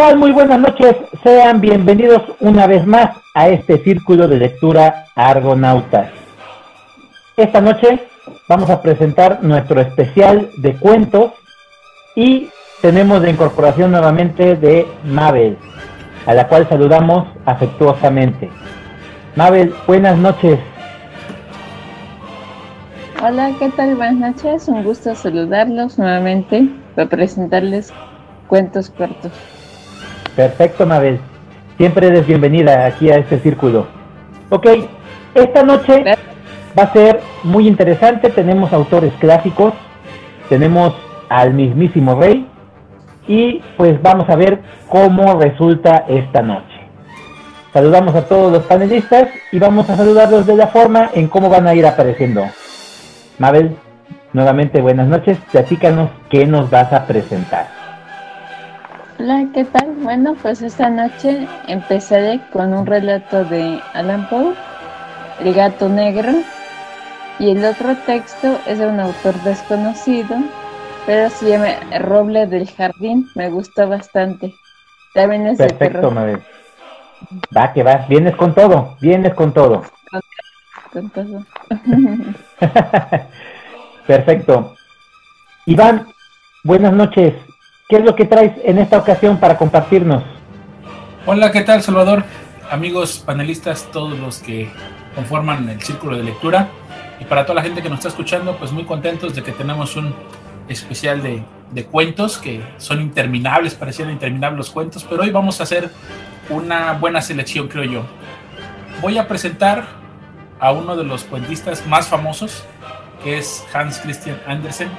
[0.00, 0.18] ¿Qué tal?
[0.18, 0.96] Muy buenas noches.
[1.22, 6.08] Sean bienvenidos una vez más a este círculo de lectura Argonautas.
[7.36, 8.08] Esta noche
[8.48, 11.32] vamos a presentar nuestro especial de cuentos
[12.16, 12.48] y
[12.80, 15.58] tenemos la incorporación nuevamente de Mabel,
[16.24, 18.48] a la cual saludamos afectuosamente.
[19.36, 20.58] Mabel, buenas noches.
[23.22, 23.96] Hola, ¿qué tal?
[23.96, 24.66] Buenas noches.
[24.66, 27.92] Un gusto saludarlos nuevamente para presentarles
[28.48, 29.59] cuentos cortos.
[30.36, 31.20] Perfecto, Mabel.
[31.76, 33.86] Siempre eres bienvenida aquí a este círculo.
[34.50, 34.66] Ok,
[35.34, 36.04] esta noche
[36.78, 38.30] va a ser muy interesante.
[38.30, 39.72] Tenemos autores clásicos,
[40.48, 40.94] tenemos
[41.28, 42.46] al mismísimo rey
[43.26, 46.80] y pues vamos a ver cómo resulta esta noche.
[47.72, 51.68] Saludamos a todos los panelistas y vamos a saludarlos de la forma en cómo van
[51.68, 52.44] a ir apareciendo.
[53.38, 53.76] Mabel,
[54.32, 55.38] nuevamente buenas noches.
[55.52, 57.79] Platícanos qué nos vas a presentar.
[59.22, 59.96] Hola, ¿qué tal?
[59.96, 64.54] Bueno, pues esta noche empezaré con un relato de Alan Poe,
[65.40, 66.32] El gato negro,
[67.38, 70.36] y el otro texto es de un autor desconocido,
[71.04, 71.66] pero se llama
[71.98, 74.54] Roble del Jardín, me gustó bastante.
[75.12, 76.42] También es Perfecto, Mabel.
[77.54, 79.82] Va, que va, vienes con todo, vienes con todo.
[80.94, 81.44] Con, todo.
[84.06, 84.74] Perfecto.
[85.66, 86.06] Iván,
[86.64, 87.34] buenas noches.
[87.90, 90.22] ¿Qué es lo que traes en esta ocasión para compartirnos?
[91.26, 92.22] Hola, ¿qué tal Salvador?
[92.70, 94.70] Amigos panelistas, todos los que
[95.16, 96.68] conforman el círculo de lectura
[97.18, 99.96] y para toda la gente que nos está escuchando, pues muy contentos de que tenemos
[99.96, 100.14] un
[100.68, 105.64] especial de, de cuentos que son interminables, parecían interminables los cuentos, pero hoy vamos a
[105.64, 105.90] hacer
[106.48, 108.02] una buena selección, creo yo.
[109.02, 109.84] Voy a presentar
[110.60, 112.62] a uno de los cuentistas más famosos,
[113.24, 114.90] que es Hans Christian Andersen,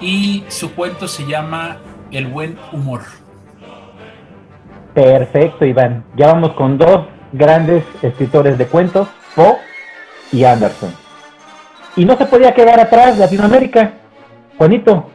[0.00, 1.76] y su cuento se llama
[2.12, 3.00] el buen humor.
[4.94, 6.04] Perfecto, Iván.
[6.16, 9.56] Ya vamos con dos grandes escritores de cuentos, Poe
[10.30, 10.94] y Anderson.
[11.96, 13.92] Y no se podía quedar atrás Latinoamérica.
[14.58, 15.08] Juanito,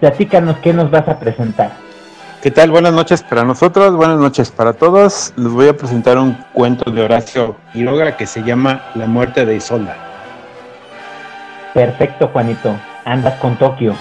[0.00, 1.72] platícanos qué nos vas a presentar.
[2.42, 2.70] ¿Qué tal?
[2.70, 5.32] Buenas noches para nosotros, buenas noches para todos.
[5.36, 9.56] Les voy a presentar un cuento de Horacio Quiroga que se llama La muerte de
[9.56, 9.96] Isolda.
[11.74, 12.76] Perfecto, Juanito.
[13.04, 13.94] Andas con Tokio.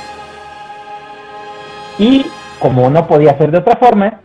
[1.97, 2.25] Y
[2.59, 4.21] como no podía ser de otra forma,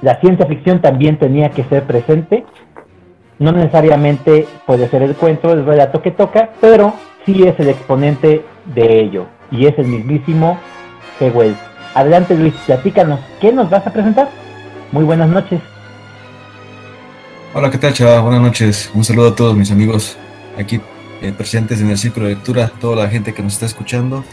[0.00, 2.44] la ciencia ficción también tenía que ser presente.
[3.38, 6.94] No necesariamente puede ser el cuento, el relato que toca, pero
[7.24, 8.44] sí es el exponente
[8.74, 9.26] de ello.
[9.50, 10.58] Y es el mismísimo
[11.20, 11.56] Hewell.
[11.94, 14.28] Adelante Luis, platícanos, ¿qué nos vas a presentar?
[14.90, 15.60] Muy buenas noches.
[17.54, 18.22] Hola, ¿qué tal, chaval?
[18.22, 18.90] Buenas noches.
[18.94, 20.16] Un saludo a todos mis amigos
[20.58, 20.80] aquí
[21.20, 24.24] eh, presentes en el círculo de lectura, toda la gente que nos está escuchando.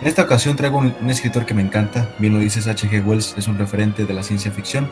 [0.00, 3.04] En esta ocasión traigo un, escritor que me encanta, bien lo dices, H.G.
[3.04, 4.88] Wells es un referente de la ciencia ficción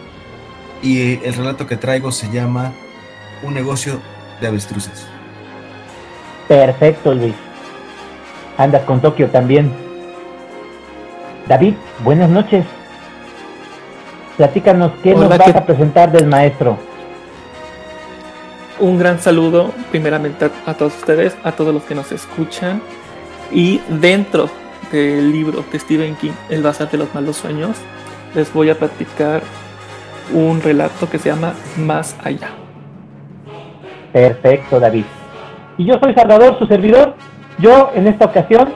[0.82, 2.72] y el relato que traigo se llama
[3.44, 4.00] Un negocio
[4.40, 5.06] de avestruces.
[6.48, 7.34] Perfecto, Luis.
[8.58, 9.70] Andas con Tokio también.
[11.46, 12.64] David, buenas noches.
[14.36, 16.78] Platícanos qué nos vas a presentar del maestro.
[18.80, 22.82] Un gran saludo primeramente a todos ustedes, a todos los que nos escuchan
[23.52, 24.50] y dentro
[24.92, 27.76] del libro de Stephen King, El Bazar de los Malos Sueños,
[28.34, 29.42] les voy a platicar
[30.32, 32.50] un relato que se llama Más Allá.
[34.12, 35.04] Perfecto, David.
[35.78, 37.14] Y yo soy Salvador, su servidor.
[37.58, 38.72] Yo, en esta ocasión,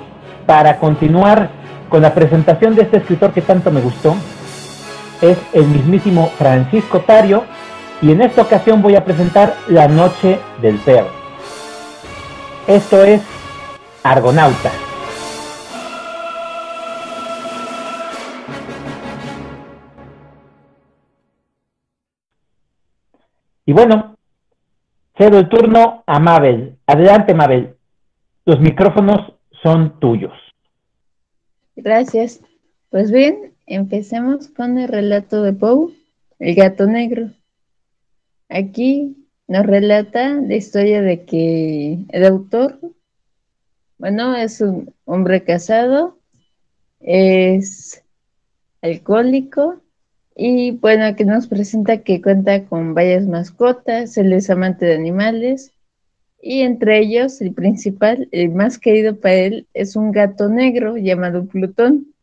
[0.47, 1.50] para continuar
[1.88, 4.15] con la presentación de este escritor que tanto me gustó,
[5.21, 7.44] es el mismísimo Francisco Tario,
[8.03, 11.10] y en esta ocasión voy a presentar La Noche del Perro.
[12.66, 13.21] Esto es
[14.03, 14.71] Argonauta.
[23.66, 24.16] Y bueno,
[25.16, 26.78] cedo el turno a Mabel.
[26.86, 27.77] Adelante, Mabel.
[28.45, 30.33] Los micrófonos son tuyos.
[31.77, 32.41] Gracias.
[32.91, 35.95] Pues bien, empecemos con el relato de Poe,
[36.39, 37.30] el gato negro.
[38.48, 39.16] Aquí
[39.47, 42.80] nos relata la historia de que el autor,
[43.98, 46.18] bueno, es un hombre casado,
[47.01, 48.03] es
[48.83, 49.80] alcohólico
[50.42, 55.75] y bueno, aquí nos presenta que cuenta con varias mascotas, él es amante de animales
[56.41, 61.45] y entre ellos el principal, el más querido para él, es un gato negro llamado
[61.45, 62.15] Plutón.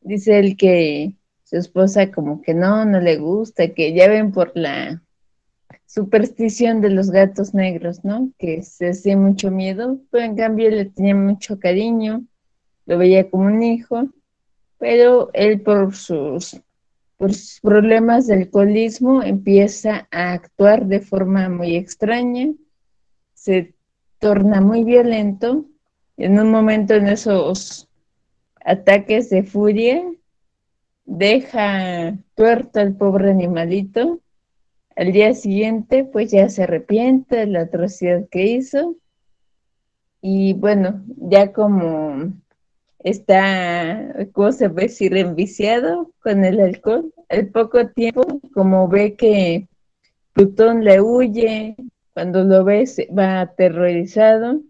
[0.00, 1.12] Dice él que
[1.44, 5.00] su esposa como que no, no le gusta, que ya ven por la
[5.86, 8.32] superstición de los gatos negros, ¿no?
[8.38, 12.24] Que se hacía mucho miedo, pero en cambio le tenía mucho cariño,
[12.86, 14.08] lo veía como un hijo,
[14.78, 16.60] pero él por sus
[17.20, 22.48] por sus problemas de alcoholismo empieza a actuar de forma muy extraña,
[23.34, 23.74] se
[24.18, 25.66] torna muy violento,
[26.16, 27.90] en un momento en esos
[28.64, 30.02] ataques de furia,
[31.04, 34.20] deja tuerto al pobre animalito,
[34.96, 38.96] al día siguiente pues ya se arrepiente de la atrocidad que hizo,
[40.22, 42.32] y bueno, ya como
[43.02, 47.12] está, ¿cómo se puede decir?, enviciado con el alcohol.
[47.28, 49.68] Al poco tiempo, como ve que
[50.32, 51.76] Plutón le huye,
[52.14, 52.84] cuando lo ve
[53.16, 54.60] va aterrorizado,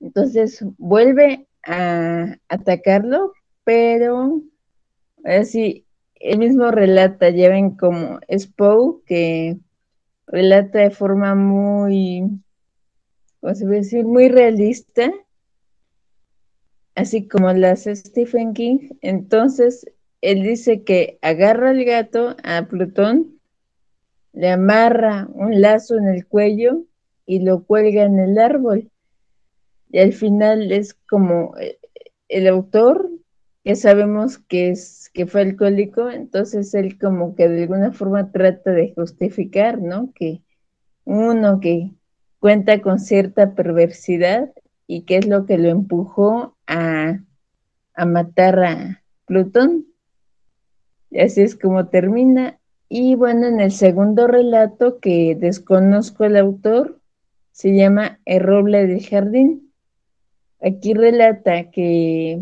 [0.00, 3.32] entonces vuelve a atacarlo,
[3.64, 4.40] pero
[5.24, 5.84] así,
[6.14, 9.58] él mismo relata, ya ven como Spow, que
[10.26, 12.22] relata de forma muy,
[13.40, 15.10] ¿cómo se puede decir?, muy realista,
[16.98, 18.90] así como las Stephen King.
[19.02, 19.86] Entonces,
[20.20, 23.38] él dice que agarra al gato a Plutón,
[24.32, 26.82] le amarra un lazo en el cuello
[27.24, 28.90] y lo cuelga en el árbol.
[29.90, 31.78] Y al final es como eh,
[32.28, 33.08] el autor,
[33.62, 38.72] que sabemos que es que fue alcohólico, entonces él como que de alguna forma trata
[38.72, 40.12] de justificar, ¿no?
[40.14, 40.42] Que
[41.04, 41.92] uno que
[42.40, 44.52] cuenta con cierta perversidad
[44.88, 47.20] y qué es lo que lo empujó a,
[48.06, 49.86] matar a Plutón.
[51.10, 52.58] Y así es como termina.
[52.88, 57.00] Y bueno, en el segundo relato que desconozco el autor,
[57.52, 59.72] se llama El roble del jardín.
[60.60, 62.40] Aquí relata que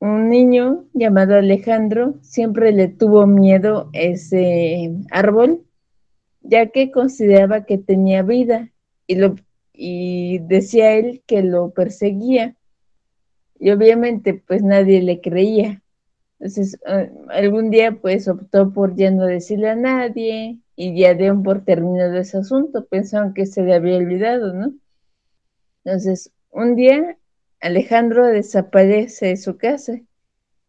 [0.00, 5.64] un niño llamado Alejandro siempre le tuvo miedo a ese árbol,
[6.42, 8.68] ya que consideraba que tenía vida
[9.06, 9.36] y lo
[9.84, 12.54] y decía él que lo perseguía.
[13.58, 15.82] Y obviamente pues nadie le creía.
[16.38, 21.42] Entonces ah, algún día pues optó por ya no decirle a nadie y ya dio
[21.42, 22.86] por terminado ese asunto.
[22.86, 24.72] Pensaban que se le había olvidado, ¿no?
[25.84, 27.16] Entonces un día
[27.60, 29.98] Alejandro desaparece de su casa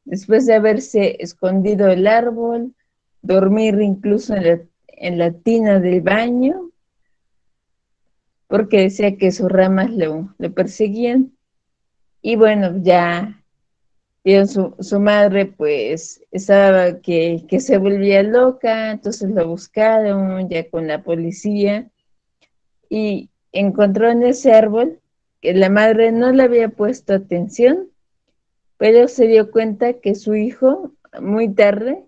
[0.06, 2.74] después de haberse escondido el árbol,
[3.22, 6.73] dormir incluso en la, en la tina del baño
[8.54, 11.36] porque decía que sus ramas lo, perseguían.
[12.22, 13.44] Y bueno, ya
[14.46, 20.86] su, su madre pues estaba que, que se volvía loca, entonces lo buscaron ya con
[20.86, 21.90] la policía
[22.92, 25.00] y encontró en ese árbol
[25.42, 27.90] que la madre no le había puesto atención,
[28.78, 32.06] pero se dio cuenta que su hijo muy tarde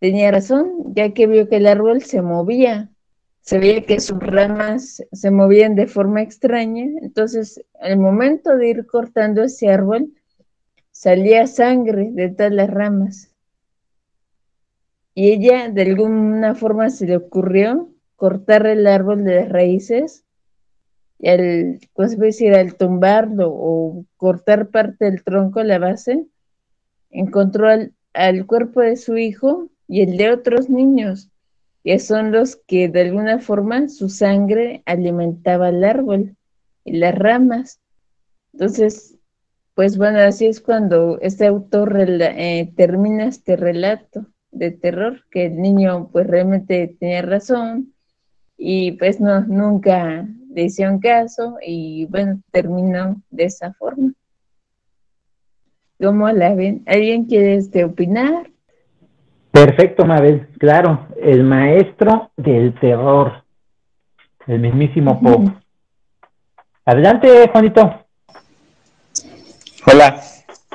[0.00, 2.91] tenía razón, ya que vio que el árbol se movía
[3.42, 8.86] se veía que sus ramas se movían de forma extraña, entonces al momento de ir
[8.86, 10.12] cortando ese árbol,
[10.92, 13.34] salía sangre de todas las ramas.
[15.14, 20.24] Y ella de alguna forma se le ocurrió cortar el árbol de las raíces
[21.18, 22.54] y al, ¿cómo se decir?
[22.54, 26.26] al tumbarlo o cortar parte del tronco, la base,
[27.10, 27.68] encontró
[28.14, 31.31] al cuerpo de su hijo y el de otros niños
[31.84, 36.36] que son los que de alguna forma su sangre alimentaba el árbol
[36.84, 37.80] y las ramas.
[38.52, 39.18] Entonces,
[39.74, 45.60] pues bueno, así es cuando este autor eh, termina este relato de terror, que el
[45.60, 47.94] niño pues realmente tenía razón
[48.56, 54.12] y pues no, nunca le hicieron caso y bueno, terminó de esa forma.
[55.98, 56.82] ¿Cómo la ven?
[56.86, 58.51] ¿Alguien quiere este, opinar?
[59.52, 60.48] Perfecto, Mabel.
[60.58, 63.44] Claro, el maestro del terror,
[64.46, 65.46] el mismísimo Pop.
[66.86, 68.06] Adelante, Juanito.
[69.86, 70.20] Hola.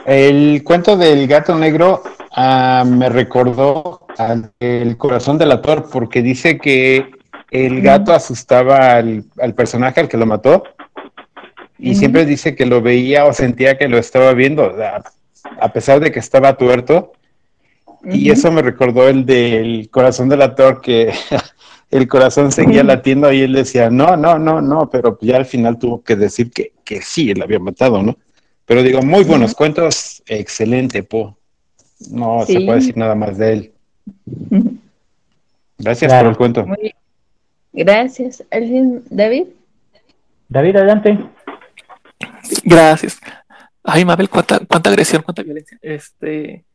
[0.06, 6.58] El cuento del gato negro ah, me recordó al el corazón del actor porque dice
[6.58, 7.12] que
[7.52, 10.64] el gato asustaba al, personaje al que lo mató
[11.78, 14.74] y siempre dice que lo veía o sentía que lo estaba viendo,
[15.60, 17.12] a pesar de que estaba tuerto
[18.04, 21.14] y eso me recordó el del corazón del actor que
[21.92, 25.78] el corazón seguía latiendo y él decía, no, no, no, no, pero ya al final
[25.78, 28.18] tuvo que decir que, que sí, él había matado, ¿no?
[28.66, 31.38] Pero digo, muy buenos cuentos, excelente, Po.
[32.12, 33.72] No se puede decir nada más de él.
[35.78, 36.66] Gracias por el cuento.
[37.74, 38.44] Gracias.
[38.52, 39.46] ¿Alguien, David?
[40.50, 41.18] David, adelante.
[42.64, 43.20] Gracias.
[43.84, 45.78] Ay, Mabel, cuánta, cuánta agresión, cuánta violencia.
[45.82, 46.66] Este,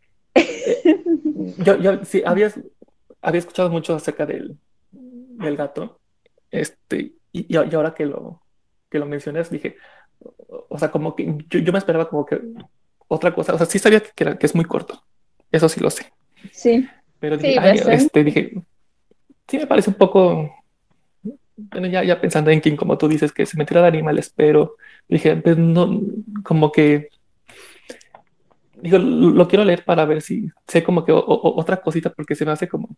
[1.59, 2.53] yo, yo sí, había,
[3.21, 4.57] había escuchado mucho acerca del,
[4.91, 5.99] del gato.
[6.51, 8.43] Este, y, y, ahora que lo,
[8.91, 9.77] que lo mencionas, dije,
[10.69, 12.41] o sea, como que yo, yo me esperaba como que
[13.09, 13.55] otra cosa.
[13.55, 15.03] O sea, sí sabía que, que, es muy corto.
[15.51, 16.13] Eso sí lo sé.
[16.53, 16.89] Sí.
[17.19, 17.95] Pero Sí, dije, ay, bastante.
[17.95, 18.63] este, dije,
[19.49, 20.51] sí me parece un poco,
[21.57, 24.33] bueno, ya, ya pensando en King, como tú dices, que se me tira de animales,
[24.35, 24.77] pero
[25.09, 26.01] dije, pues no,
[26.43, 27.09] como que,
[28.83, 32.35] digo, lo, quiero leer para ver si sé como que o- o- otra cosita, porque
[32.35, 32.97] se me hace como,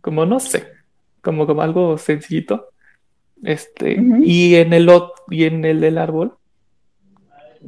[0.00, 0.68] como no sé,
[1.22, 2.68] como, como algo sencillito.
[3.42, 4.22] Este, Ujú.
[4.22, 4.90] y en el
[5.30, 6.36] y en el del árbol,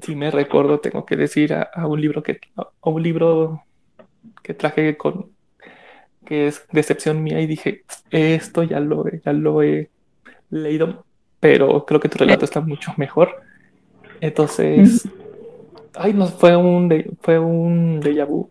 [0.03, 3.63] si me recuerdo, tengo que decir a, a un libro que, a un libro
[4.43, 5.31] que traje con
[6.25, 9.91] que es decepción mía y dije, esto ya lo, ya lo he
[10.51, 11.05] leído,
[11.41, 13.43] pero creo que tu relato está mucho mejor.
[14.21, 15.09] Entonces,
[15.95, 18.51] ay, no, fue un, de- fue un déjà vu,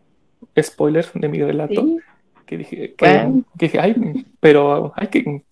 [0.61, 1.97] spoiler de mi relato, Sí.
[2.45, 5.43] que dije, que, que dije, ay, pero, ay, qué,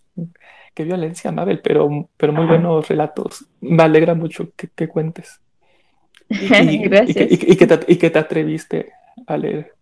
[0.74, 3.46] qué violencia, Mabel, pero, pero muy buenos relatos.
[3.62, 5.40] Me alegra mucho que, que cuentes.
[6.30, 6.48] Y,
[6.84, 7.32] que, Gracias.
[7.32, 8.92] y que- y que te, y que te atreviste
[9.26, 9.74] a leer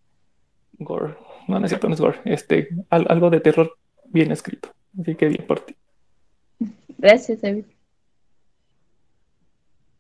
[0.80, 1.16] gore.
[1.48, 2.20] No, no es cierto, no es gore.
[2.26, 4.70] Este, al- algo de terror bien escrito.
[5.00, 5.76] Así que bien por ti.
[6.98, 7.66] Gracias, David.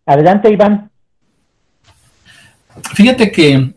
[0.05, 0.89] Adelante, Iván.
[2.93, 3.73] Fíjate que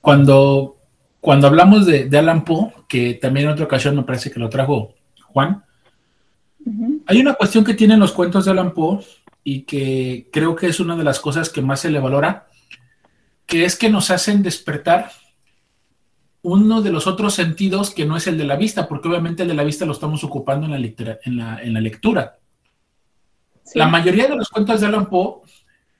[0.00, 0.76] cuando,
[1.20, 4.48] cuando hablamos de, de Alan Poe, que también en otra ocasión me parece que lo
[4.48, 4.94] trajo
[5.26, 5.64] Juan,
[7.06, 9.04] hay una cuestión que tienen los cuentos de Alan Poe
[9.42, 12.46] y que creo que es una de las cosas que más se le valora,
[13.46, 15.10] que es que nos hacen despertar
[16.42, 19.48] uno de los otros sentidos que no es el de la vista, porque obviamente el
[19.48, 22.38] de la vista lo estamos ocupando en la, litera- en la, en la lectura.
[23.64, 23.78] Sí.
[23.78, 25.40] La mayoría de los cuentos de Alan Poe,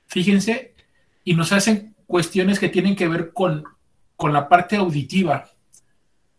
[0.06, 0.74] fíjense,
[1.24, 3.64] y nos hacen cuestiones que tienen que ver con,
[4.16, 5.48] con la parte auditiva.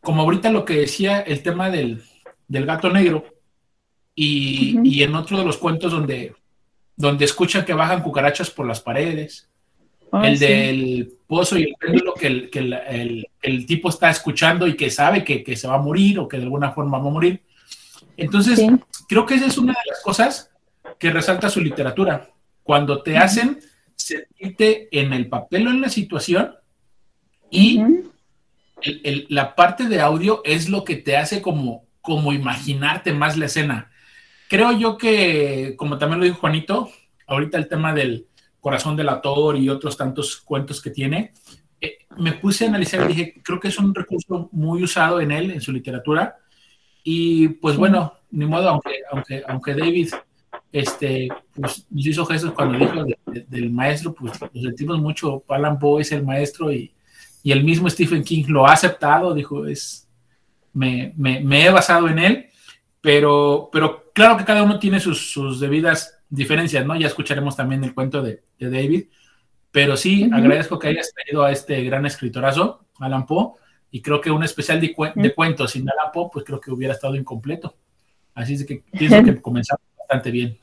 [0.01, 2.03] Como ahorita lo que decía el tema del,
[2.47, 3.25] del gato negro,
[4.13, 4.85] y, Ujú.
[4.85, 6.33] y en otro de los cuentos donde,
[6.95, 9.49] donde escuchan que bajan cucarachas por las paredes,
[10.11, 10.45] Ah, el sí.
[10.45, 14.75] del pozo y el péndulo que, el, que el, el- el tipo está escuchando y
[14.77, 17.11] que sabe que, que se va a morir o que de alguna forma va a
[17.11, 17.41] morir.
[18.15, 18.69] Entonces, Sí.
[19.09, 20.51] creo que esa es una de las cosas
[20.99, 22.29] que resalta su literatura.
[22.63, 23.59] Cuando te hacen
[23.95, 26.55] sentirte en el papel o en la situación
[27.49, 28.11] y Ujú.
[28.81, 33.37] el- el- la parte de audio es lo que te hace como, como imaginarte más
[33.37, 33.91] la escena.
[34.49, 36.89] Creo yo que, como también lo dijo Juanito,
[37.27, 38.27] ahorita el tema del
[38.59, 41.31] corazón del autor y otros tantos cuentos que tiene,
[41.81, 45.31] eh, me puse a analizar y dije, creo que es un recurso muy usado en
[45.31, 46.37] él, en su literatura.
[47.03, 50.09] Y pues bueno, ni modo, aunque, aunque, aunque David
[50.79, 55.43] este, pues, nos hizo gestos cuando dijo de- de- del maestro, pues lo sentimos mucho.
[55.47, 56.93] Alan Poe es el maestro y,
[57.43, 60.09] y el mismo Stephen King lo ha aceptado, dijo, es,
[60.73, 62.45] me, me, me he basado en él,
[62.99, 66.95] pero, pero claro que cada uno tiene sus, sus debidas diferencias, ¿no?
[66.97, 69.05] Ya escucharemos también el cuento de, de David,
[69.71, 73.53] pero sí, agradezco que hayas traído a este gran escritorazo, Alan Poe,
[73.91, 76.71] y creo que un especial de, cuen- de cuentos sin Alan Poe, pues creo que
[76.71, 77.77] hubiera estado incompleto.
[78.33, 80.57] Así es que pienso que comenzamos bastante bien.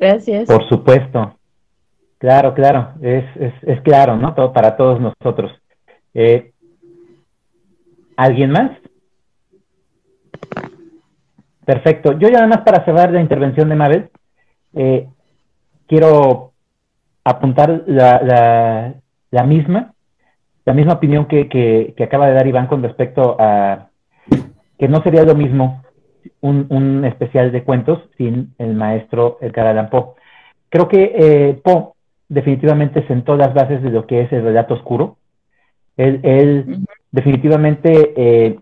[0.00, 0.46] Gracias.
[0.46, 1.36] Por supuesto.
[2.16, 2.94] Claro, claro.
[3.02, 3.24] Es,
[3.62, 4.34] es, claro, ¿no?
[4.34, 5.52] Todo, para todos nosotros.
[6.14, 6.52] Eh,
[8.16, 8.70] ¿Alguien más?
[11.66, 12.12] Perfecto.
[12.18, 14.10] Yo ya nada más para cerrar la intervención de Mabel,
[14.74, 15.06] eh,
[15.86, 16.52] quiero
[17.22, 18.94] apuntar la, la,
[19.30, 19.92] la misma,
[20.64, 23.88] la misma opinión que, que, que acaba de dar Iván con respecto a
[24.78, 25.82] que no sería lo mismo
[26.40, 30.14] un, un especial de cuentos sin el maestro Edgar Allan Poe.
[30.68, 31.92] Creo que eh, Poe
[32.28, 35.16] definitivamente sentó las bases de lo que es el relato oscuro.
[35.96, 38.58] Él, definitivamente eh,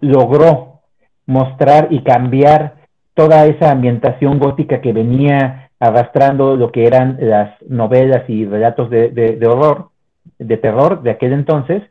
[0.00, 0.80] logró
[1.26, 2.76] mostrar y cambiar
[3.14, 9.10] toda esa ambientación gótica que venía arrastrando lo que eran las novelas y relatos de,
[9.10, 9.88] de- de horror,
[10.38, 11.82] de terror de aquel entonces,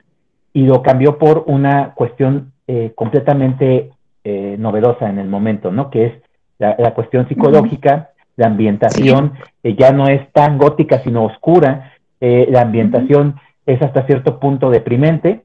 [0.54, 3.92] y lo cambió por una cuestión eh, completamente
[4.26, 5.90] eh, novedosa en el momento, ¿no?
[5.90, 6.14] Que es
[6.60, 12.48] la, la cuestión psicológica, la ambientación, eh, ya no es tan gótica, sino oscura, eh,
[12.50, 15.44] la ambientación es hasta cierto punto deprimente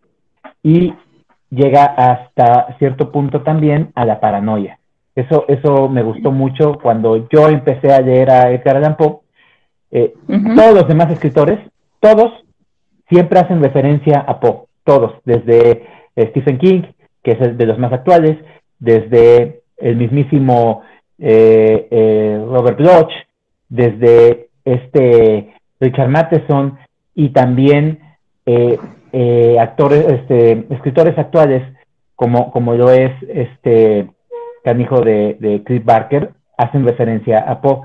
[0.62, 0.94] y
[1.50, 4.78] llega hasta cierto punto también a la paranoia.
[5.14, 9.18] Eso, eso me gustó mucho cuando yo empecé a leer a Edgar Allan Poe.
[9.90, 10.14] eh,
[10.56, 11.58] todos los demás escritores,
[11.99, 12.32] todos
[13.08, 16.82] siempre hacen referencia a Poe, todos, desde eh, Stephen King,
[17.22, 18.38] que es el de los más actuales,
[18.80, 20.82] desde el mismísimo
[21.18, 23.12] eh, eh, Robert Bloch,
[23.68, 26.78] desde este Richard Matheson
[27.14, 28.00] y también
[28.46, 28.78] eh,
[29.12, 31.62] eh, actores, este, escritores actuales
[32.16, 34.10] como, como lo es este
[34.64, 37.80] canijo de, de Chris Barker, hacen referencia a Poe.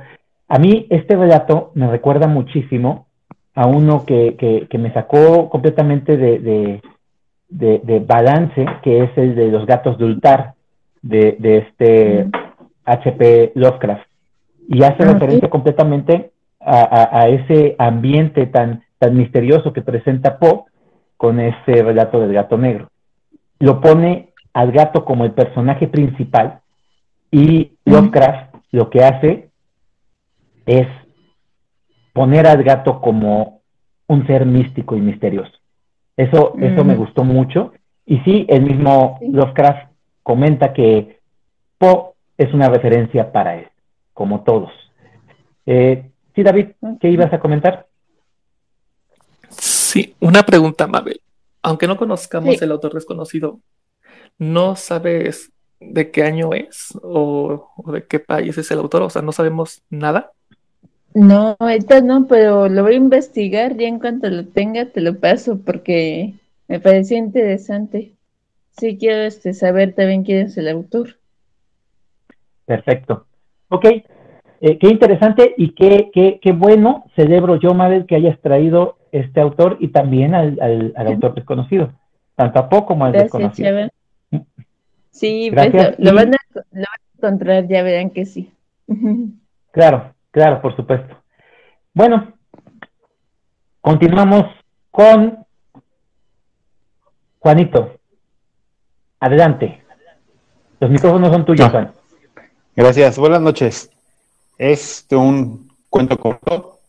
[0.48, 3.08] A mí este relato me recuerda muchísimo
[3.56, 6.82] a uno que, que, que me sacó completamente de,
[7.50, 10.55] de, de, balance, que es el de los gatos de Ultar,
[11.06, 12.28] de, este
[12.84, 14.08] HP Lovecraft.
[14.68, 20.64] Y hace ah, referencia completamente a, ese ambiente tan, tan misterioso que presenta Poe
[21.18, 22.90] con ese relato del gato negro.
[23.60, 26.62] Lo pone al gato como el personaje principal
[27.30, 29.50] y Lovecraft lo que hace
[30.66, 30.88] es
[32.14, 33.62] poner al gato como
[34.08, 35.52] un ser místico y misterioso.
[36.18, 37.74] Eso, eso me gustó mucho.
[38.06, 39.95] Y sí, el mismo Lovecraft
[40.26, 41.20] comenta que
[41.78, 43.68] Poe es una referencia para él,
[44.12, 44.72] como todos.
[45.68, 47.86] Eh, sí, David, ¿qué ibas a comentar?
[49.50, 51.22] Sí, una pregunta, Mabel.
[51.62, 53.60] Aunque no conozcamos el autor desconocido,
[54.40, 59.04] ¿no sabes de qué año es o, de qué país es el autor?
[59.04, 60.32] O sea, ¿no sabemos nada?
[61.14, 65.20] No, ahorita no, pero lo voy a investigar y en cuanto lo tenga te lo
[65.20, 66.34] paso porque
[66.68, 68.15] me pareció interesante.
[68.78, 71.18] Sí quiero este, saber también quién es el autor.
[72.66, 73.26] Perfecto.
[73.70, 78.98] Ok, eh, qué interesante y qué, qué, qué, bueno celebro yo, Mabel, que hayas traído
[79.12, 81.94] este autor y también al, al, autor desconocido,
[82.36, 83.90] tanto a poco como al desconocido.
[84.32, 84.38] Mm.
[85.10, 86.38] Sí, pues, lo, van a,
[87.16, 88.52] encontrar, ya verán que sí.
[89.72, 91.18] Claro, claro, por supuesto.
[91.94, 92.32] Bueno,
[93.82, 94.46] continuamos
[94.90, 95.46] con
[97.40, 97.95] Juanito.
[99.26, 99.82] Adelante.
[100.80, 101.92] Los micrófonos son tuyos, Juan.
[102.76, 103.90] Gracias, buenas noches.
[104.60, 106.80] Es un cuento corto.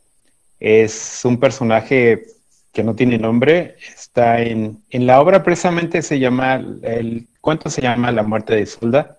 [0.61, 2.26] Es un personaje
[2.75, 3.76] que no tiene nombre.
[3.78, 8.61] Está en, en la obra precisamente se llama, el cuento se llama La muerte de
[8.61, 9.16] Isolda.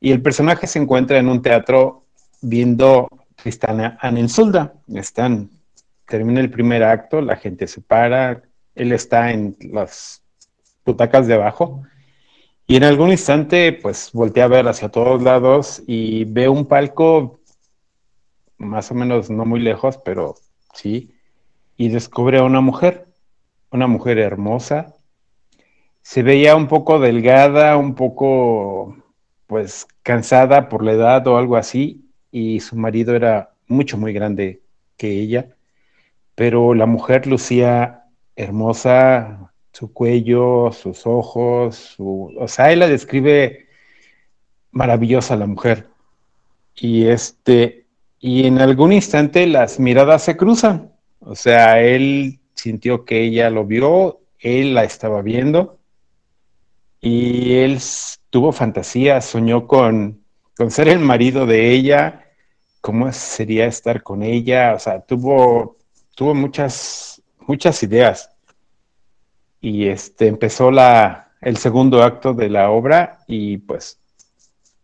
[0.00, 2.02] Y el personaje se encuentra en un teatro
[2.40, 4.72] viendo Tristana en Isolda.
[4.92, 5.50] Están,
[6.04, 8.42] termina el primer acto, la gente se para,
[8.74, 10.20] él está en las
[10.84, 11.84] butacas de abajo.
[12.66, 17.40] Y en algún instante, pues voltea a ver hacia todos lados y ve un palco
[18.56, 20.36] más o menos no muy lejos, pero
[20.72, 21.14] sí,
[21.76, 23.06] y descubre a una mujer,
[23.70, 24.94] una mujer hermosa.
[26.02, 28.96] Se veía un poco delgada, un poco,
[29.46, 34.62] pues, cansada por la edad o algo así, y su marido era mucho, muy grande
[34.96, 35.54] que ella,
[36.34, 38.04] pero la mujer lucía
[38.36, 42.32] hermosa, su cuello, sus ojos, su...
[42.38, 43.66] o sea, él la describe
[44.70, 45.88] maravillosa la mujer.
[46.76, 47.86] Y este,
[48.20, 50.92] y en algún instante las miradas se cruzan.
[51.18, 55.78] O sea, él sintió que ella lo vio, él la estaba viendo
[57.00, 57.80] y él
[58.30, 60.22] tuvo fantasía, soñó con,
[60.56, 62.26] con ser el marido de ella,
[62.80, 65.78] cómo sería estar con ella, o sea, tuvo,
[66.14, 68.33] tuvo muchas, muchas ideas.
[69.64, 73.98] Y este empezó la, el segundo acto de la obra y pues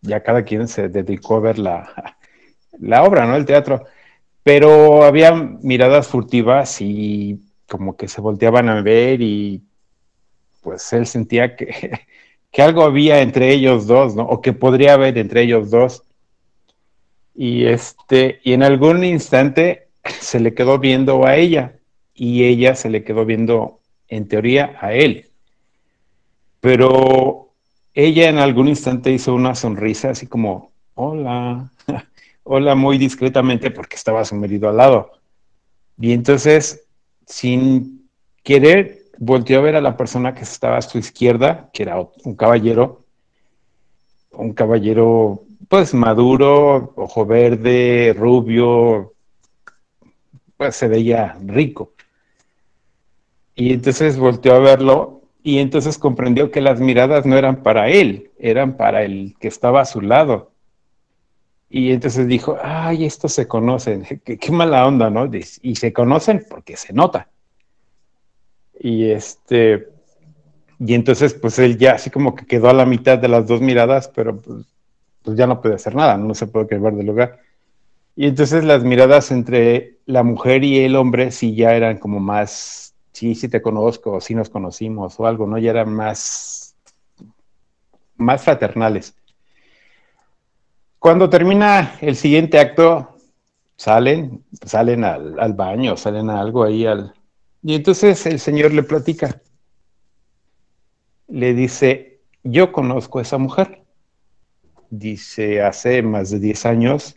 [0.00, 2.16] ya cada quien se dedicó a ver la,
[2.80, 3.36] la obra, ¿no?
[3.36, 3.84] El teatro.
[4.42, 9.62] Pero había miradas furtivas y como que se volteaban a ver y
[10.62, 12.06] pues él sentía que,
[12.50, 14.22] que algo había entre ellos dos, ¿no?
[14.22, 16.04] O que podría haber entre ellos dos.
[17.34, 19.88] Y este, y en algún instante
[20.20, 21.74] se le quedó viendo a ella
[22.14, 23.79] y ella se le quedó viendo
[24.10, 25.30] en teoría a él.
[26.60, 27.52] Pero
[27.94, 31.70] ella en algún instante hizo una sonrisa así como, hola,
[32.42, 35.12] hola muy discretamente porque estaba su marido al lado.
[35.98, 36.86] Y entonces,
[37.26, 38.08] sin
[38.42, 42.34] querer, volteó a ver a la persona que estaba a su izquierda, que era un
[42.34, 43.04] caballero,
[44.32, 49.12] un caballero pues maduro, ojo verde, rubio,
[50.56, 51.92] pues se veía rico.
[53.60, 58.30] Y entonces volteó a verlo y entonces comprendió que las miradas no eran para él,
[58.38, 60.52] eran para el que estaba a su lado.
[61.68, 65.30] Y entonces dijo, ay, estos se conocen, qué, mala onda, ¿no?
[65.60, 67.28] Y se conocen porque se nota.
[68.78, 69.88] Y este,
[70.78, 73.60] y entonces pues él ya así como que quedó a la mitad de las dos
[73.60, 74.64] miradas, pero pues,
[75.22, 77.40] pues ya no puede hacer nada, no se puede quedar del lugar.
[78.16, 82.89] Y entonces las miradas entre la mujer y el hombre sí ya eran como más,
[83.12, 85.58] sí, sí te conozco, sí nos conocimos o algo, ¿no?
[85.58, 86.76] Ya eran más,
[88.16, 89.14] más fraternales.
[90.98, 93.16] Cuando termina el siguiente acto,
[93.76, 97.14] salen, salen al, baño, salen a algo ahí al...
[97.62, 99.40] Y entonces el señor le platica.
[101.28, 103.82] Le dice, yo conozco a esa mujer.
[104.90, 107.16] Dice, hace más de 10 años,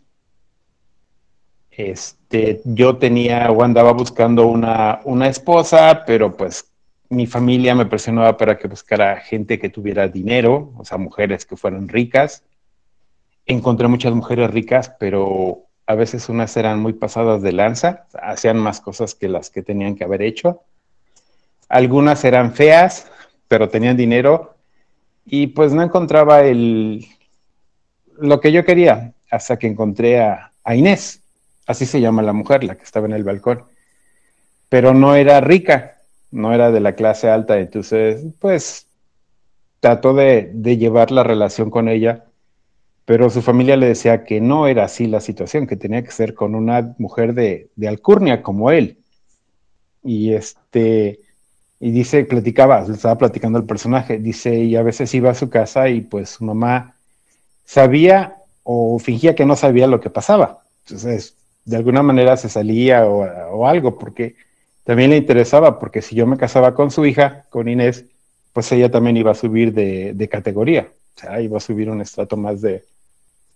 [1.71, 2.22] este,
[2.63, 6.65] yo tenía o andaba buscando una, una esposa, pero pues
[7.09, 11.55] mi familia me presionaba para que buscara gente que tuviera dinero, o sea, mujeres que
[11.55, 12.43] fueran ricas.
[13.45, 18.81] Encontré muchas mujeres ricas, pero a veces unas eran muy pasadas de lanza, hacían más
[18.81, 20.63] cosas que las que tenían que haber hecho.
[21.69, 23.11] Algunas eran feas,
[23.47, 24.55] pero tenían dinero
[25.25, 27.05] y pues no encontraba el
[28.17, 31.22] lo que yo quería hasta que encontré a Inés,
[31.67, 33.63] así se llama la mujer, la que estaba en el balcón,
[34.69, 38.87] pero no era rica, no era de la clase alta, entonces pues
[39.79, 42.25] trató de, llevar la relación con ella
[43.05, 46.33] pero su familia le decía que no era así la situación, que tenía que ser
[46.33, 48.97] con una mujer de, de alcurnia como él.
[50.03, 51.19] Y este,
[51.81, 55.89] y dice, platicaba, estaba platicando el personaje, dice, y a veces iba a su casa
[55.89, 56.95] y pues su mamá
[57.65, 60.63] sabía o fingía que no sabía lo que pasaba.
[60.85, 64.35] Entonces, de alguna manera se salía o, algo, porque
[64.83, 68.05] también le interesaba, porque si yo me casaba con su hija, con Inés,
[68.51, 72.01] pues ella también iba a subir de, de categoría, o sea, iba a subir un
[72.01, 72.83] estrato más de,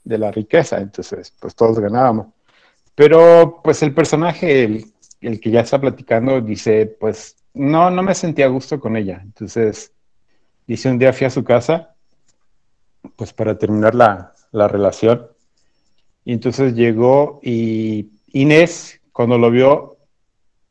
[0.03, 2.27] de la riqueza, entonces pues todos ganábamos.
[2.95, 4.85] Pero pues el personaje, el,
[5.21, 9.21] el, que ya está platicando, dice, pues no, no me sentía a gusto con ella.
[9.23, 9.91] Entonces,
[10.65, 11.93] dice, un día fui a su casa,
[13.15, 15.27] pues para terminar la, la relación,
[16.27, 19.95] y entonces llegó y Inés, cuando lo vio,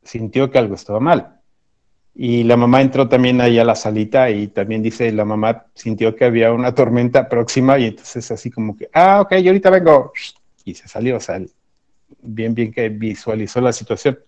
[0.03, 1.39] sintió que algo estaba mal.
[2.13, 6.15] Y la mamá entró también ahí a la salita y también dice, la mamá sintió
[6.15, 10.13] que había una tormenta próxima y entonces así como que, ah, ok, yo ahorita vengo.
[10.63, 11.41] Y se salió, o sea,
[12.21, 14.19] bien, bien que visualizó la situación.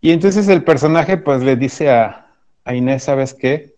[0.00, 2.28] Y entonces el personaje pues le dice a,
[2.64, 3.71] a Inés, ¿sabes qué?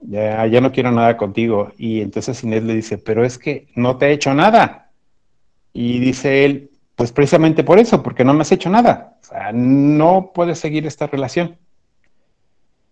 [0.00, 1.72] Ya, ya no quiero nada contigo.
[1.76, 4.90] Y entonces Inés le dice, pero es que no te he hecho nada.
[5.72, 9.16] Y dice él, pues precisamente por eso, porque no me has hecho nada.
[9.22, 11.56] O sea, no puedes seguir esta relación.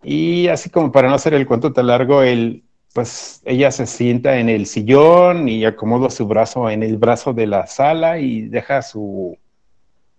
[0.03, 4.37] Y así como para no hacer el cuento tan largo, él, pues ella se sienta
[4.37, 8.81] en el sillón y acomoda su brazo en el brazo de la sala y deja
[8.81, 9.37] su,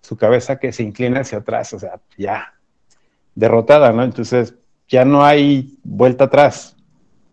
[0.02, 2.54] su cabeza que se inclina hacia atrás, o sea, ya
[3.34, 4.02] derrotada, ¿no?
[4.02, 4.54] Entonces
[4.88, 6.76] ya no hay vuelta atrás.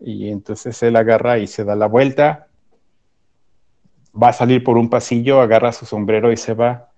[0.00, 2.46] Y entonces él agarra y se da la vuelta
[4.20, 6.90] va a salir por un pasillo, agarra su sombrero y se va.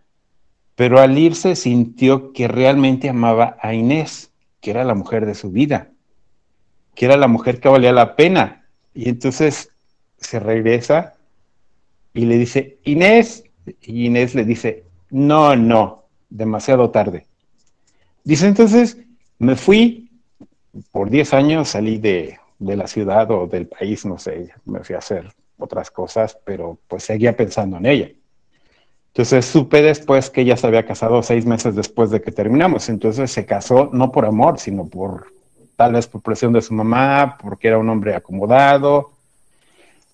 [0.75, 4.31] Pero al irse sintió que realmente amaba a Inés,
[4.61, 5.91] que era la mujer de su vida,
[6.95, 8.67] que era la mujer que valía la pena.
[8.95, 9.71] Y entonces
[10.19, 11.15] se regresa
[12.15, 13.45] y le dice, Inés,
[13.83, 17.27] y Inés le dice, no, no, demasiado tarde.
[18.23, 18.99] Dice entonces,
[19.39, 20.11] me fui,
[20.93, 24.95] por 10 años salí de, de la ciudad o del país, no sé, me fui
[24.95, 28.11] a hacer otras cosas, pero pues seguía pensando en ella.
[29.09, 32.89] Entonces supe después que ella se había casado seis meses después de que terminamos.
[32.89, 35.33] Entonces se casó no por amor, sino por
[35.75, 39.11] tal vez por presión de su mamá, porque era un hombre acomodado.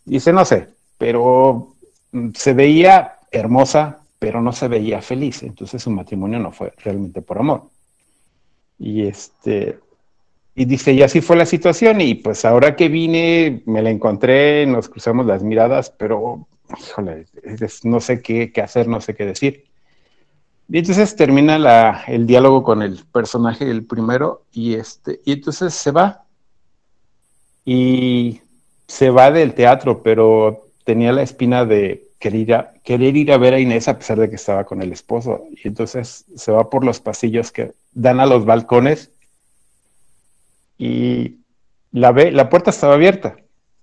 [0.04, 1.74] Dice, no sé, pero
[2.12, 5.42] mm, se veía hermosa, pero no se veía feliz.
[5.42, 7.64] Entonces su matrimonio no fue realmente por amor.
[8.78, 9.78] Y este,
[10.54, 14.66] y dice, y así fue la situación, y pues ahora que vine, me la encontré,
[14.66, 16.46] nos cruzamos las miradas, pero,
[16.78, 17.26] híjole,
[17.82, 19.64] no sé qué, qué hacer, no sé qué decir.
[20.68, 25.90] Y entonces termina el diálogo con el personaje del primero, y, este, y entonces se
[25.90, 26.24] va.
[27.64, 28.40] Y
[28.86, 33.60] se va del teatro, pero tenía la espina de querer querer ir a ver a
[33.60, 35.44] Inés a pesar de que estaba con el esposo.
[35.50, 39.10] Y entonces se va por los pasillos que dan a los balcones
[40.78, 41.38] y
[41.92, 43.36] la, ve, la puerta estaba abierta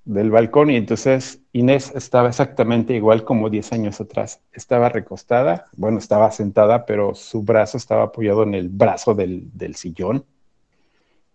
[0.03, 4.41] del balcón y entonces Inés estaba exactamente igual como 10 años atrás.
[4.51, 9.75] Estaba recostada, bueno, estaba sentada, pero su brazo estaba apoyado en el brazo del, del
[9.75, 10.25] sillón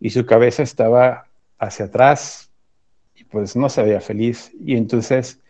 [0.01, 1.27] y su cabeza estaba
[1.59, 2.51] hacia atrás
[3.15, 4.53] y pues no se veía feliz.
[4.61, 5.41] Y entonces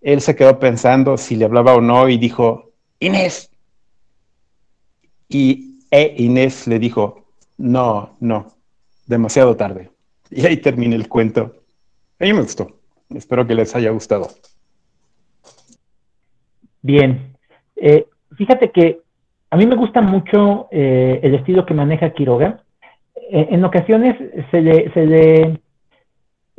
[0.00, 3.50] él se quedó pensando si le hablaba o no y dijo, Inés.
[5.28, 7.24] Y e Inés le dijo,
[7.56, 8.54] no, no,
[9.06, 9.90] demasiado tarde.
[10.30, 11.54] Y ahí termina el cuento.
[12.20, 12.68] A mí me gustó.
[13.10, 14.28] Espero que les haya gustado.
[16.80, 17.36] Bien.
[17.76, 19.00] Eh, fíjate que
[19.50, 22.62] a mí me gusta mucho eh, el estilo que maneja Quiroga.
[23.30, 24.16] Eh, en ocasiones
[24.50, 25.60] se le, se le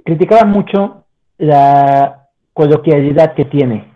[0.03, 1.05] criticaba mucho
[1.37, 3.91] la coloquialidad que tiene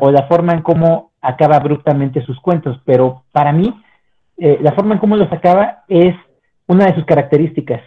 [0.00, 3.82] o la forma en cómo acaba abruptamente sus cuentos, pero para mí
[4.36, 6.14] la forma en cómo los acaba es
[6.66, 7.82] una de sus características.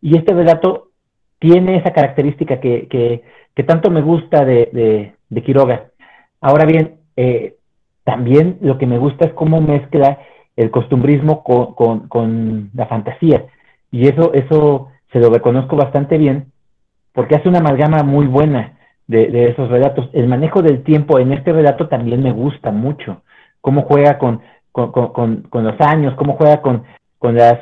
[0.00, 0.90] Y este relato
[1.38, 3.22] tiene esa característica que,
[3.66, 5.14] tanto me gusta de,
[5.44, 5.90] Quiroga.
[6.40, 7.56] Ahora bien, eh,
[8.04, 10.18] también lo que me gusta es cómo mezcla
[10.56, 13.46] el costumbrismo con, la fantasía.
[13.90, 16.46] Y eso, eso se lo reconozco bastante bien,
[17.12, 20.08] porque hace una amalgama muy buena de, esos relatos.
[20.12, 23.22] El manejo del tiempo en este relato también me gusta mucho,
[23.60, 24.40] cómo juega con,
[24.74, 26.84] los años, cómo juega con,
[27.20, 27.58] las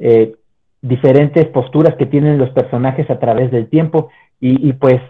[0.00, 0.36] eh,
[0.80, 4.10] diferentes posturas que tienen los personajes a través del tiempo.
[4.40, 5.00] Y, pues,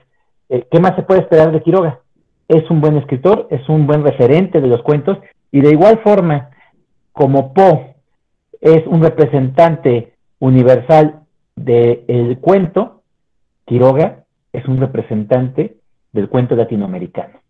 [0.49, 2.01] eh, ¿qué más se puede esperar de Quiroga?
[2.49, 5.19] Es un buen escritor, es un buen referente de los cuentos,
[5.53, 6.51] y de igual forma,
[7.13, 7.95] como Poe
[8.61, 11.21] es un representante universal
[11.57, 13.03] del cuento,
[13.67, 15.77] Quiroga es un representante
[16.13, 17.41] del cuento latinoamericano.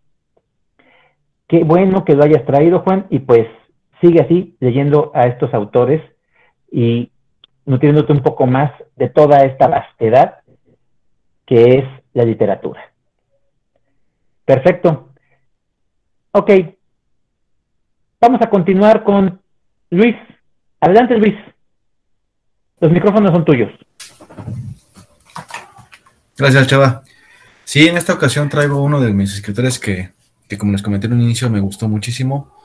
[1.46, 3.46] Qué bueno que lo hayas traído, Juan, y pues
[4.00, 6.02] sigue así leyendo a estos autores
[6.70, 7.10] y
[7.68, 10.38] nutriéndote un poco más de toda esta vastedad
[11.46, 12.80] que es la literatura.
[14.44, 15.12] Perfecto.
[16.32, 16.50] Ok.
[18.20, 19.40] Vamos a continuar con
[19.90, 20.16] Luis.
[20.80, 21.34] Adelante, Luis.
[22.80, 23.70] Los micrófonos son tuyos.
[26.38, 27.02] Gracias, Chava.
[27.64, 30.12] Sí, en esta ocasión traigo uno de mis escritores que,
[30.56, 32.56] como les comenté en un inicio, me gustó muchísimo.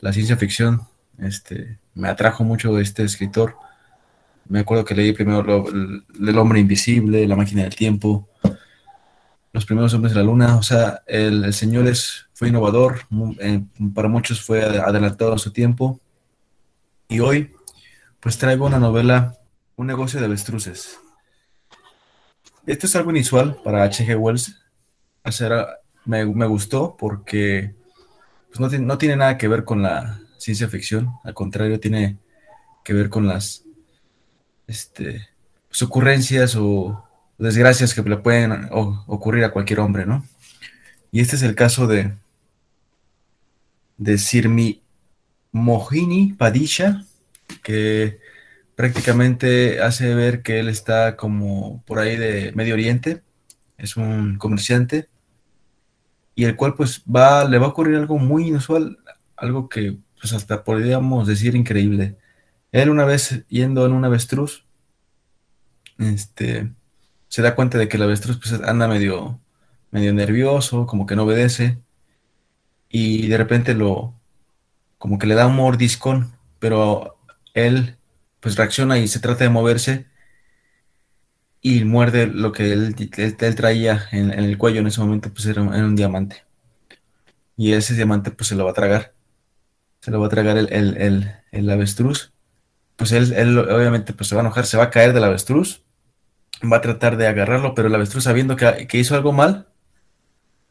[0.00, 0.80] La ciencia ficción.
[1.18, 3.54] Este, me atrajo mucho este escritor.
[4.48, 8.28] Me acuerdo que leí primero El hombre invisible, La máquina del tiempo,
[9.52, 10.56] Los primeros hombres de la luna.
[10.56, 13.00] O sea, el, señor es, fue innovador,
[13.40, 13.62] eh,
[13.94, 16.00] para muchos fue adelantado a su tiempo.
[17.08, 17.52] Y hoy,
[18.20, 19.36] pues traigo una novela,
[19.76, 20.98] Un negocio de avestruces.
[22.66, 24.16] Esto es algo inusual para H.G.
[24.16, 24.56] Wells.
[25.24, 25.52] Hacer,
[26.04, 27.74] me, me gustó porque
[28.48, 32.18] pues, no, no tiene nada que ver con la ciencia ficción, al contrario, tiene
[32.84, 33.64] que ver con las
[34.70, 35.28] este,
[35.68, 37.04] pues, ocurrencias o
[37.38, 40.24] desgracias que le pueden ocurrir a cualquier hombre, ¿no?
[41.10, 42.12] Y este es el caso de,
[43.98, 44.80] de Sirmi
[45.50, 47.04] Mohini Padisha,
[47.64, 48.20] que
[48.76, 53.22] prácticamente hace ver que él está como por ahí de Medio Oriente,
[53.76, 55.08] es un comerciante,
[56.36, 58.98] y el cual pues va, le va a ocurrir algo muy inusual,
[59.36, 62.19] algo que pues hasta podríamos decir increíble.
[62.72, 64.64] Él una vez yendo en un avestruz,
[65.98, 66.72] este,
[67.28, 69.40] se da cuenta de que el avestruz pues anda medio,
[69.90, 71.78] medio nervioso, como que no obedece,
[72.88, 74.14] y de repente lo,
[74.98, 77.16] como que le da un mordiscón, pero
[77.54, 77.96] él
[78.40, 80.06] pues reacciona y se trata de moverse
[81.62, 82.94] y muerde lo que él,
[83.56, 86.44] traía en, el cuello en ese momento, pues era, un diamante.
[87.56, 89.14] Y ese diamante pues se lo va a tragar.
[90.00, 92.32] Se lo va a tragar el, avestruz.
[93.00, 95.82] Pues él, obviamente pues se va a enojar, se va a caer del avestruz.
[96.62, 99.68] Va a tratar de agarrarlo, pero el avestruz sabiendo que, hizo algo mal,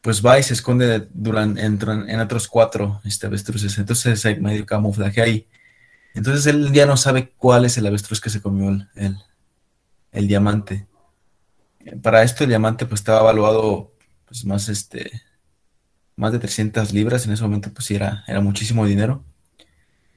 [0.00, 3.76] pues va y se esconde durante, en, en, otros cuatro este, avestruces.
[3.78, 5.48] Entonces hay medio camuflaje ahí.
[6.14, 10.86] Entonces él ya no sabe cuál es el avestruz que se comió el, diamante.
[12.00, 13.92] Para esto el diamante pues estaba evaluado
[14.26, 15.10] pues más este
[16.14, 19.24] más de 300 libras en ese momento pues era, era muchísimo dinero.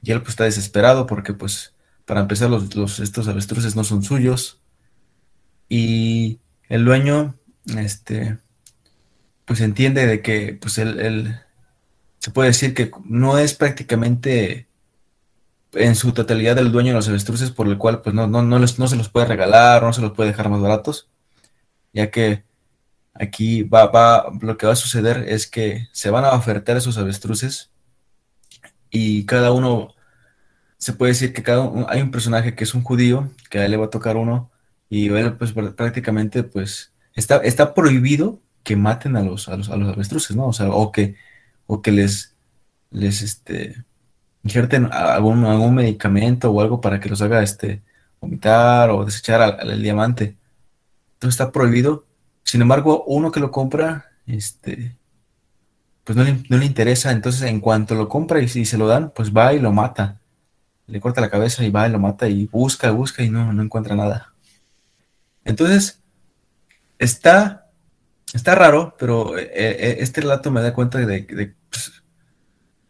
[0.04, 1.73] Y él pues está desesperado porque pues
[2.06, 4.60] para empezar los, estos avestruces no son suyos.
[5.70, 6.39] Y
[6.70, 7.36] el dueño
[7.78, 8.38] este
[9.46, 14.68] pues entiende de que pues se puede decir que no es prácticamente
[15.74, 18.60] en su totalidad el dueño de los avestruces, por el cual pues no, no, no,
[18.60, 21.10] no se los puede regalar, no se los puede dejar más baratos,
[21.94, 22.44] ya que
[23.13, 26.98] aquí va, va, lo que va a suceder es que se van a ofertar esos
[26.98, 27.72] avestruces
[28.89, 29.93] y cada uno,
[30.84, 33.65] se puede decir que cada uno, hay un personaje que es un judío, que a
[33.65, 34.52] él le va a tocar uno,
[34.89, 39.93] y pues prácticamente pues está, está prohibido que maten a los, a los, a los
[39.93, 40.48] avestruces, ¿no?
[40.48, 41.15] O sea, o que,
[41.67, 42.36] o que les,
[42.91, 43.86] les, este,
[44.43, 47.82] injerten algún, algún medicamento o algo para que los haga este,
[48.19, 50.36] vomitar o desechar al, diamante.
[51.13, 52.06] Entonces está prohibido.
[52.43, 54.98] Sin embargo, uno que lo compra, este,
[56.04, 56.26] pues no
[56.58, 57.13] le, interesa.
[57.13, 60.19] Entonces, en cuanto lo compra y, si se lo dan, pues va y lo mata.
[60.88, 63.63] Le corta la cabeza y va y lo mata y busca, busca y no, no
[63.63, 64.34] encuentra nada.
[65.46, 66.02] Entonces,
[67.00, 67.69] está,
[68.34, 72.04] está raro, pero eh, eh, este relato me da cuenta de, pues,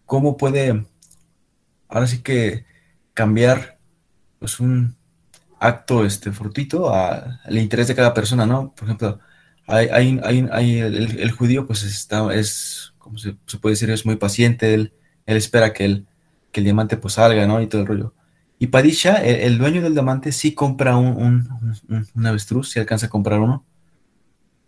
[0.06, 0.86] cómo puede
[1.90, 2.66] ahora sí que
[3.14, 3.80] cambiar
[4.40, 4.96] pues un
[5.60, 8.74] acto este fortuito al interés de cada persona, ¿no?
[8.76, 9.20] Por ejemplo,
[9.68, 14.94] hay, hay, el, judío pues está, es, como se, puede decir, es muy paciente, él,
[15.26, 16.08] él espera que el,
[16.54, 17.62] que el diamante pues salga, ¿no?
[17.62, 18.14] Y todo el rollo.
[18.60, 21.50] Y Padisha, el, dueño del diamante, sí compra un,
[21.90, 23.66] un, avestruz, si alcanza a comprar uno,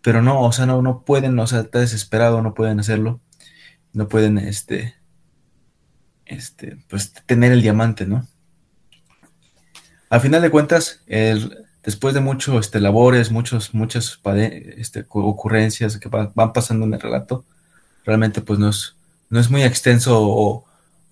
[0.02, 3.20] pero no, o sea, no, no pueden, o sea, está desesperado, no pueden hacerlo,
[3.94, 4.96] no pueden, este,
[6.26, 8.26] este, pues tener el diamante, ¿no?
[10.10, 11.02] Al final de cuentas,
[11.82, 14.20] después de muchos este, labores, muchos, muchas
[14.76, 17.46] este, ocurrencias que van pasando en el relato,
[18.04, 18.94] realmente pues no es,
[19.30, 20.65] no es muy extenso o,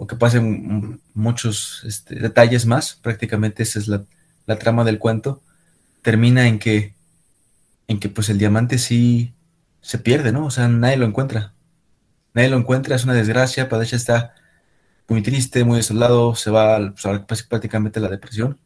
[0.06, 4.04] que pasen muchos este, detalles más, prácticamente esa es la,
[4.58, 5.42] trama del cuento,
[6.02, 6.94] termina en que,
[7.88, 9.34] en que pues el diamante sí
[9.80, 10.46] se pierde, ¿no?
[10.46, 11.54] O sea, nadie lo encuentra.
[12.34, 14.34] Nadie lo encuentra, es una desgracia, Padilla está
[15.08, 16.94] muy triste, muy desolado, se va
[17.28, 18.58] pues, prácticamente a la depresión.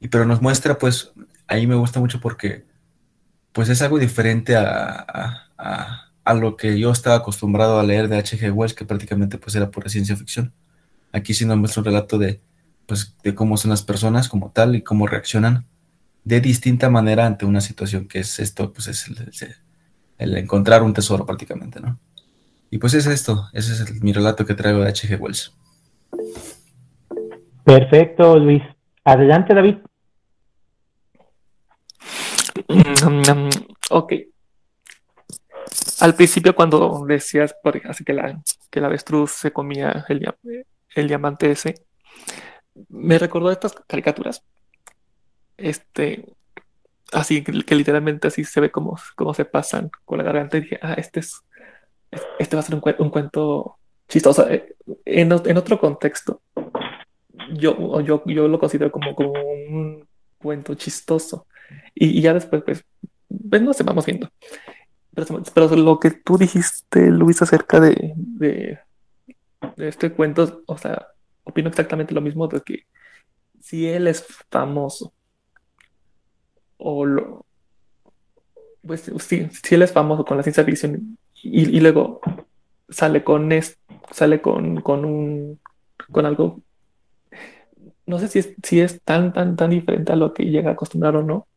[0.00, 1.12] Y pero nos muestra, pues,
[1.46, 2.64] ahí me gusta mucho porque
[3.52, 8.52] pues es algo diferente a, lo que yo estaba acostumbrado a leer de H.G.
[8.52, 10.52] Wells, que prácticamente pues era pura ciencia ficción.
[11.12, 12.40] Aquí sí nos muestra un relato de,
[12.86, 15.66] pues, de cómo son las personas como tal y cómo reaccionan
[16.26, 19.08] de distinta manera ante una situación que es esto, pues es
[20.18, 22.00] el, encontrar un tesoro prácticamente, ¿no?
[22.68, 25.20] Y pues es esto, ese es mi relato que traigo de H.G.
[25.20, 25.54] Wells.
[27.62, 28.62] Perfecto, Luis.
[29.04, 29.76] Adelante, David.
[32.68, 33.48] Mm,
[33.90, 34.12] ok.
[36.00, 37.54] Al principio cuando decías
[37.88, 40.34] así que la, que la avestruz se comía el,
[40.94, 41.74] el diamante ese,
[42.88, 44.42] me recordó estas caricaturas.
[45.56, 46.26] Este,
[47.12, 50.78] así que, literalmente así se ve cómo, cómo se pasan con la garganta y dije,
[50.82, 51.40] ah, este es,
[52.38, 53.78] este va a ser un, cuento
[54.08, 54.48] chistoso.
[54.48, 56.42] Eh, en, en, otro contexto,
[57.54, 60.06] yo, yo, yo lo considero como, como un
[60.38, 61.46] cuento chistoso.
[61.94, 62.84] Y, ya después, pues,
[63.50, 64.28] pues no vamos viendo.
[65.54, 68.78] Pero, lo que tú dijiste, Luis, acerca de,
[69.78, 71.08] este cuento, o sea,
[71.44, 72.86] opino exactamente lo mismo de que
[73.60, 75.14] si él es famoso,
[76.76, 77.46] o lo,
[78.86, 82.20] pues si, si él es famoso con la ciencia ficción y, y luego
[82.90, 83.50] sale con
[84.12, 85.58] sale con, con un
[86.12, 86.60] con algo
[88.04, 90.72] no sé si es, si es tan, tan, tan diferente a lo que llega a
[90.74, 91.48] acostumbrar o no,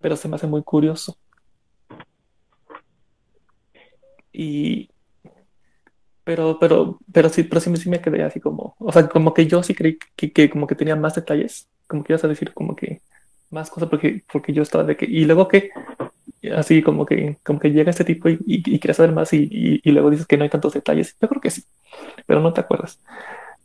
[0.00, 1.16] pero se me hace muy curioso.
[4.38, 4.88] Y,
[6.22, 9.48] pero, pero, pero sí, pero sí, sí, me quedé así como, o sea, como que
[9.48, 12.54] yo sí creí que, que, como que tenía más detalles, como que ibas a decir
[12.54, 13.00] como que
[13.50, 15.70] más cosas porque, porque yo estaba de que, y luego que,
[16.56, 19.80] así como que, como que llega este tipo y, y, y quieres saber más y,
[19.82, 21.64] y, luego dices que no hay tantos detalles, yo creo que sí,
[22.26, 23.00] pero no te acuerdas.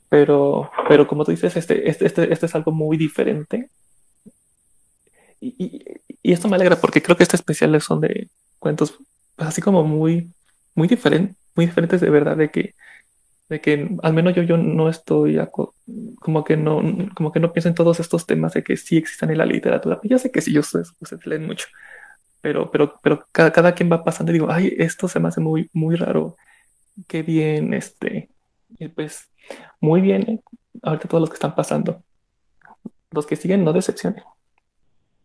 [0.09, 3.69] Pero, pero como tú dices, este, este, este, este es algo muy diferente.
[5.39, 5.83] Y,
[6.23, 8.97] esto me alegra porque creo que este especial son de cuentos
[9.35, 10.31] pues, así como muy,
[10.75, 12.75] muy, diferentes muy diferentes de verdad, de que,
[13.49, 15.39] de que al menos yo, yo no estoy
[16.19, 16.81] como que no,
[17.15, 19.99] como que no pienso en todos estos temas de que sí existan en la literatura.
[20.03, 21.67] Ya sé que sí, yo ustedes, ustedes leen mucho,
[22.41, 25.41] pero, pero, pero cada, cada quien va pasando y digo, ay, esto se me hace
[25.41, 26.35] muy, muy raro.
[27.07, 28.29] Qué bien, este,
[28.95, 29.29] pues
[29.79, 30.39] muy bien, ¿eh?
[30.81, 32.03] ahorita todos los que están pasando.
[33.11, 34.23] Los que siguen no decepcionen.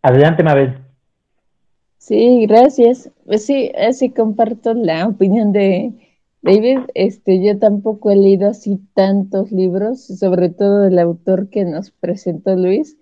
[0.03, 0.88] Adelante, Mabel.
[2.09, 3.11] Sí, gracias.
[3.27, 5.93] Pues sí, así comparto la opinión de
[6.41, 6.79] David.
[6.95, 12.57] Este, yo tampoco he leído así tantos libros, sobre todo del autor que nos presentó
[12.57, 12.97] Luis.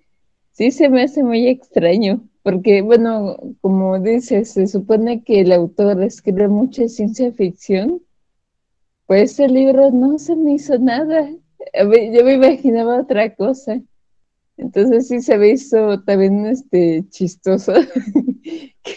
[0.51, 6.03] Sí, se me hace muy extraño, porque, bueno, como dices, se supone que el autor
[6.03, 8.03] escribe mucha ciencia ficción,
[9.07, 11.31] pues el libro no se me hizo nada.
[11.31, 13.81] Yo me imaginaba otra cosa.
[14.57, 17.75] Entonces sí se me hizo también este chistoso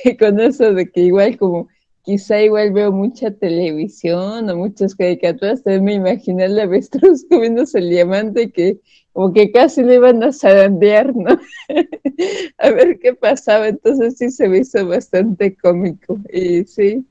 [0.03, 1.67] que con eso de que igual como
[2.03, 7.89] quizá igual veo mucha televisión o muchas caricaturas, también me imaginé la avestruz comiéndose el
[7.89, 8.79] diamante que
[9.13, 11.39] como que casi le iban a zarandear, ¿no?
[12.57, 17.05] a ver qué pasaba, entonces sí se me hizo bastante cómico y sí,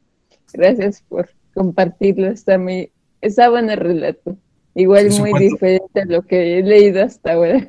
[0.52, 2.28] gracias por compartirlo.
[2.28, 4.36] Está, muy, está bueno el relato.
[4.74, 7.68] Igual muy diferente a lo que he leído hasta ahora.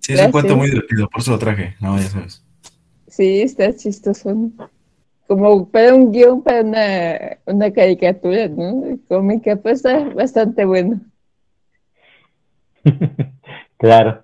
[0.00, 1.76] sí, es un cuento muy divertido, por eso lo traje.
[1.80, 2.42] No, ya sabes.
[3.18, 4.32] Sí, está chistoso.
[5.26, 8.96] Como para un guion, para una, una caricatura, ¿no?
[9.08, 11.00] Cómica, pues está bastante bueno.
[13.76, 14.22] claro.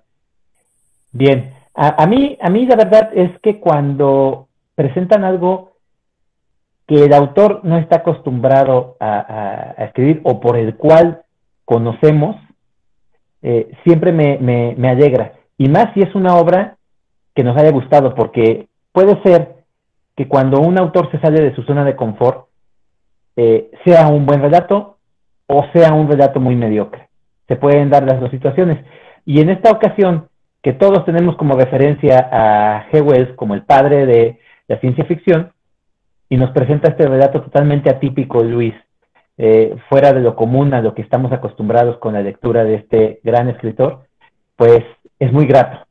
[1.11, 1.51] Bien.
[1.73, 5.73] A, a, mí, a mí la verdad es que cuando presentan algo
[6.87, 11.23] que el autor no está acostumbrado a, escribir o por el cual
[11.65, 12.37] conocemos,
[13.41, 15.33] eh, siempre me, me, alegra.
[15.57, 16.77] Y más si es una obra
[17.35, 19.55] que nos haya gustado, porque puede ser
[20.15, 22.47] que cuando un autor se sale de su zona de confort,
[23.35, 24.97] eh, sea un buen relato
[25.47, 27.09] o sea un relato muy mediocre.
[27.49, 28.83] Se pueden dar las dos situaciones.
[29.25, 30.29] Y en esta ocasión,
[30.63, 33.05] que todos tenemos como referencia a G.
[33.05, 34.39] Wells como el padre de
[34.69, 35.51] la ciencia ficción,
[36.29, 38.73] y nos presenta este relato totalmente atípico, Luis,
[39.37, 43.19] eh, fuera de lo común a lo que estamos acostumbrados con la lectura de este
[43.23, 44.05] gran escritor,
[44.55, 44.83] pues
[45.19, 45.84] es muy grato.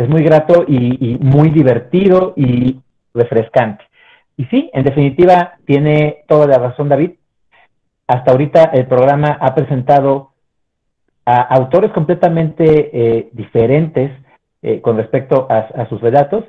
[0.00, 2.80] Es muy grato y, muy divertido y
[3.12, 3.84] refrescante.
[4.34, 7.10] Y sí, en definitiva, tiene toda la razón David.
[8.06, 10.30] Hasta ahorita el programa ha presentado
[11.26, 14.10] a autores completamente eh, diferentes
[14.62, 16.46] eh, con respecto a, sus relatos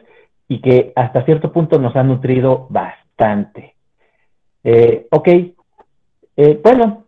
[0.47, 3.75] y que hasta cierto punto nos han nutrido bastante.
[4.63, 5.27] Eh, ok,
[6.63, 7.03] bueno,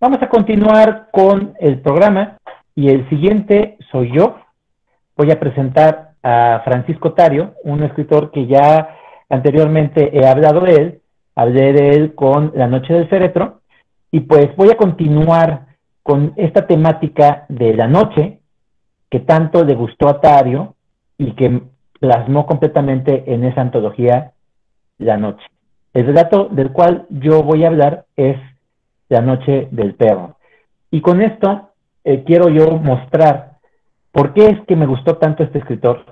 [0.00, 2.38] vamos a continuar con el programa
[2.74, 4.38] y el siguiente soy yo.
[5.22, 8.88] Voy a presentar a Francisco Tario, un escritor que ya
[9.28, 11.00] anteriormente he hablado de él,
[11.36, 13.60] hablé de él con La Noche del Féretro,
[14.10, 15.66] y pues voy a continuar
[16.02, 18.40] con esta temática de la noche
[19.08, 20.74] que tanto le gustó a Tario
[21.18, 21.62] y que
[22.00, 24.32] plasmó completamente en esa antología
[24.98, 25.46] La Noche.
[25.94, 28.38] El relato del cual yo voy a hablar es
[29.08, 30.34] La Noche del Perro.
[30.90, 31.70] Y con esto
[32.02, 33.51] eh, quiero yo mostrar
[34.12, 36.04] por qué es que me gustó tanto este escritor,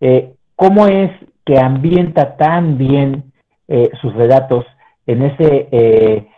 [0.00, 1.10] eh, cómo es
[1.44, 3.32] que ambienta tan bien
[3.68, 4.64] eh, sus relatos
[5.06, 6.28] en ese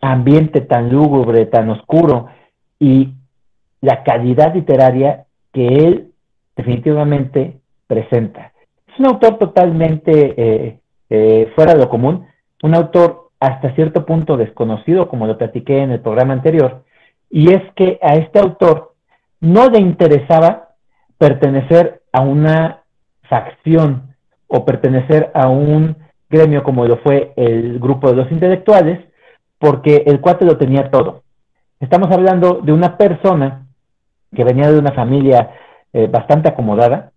[0.00, 2.28] ambiente tan lúgubre, tan oscuro,
[2.80, 3.10] y
[3.80, 6.12] la calidad literaria que él
[6.56, 8.52] definitivamente presenta.
[8.88, 10.80] Es un autor totalmente
[11.54, 12.26] fuera de lo común,
[12.62, 16.84] un autor hasta cierto punto desconocido, como lo platiqué en el programa anterior,
[17.28, 18.91] y es que a este autor
[19.42, 20.70] no le interesaba
[21.18, 22.82] pertenecer a una
[23.28, 24.14] facción
[24.46, 25.96] o pertenecer a un
[26.30, 29.00] gremio como lo fue el grupo de los intelectuales,
[29.58, 31.22] porque el cuate lo tenía todo.
[31.80, 33.66] Estamos hablando de una persona
[34.34, 35.50] que venía de una familia
[35.92, 37.10] eh, bastante acomodada.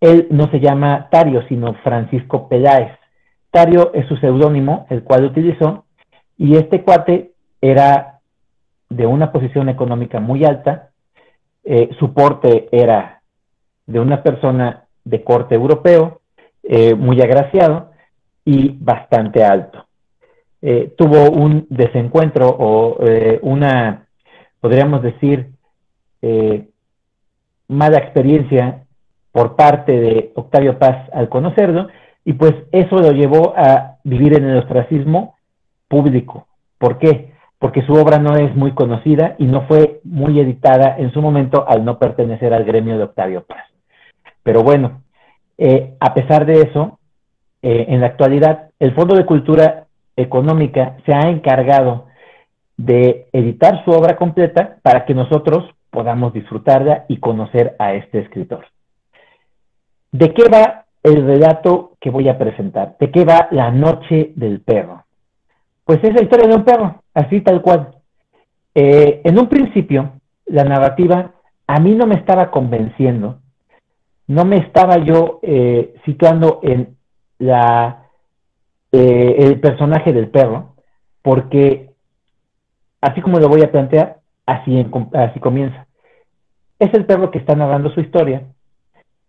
[0.00, 2.92] Él no se llama Tario, sino Francisco Peláez.
[3.50, 5.84] Tario es su seudónimo, el cual utilizó,
[6.38, 8.20] y este cuate era
[8.88, 10.90] de una posición económica muy alta,
[11.68, 13.20] eh, su porte era
[13.86, 16.20] de una persona de corte europeo,
[16.62, 17.90] eh, muy agraciado
[18.44, 19.84] y bastante alto.
[20.62, 22.98] Eh, tuvo un desencuentro o
[23.42, 24.06] una,
[24.60, 25.50] podríamos decir,
[27.68, 28.84] mala experiencia
[29.32, 31.88] por parte de Octavio Paz al conocerlo,
[32.24, 35.36] y pues eso lo llevó a vivir en el ostracismo
[35.88, 36.46] público.
[36.78, 37.32] ¿Por qué?
[37.58, 41.66] Porque su obra no es muy conocida y no fue muy editada en su momento
[41.66, 43.64] al no pertenecer al gremio de Octavio Paz.
[44.42, 45.02] Pero bueno,
[45.58, 46.98] eh, a pesar de eso,
[47.62, 49.86] eh, en la actualidad, el Fondo de Cultura
[50.16, 52.06] Económica se ha encargado
[52.76, 58.66] de editar su obra completa para que nosotros podamos disfrutarla y conocer a este escritor.
[60.12, 62.96] ¿De qué va el relato que voy a presentar?
[63.00, 65.05] ¿De qué va La Noche del Perro?
[65.86, 67.94] Pues es la historia de un perro, así tal cual.
[68.74, 70.14] Eh, en un principio,
[70.46, 71.30] la narrativa
[71.68, 73.38] a mí no me estaba convenciendo,
[74.26, 76.96] no me estaba yo eh, situando en
[77.38, 78.02] la,
[78.90, 80.74] eh, el personaje del perro,
[81.22, 81.90] porque
[83.00, 85.86] así como lo voy a plantear, así, así comienza.
[86.80, 88.42] Es el perro que está narrando su historia,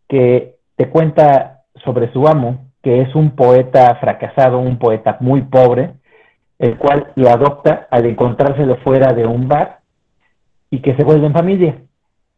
[0.10, 5.94] que te cuenta sobre su amo, que es un poeta fracasado, un poeta muy pobre,
[6.60, 9.80] el cual lo adopta al encontrárselo fuera de un bar
[10.70, 11.82] y que se vuelve en familia.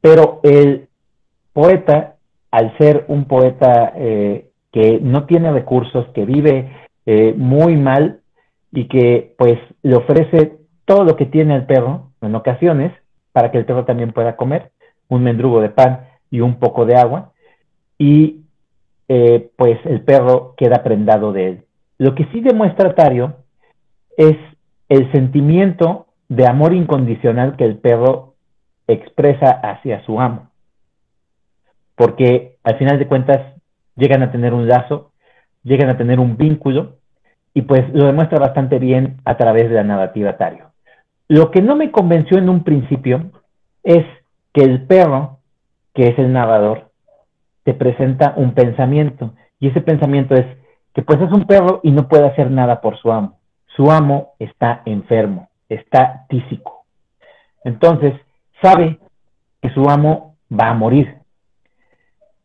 [0.01, 0.88] Pero el
[1.53, 2.15] poeta,
[2.51, 6.72] al ser un poeta eh, que no tiene recursos, que vive
[7.05, 8.20] eh, muy mal
[8.72, 12.93] y que pues le ofrece todo lo que tiene el perro en ocasiones
[13.32, 14.72] para que el perro también pueda comer,
[15.07, 17.32] un mendrugo de pan y un poco de agua,
[17.97, 18.41] y
[19.07, 21.65] eh, pues el perro queda prendado de él.
[21.97, 23.36] Lo que sí demuestra Tario
[24.20, 24.36] es
[24.89, 28.34] el sentimiento de amor incondicional que el perro
[28.86, 30.49] expresa hacia su amo.
[31.95, 33.55] Porque al final de cuentas
[33.95, 35.13] llegan a tener un lazo,
[35.63, 36.97] llegan a tener un vínculo
[37.53, 40.72] y pues lo demuestra bastante bien a través de la narrativa Tario.
[41.30, 43.32] Lo que no me convenció en un principio
[43.84, 44.05] es
[44.53, 45.39] que el perro,
[45.93, 46.89] que es el narrador,
[47.63, 50.45] te presenta un pensamiento y ese pensamiento es
[50.93, 53.38] que pues es un perro y no puede hacer nada por su amo
[53.80, 56.84] su amo está enfermo, está tísico.
[57.63, 58.13] Entonces,
[58.61, 58.99] sabe
[59.61, 61.15] que su amo va a morir.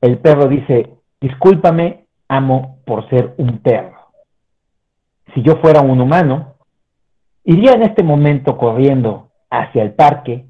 [0.01, 3.99] El perro dice, discúlpame, amo, por ser un perro.
[5.35, 6.55] Si yo fuera un humano,
[7.43, 10.45] iría en este momento corriendo hacia el parque,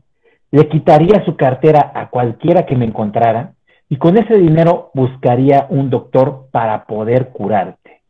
[0.51, 3.55] le quitaría su cartera a cualquiera que me encontrara
[3.89, 8.03] y con ese dinero buscaría un doctor para poder curarte.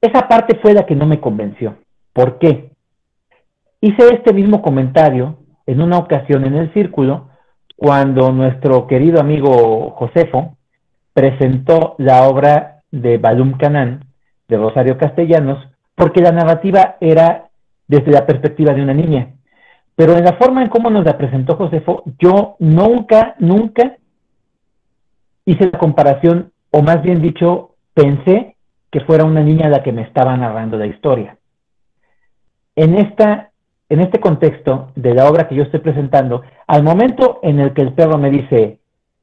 [0.00, 1.76] Esa parte fue la que no me convenció.
[2.12, 2.70] ¿Por qué?
[3.80, 7.28] Hice este mismo comentario en una ocasión en el círculo
[7.76, 10.56] cuando nuestro querido amigo Josefo
[11.12, 14.04] presentó la obra de Balum Canán
[14.48, 15.58] de Rosario Castellanos,
[15.94, 17.48] porque la narrativa era
[17.86, 19.34] desde la perspectiva de una niña.
[19.94, 23.96] Pero en la forma en cómo nos la presentó Josefo, yo nunca, nunca
[25.44, 28.56] hice la comparación, o más bien dicho, pensé
[28.90, 31.36] que fuera una niña la que me estaba narrando la historia.
[32.74, 33.50] En, esta,
[33.88, 37.82] en este contexto de la obra que yo estoy presentando, al momento en el que
[37.82, 38.78] el perro me dice,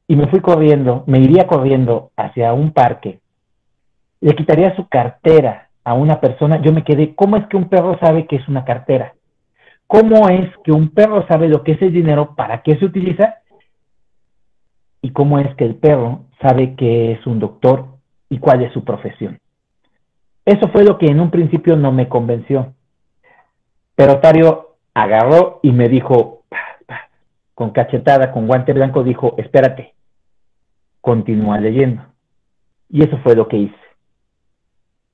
[0.08, 3.20] y me fui corriendo, me iría corriendo hacia un parque,
[4.22, 7.98] le quitaría su cartera a una persona, yo me quedé, ¿cómo es que un perro
[8.00, 9.14] sabe que es una cartera?
[9.88, 13.36] ¿Cómo es que un perro sabe lo que es el dinero, para qué se utiliza?
[15.02, 17.86] ¿Y cómo es que el perro sabe que es un doctor
[18.30, 19.40] y cuál es su profesión?
[20.46, 22.74] Eso fue lo que en un principio no me convenció.
[23.96, 26.44] Pero Tario agarró y me dijo,
[27.56, 29.94] con cachetada, con guante blanco, dijo, espérate,
[31.02, 32.04] continúa leyendo.
[32.90, 33.76] Y eso fue lo que hice.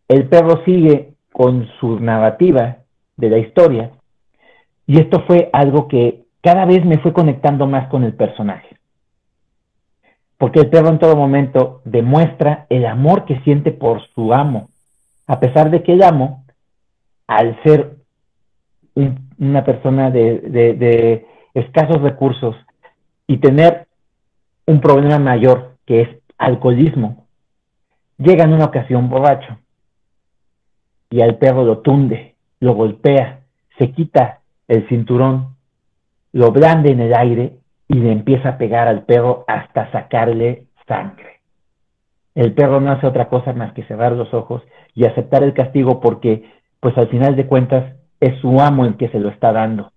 [0.07, 2.79] El perro sigue con su narrativa
[3.15, 3.91] de la historia
[4.85, 8.77] y esto fue algo que cada vez me fue conectando más con el personaje.
[10.37, 14.70] Porque el perro en todo momento demuestra el amor que siente por su amo,
[15.31, 16.43] a pesar de que el amo,
[17.25, 17.95] al ser
[19.39, 22.53] una persona de, de escasos recursos
[23.27, 23.87] y tener
[24.65, 27.27] un problema mayor que es alcoholismo,
[28.17, 29.57] llega en una ocasión borracho
[31.09, 33.39] y al perro lo tunde, lo golpea,
[33.77, 35.55] se quita el cinturón,
[36.33, 37.53] lo blande en el aire
[37.87, 41.39] y le empieza a pegar al perro hasta sacarle sangre.
[42.35, 44.61] El perro no hace otra cosa más que cerrar los ojos
[44.93, 49.09] y aceptar el castigo porque, pues al final de cuentas, es su amo el que
[49.09, 49.91] se lo está dando.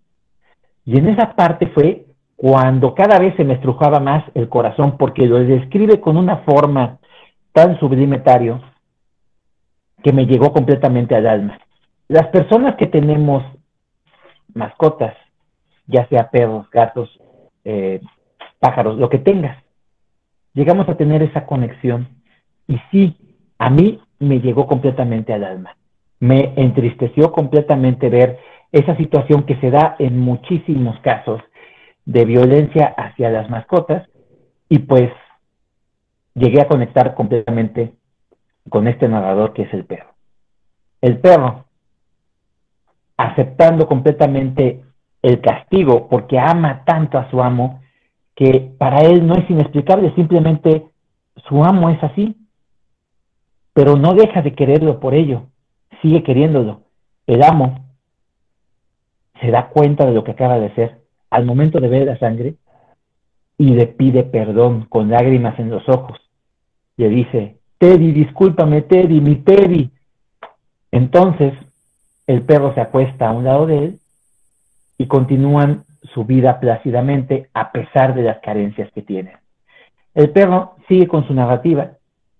[0.84, 5.26] Y en esa parte fue cuando cada vez se me estrujaba más el corazón, porque
[5.26, 6.98] lo describe con una forma
[7.52, 8.60] tan sublimetario
[10.02, 11.58] que me llegó completamente al alma.
[12.08, 13.42] Las personas que tenemos
[14.52, 15.14] mascotas,
[15.86, 17.08] ya sea perros, gatos,
[17.64, 18.00] eh,
[18.58, 19.62] pájaros, lo que tengas,
[20.52, 22.08] llegamos a tener esa conexión
[22.66, 23.16] y sí,
[23.58, 25.76] a mí me llegó completamente al alma.
[26.20, 28.38] Me entristeció completamente ver
[28.72, 31.40] esa situación que se da en muchísimos casos
[32.04, 34.08] de violencia hacia las mascotas
[34.68, 35.10] y pues
[36.34, 37.94] llegué a conectar completamente
[38.68, 40.14] con este narrador que es el perro.
[41.00, 41.66] El perro,
[43.16, 44.82] aceptando completamente
[45.22, 47.80] el castigo porque ama tanto a su amo,
[48.34, 50.86] que para él no es inexplicable, simplemente
[51.48, 52.36] su amo es así,
[53.74, 55.48] pero no deja de quererlo por ello,
[56.00, 56.82] sigue queriéndolo.
[57.26, 57.84] El amo
[59.40, 62.54] se da cuenta de lo que acaba de ser al momento de ver la sangre
[63.58, 66.18] y le pide perdón con lágrimas en los ojos.
[66.96, 69.90] Le dice, Teddy, discúlpame, Teddy, mi Teddy.
[70.92, 71.52] Entonces
[72.26, 73.98] el perro se acuesta a un lado de él
[74.96, 79.36] y continúan su vida plácidamente a pesar de las carencias que tiene.
[80.14, 81.90] El perro sigue con su narrativa.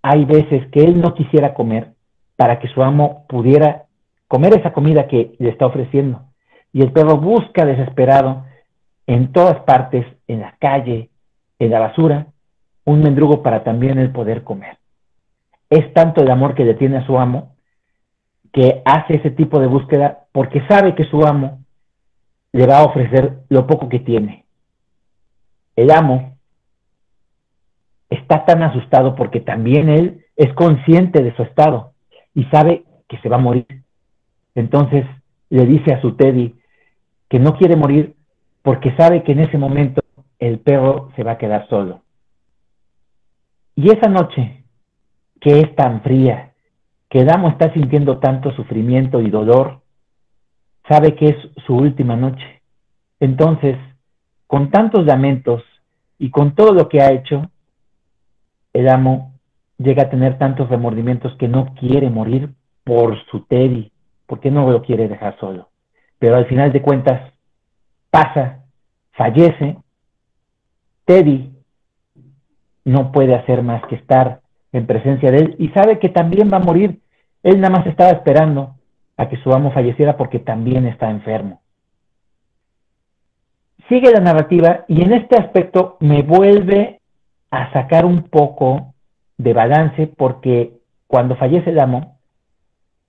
[0.07, 1.95] Hay veces que él no quisiera comer
[2.37, 3.85] para que su amo pudiera
[4.29, 6.27] comer esa comida que le está ofreciendo.
[6.75, 8.45] Y el perro busca desesperado
[9.07, 11.09] en todas partes, en la calle,
[11.59, 12.27] en la basura,
[12.85, 14.77] un mendrugo para también él poder comer.
[15.71, 17.55] Es tanto el amor que le tiene a su amo
[18.53, 21.61] que hace ese tipo de búsqueda porque sabe que su amo
[22.53, 24.45] le va a ofrecer lo poco que tiene.
[25.77, 26.34] El amo
[28.15, 31.93] está tan asustado porque también él es consciente de su estado
[32.35, 33.67] y sabe que se va a morir.
[34.55, 35.05] Entonces
[35.51, 36.55] le dice a su Teddy
[37.29, 38.15] que no quiere morir
[38.63, 40.03] porque sabe que en ese momento
[40.39, 42.03] el perro se va a quedar solo.
[43.77, 44.65] Y esa noche,
[45.41, 46.53] que es tan fría,
[47.09, 49.81] que Damo está sintiendo tanto sufrimiento y dolor,
[50.89, 51.37] sabe que es
[51.67, 52.63] su última noche.
[53.21, 53.77] Entonces,
[54.47, 55.63] con tantos lamentos
[56.19, 57.51] y con todo lo que ha hecho,
[58.75, 59.33] el amo
[59.79, 62.51] llega a tener tantos remordimientos que no quiere morir
[62.85, 63.91] por su Teddy,
[64.27, 65.71] porque no lo quiere dejar solo.
[66.19, 67.33] Pero al final de cuentas,
[68.11, 68.65] pasa,
[69.13, 69.79] fallece,
[71.07, 71.53] Teddy
[72.85, 74.41] no puede hacer más que estar
[74.73, 77.01] en presencia de él y sabe que también va a morir.
[77.43, 78.75] Él nada más estaba esperando
[79.17, 81.63] a que su amo falleciera porque también está enfermo.
[83.89, 87.01] Sigue la narrativa y en este aspecto me vuelve
[87.63, 88.95] a sacar un poco
[89.39, 90.73] de balance porque
[91.07, 92.19] cuando fallece el amo,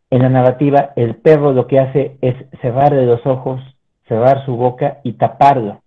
[0.10, 3.62] en la narrativa el perro lo que hace es cerrarle los ojos
[4.08, 5.82] cerrar su boca y taparlo.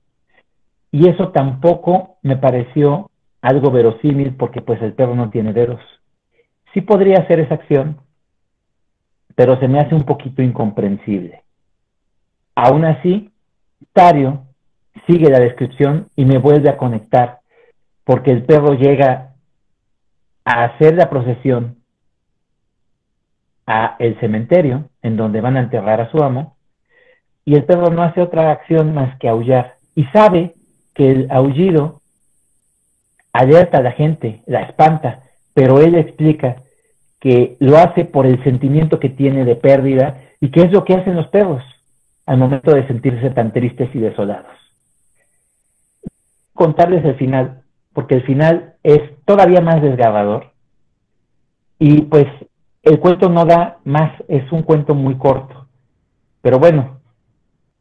[0.90, 5.80] Y eso tampoco me pareció algo verosímil porque pues el perro no tiene dedos.
[6.74, 7.98] Sí podría hacer esa acción,
[9.34, 11.42] pero se me hace un poquito incomprensible.
[12.54, 13.30] Aún así,
[13.92, 14.44] Tario
[15.06, 17.37] sigue la descripción y me vuelve a conectar,
[18.08, 19.34] porque el perro llega
[20.42, 21.76] a hacer la procesión
[23.66, 26.56] a el cementerio en donde van a enterrar a su amo
[27.44, 30.54] y el perro no hace otra acción más que aullar y sabe
[30.94, 32.00] que el aullido
[33.34, 36.62] alerta a la gente, la espanta, pero él explica
[37.20, 40.94] que lo hace por el sentimiento que tiene de pérdida y que es lo que
[40.94, 41.62] hacen los perros
[42.24, 44.56] al momento de sentirse tan tristes y desolados.
[46.54, 47.64] Contarles el final,
[47.98, 50.52] porque el final es todavía más desgarrador
[51.80, 52.26] y pues
[52.84, 55.66] el cuento no da más, es un cuento muy corto.
[56.40, 57.00] Pero bueno,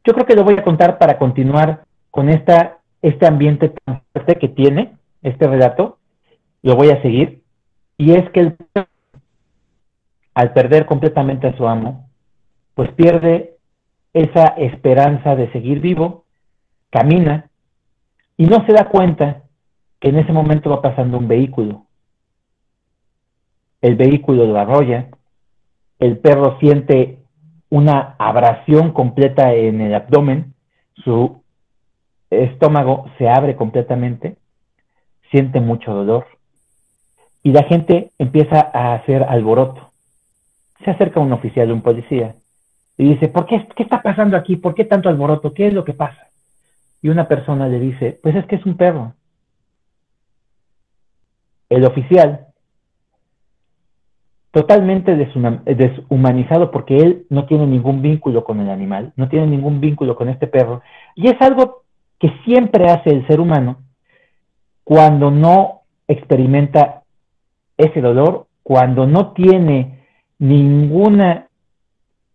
[0.02, 4.40] yo creo que lo voy a contar para continuar con esta, este ambiente tan fuerte
[4.40, 5.98] que tiene este relato.
[6.62, 7.44] Lo voy a seguir.
[7.96, 8.56] Y es que el
[10.34, 12.10] al perder completamente a su amo,
[12.74, 13.54] pues pierde
[14.12, 16.24] esa esperanza de seguir vivo,
[16.90, 17.50] camina
[18.36, 19.44] y no se da cuenta
[20.00, 21.88] que en ese momento va pasando un vehículo
[23.80, 25.08] el vehículo lo arrolla,
[25.98, 27.18] el perro siente
[27.70, 30.54] una abrasión completa en el abdomen,
[31.04, 31.42] su
[32.30, 34.36] estómago se abre completamente,
[35.30, 36.26] siente mucho dolor
[37.42, 39.90] y la gente empieza a hacer alboroto.
[40.84, 42.34] Se acerca un oficial, un policía,
[42.96, 44.56] y dice, ¿por qué, qué está pasando aquí?
[44.56, 45.52] ¿Por qué tanto alboroto?
[45.52, 46.28] ¿Qué es lo que pasa?
[47.00, 49.14] Y una persona le dice, pues es que es un perro.
[51.68, 52.46] El oficial
[54.50, 60.16] totalmente deshumanizado porque él no tiene ningún vínculo con el animal, no tiene ningún vínculo
[60.16, 60.82] con este perro.
[61.14, 61.82] Y es algo
[62.18, 63.82] que siempre hace el ser humano
[64.84, 67.02] cuando no experimenta
[67.76, 70.04] ese dolor, cuando no tiene
[70.38, 71.48] ninguna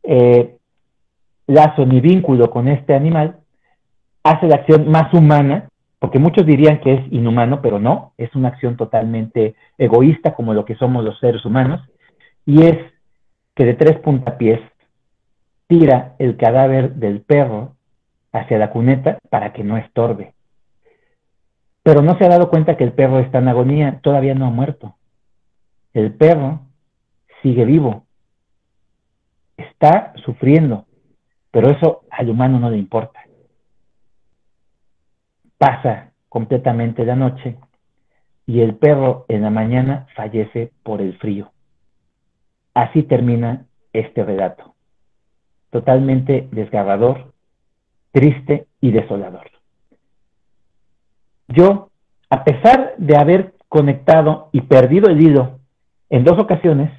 [0.04, 0.58] eh,
[1.48, 3.38] lazo ni vínculo con este animal,
[4.24, 5.70] hace la acción más humana,
[6.04, 10.66] porque muchos dirían que es inhumano, pero no, es una acción totalmente egoísta como lo
[10.66, 11.80] que somos los seres humanos,
[12.46, 12.78] y es
[13.56, 14.60] que de tres puntapiés
[15.66, 17.78] tira el cadáver del perro
[18.34, 20.34] hacia la cuneta para que no estorbe.
[21.84, 24.52] Pero no se ha dado cuenta que el perro está en agonía, todavía no ha
[24.52, 24.98] muerto.
[25.94, 26.64] El perro
[27.42, 28.04] sigue vivo,
[29.56, 30.86] está sufriendo,
[31.50, 33.22] pero eso al humano no le importa.
[35.64, 37.56] Pasa completamente la noche
[38.46, 41.54] y el perro en la mañana fallece por el frío.
[42.74, 44.76] Así termina este relato,
[45.70, 47.32] totalmente desgarrador,
[48.12, 49.52] triste y desolador.
[51.48, 51.92] Yo,
[52.30, 55.60] a pesar de haber conectado y perdido el hilo
[56.10, 56.92] en dos ocasiones,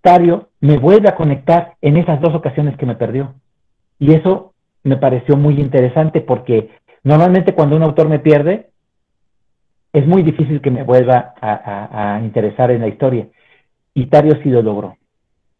[0.00, 3.34] Tario me vuelve a conectar en esas dos ocasiones que me perdió.
[4.00, 6.70] Y eso me pareció muy interesante porque
[7.02, 8.70] normalmente cuando un autor me pierde,
[9.92, 13.28] es muy difícil que me vuelva a, interesar en la historia.
[13.94, 14.96] Y Tario sí lo logró.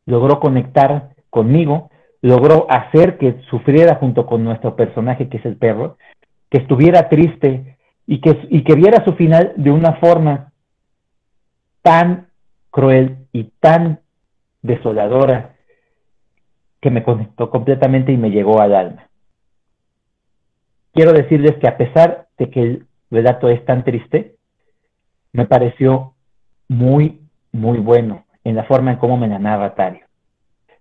[0.06, 5.96] Logró conectar conmigo, logró hacer que sufriera junto con nuestro personaje, que es el perro,
[6.50, 7.76] que estuviera triste
[8.06, 10.52] y que, y que viera su final de una forma
[11.82, 12.28] tan
[12.70, 14.00] cruel y tan
[14.62, 15.54] desoladora
[16.80, 19.07] que me conectó completamente y me llegó al alma.
[20.98, 24.34] Quiero decirles que a pesar de que el relato es tan triste,
[25.32, 26.14] me pareció
[26.66, 27.20] muy,
[27.52, 30.04] muy bueno en la forma en cómo me la narra Tario.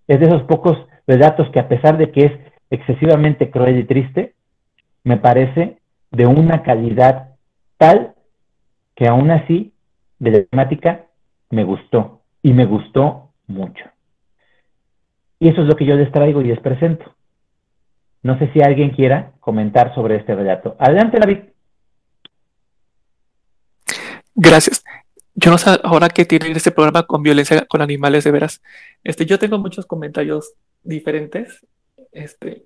[0.07, 2.31] Es de esos pocos relatos que a pesar de que es
[2.71, 4.33] excesivamente cruel y triste,
[5.03, 5.77] me parece
[6.09, 7.35] de una calidad
[7.77, 8.15] tal
[8.95, 9.71] que aún así
[10.17, 11.05] de la temática
[11.51, 13.85] me gustó y me gustó mucho.
[15.39, 17.05] Y eso es lo que yo les traigo y les presento.
[18.27, 20.75] No sé si alguien quiera comentar sobre este relato.
[20.79, 21.39] Adelante, David.
[24.35, 24.83] Gracias
[25.39, 28.59] yo no sé ahora qué tiene este programa con violencia con animales de veras.
[29.03, 30.53] Este, yo tengo muchos comentarios
[30.83, 31.63] diferentes.
[32.11, 32.65] Este,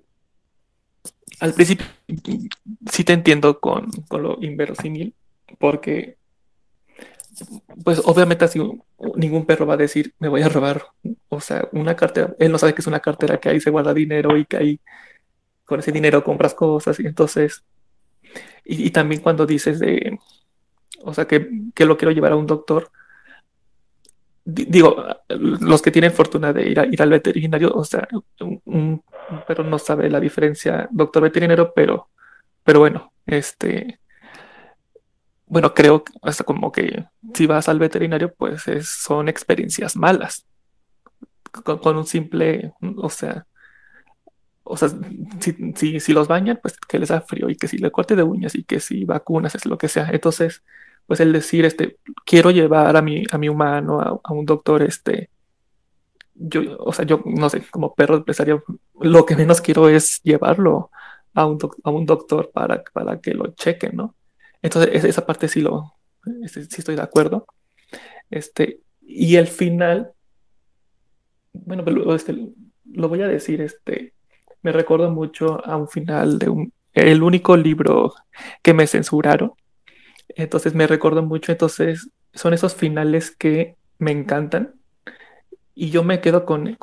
[1.38, 1.84] al principio
[2.90, 5.14] sí te entiendo con, con lo inverosímil,
[5.58, 6.16] porque
[7.84, 8.58] pues obviamente así
[9.16, 10.86] ningún perro va a decir me voy a robar,
[11.28, 13.92] o sea, una cartera, él no sabe que es una cartera que ahí se guarda
[13.92, 14.80] dinero y que ahí
[15.64, 17.64] con ese dinero compras cosas y entonces,
[18.64, 20.18] y también cuando dices de,
[21.04, 21.48] o sea, que,
[21.78, 22.90] lo quiero llevar a un doctor.
[24.44, 28.08] digo, los que tienen fortuna de ir, ir al veterinario, o sea,
[28.64, 29.02] un,
[29.46, 32.08] perro no sabe la diferencia, doctor veterinario, pero,
[32.64, 33.98] pero bueno, este,
[35.46, 37.04] bueno, creo hasta como que
[37.34, 40.46] si vas al veterinario, pues son experiencias malas.
[41.64, 43.46] Con, un simple, o sea,
[44.64, 44.90] o sea,
[45.40, 48.22] si, si, los bañan, pues que les da frío y que si le corte de
[48.22, 50.08] uñas y que si vacunas, es lo que sea.
[50.10, 50.62] Entonces,
[51.06, 55.30] pues el decir, este, quiero llevar a mi, a mi humano, a, un doctor, este,
[56.34, 58.64] yo, o sea, yo no sé, como perro empresario,
[59.00, 60.90] lo que menos quiero es llevarlo
[61.34, 64.14] a un, a un doctor para, para que lo chequen, ¿no?
[64.62, 65.94] Entonces, esa parte sí lo,
[66.44, 67.46] este, sí estoy de acuerdo.
[68.30, 70.12] Este, y el final,
[71.52, 72.34] bueno, pero este,
[72.92, 74.14] lo voy a decir, este,
[74.62, 78.14] me recuerdo mucho a un final de un, el único libro
[78.62, 79.52] que me censuraron,
[80.28, 84.74] entonces me recuerdo mucho, entonces son esos finales que me encantan
[85.74, 86.76] y yo me quedo con,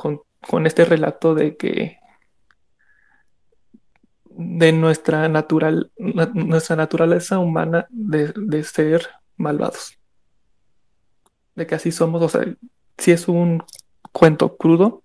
[0.66, 1.98] este relato de que
[4.26, 9.98] de nuestra, natural, nuestra naturaleza humana de, ser malvados.
[11.56, 12.46] De que así somos, o sea,
[12.98, 13.64] si es un
[14.14, 15.04] cuento crudo,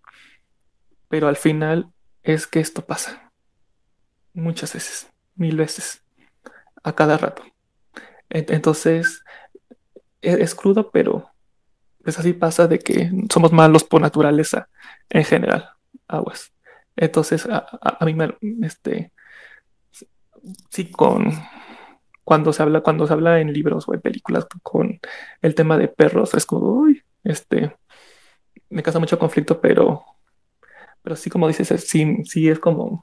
[1.09, 1.94] pero al final
[2.25, 3.31] es que esto pasa.
[4.33, 5.07] Muchas veces,
[5.37, 6.03] mil veces,
[6.83, 7.45] a cada rato.
[8.31, 9.23] Entonces,
[10.21, 11.31] e-, es, crudo, pero
[12.03, 14.69] pues así pasa de que somos malos por naturaleza
[15.09, 15.71] en general,
[16.09, 16.53] aguas.
[16.97, 19.13] Entonces, a, mí me, este,
[20.71, 21.33] sí, con,
[22.25, 25.01] cuando se habla, cuando se habla en libros o en películas con
[25.41, 27.75] el tema de perros, es como, uy, este,
[28.69, 30.05] me causa mucho conflicto, pero,
[31.05, 33.01] pero sí, como dices, sí, sí es como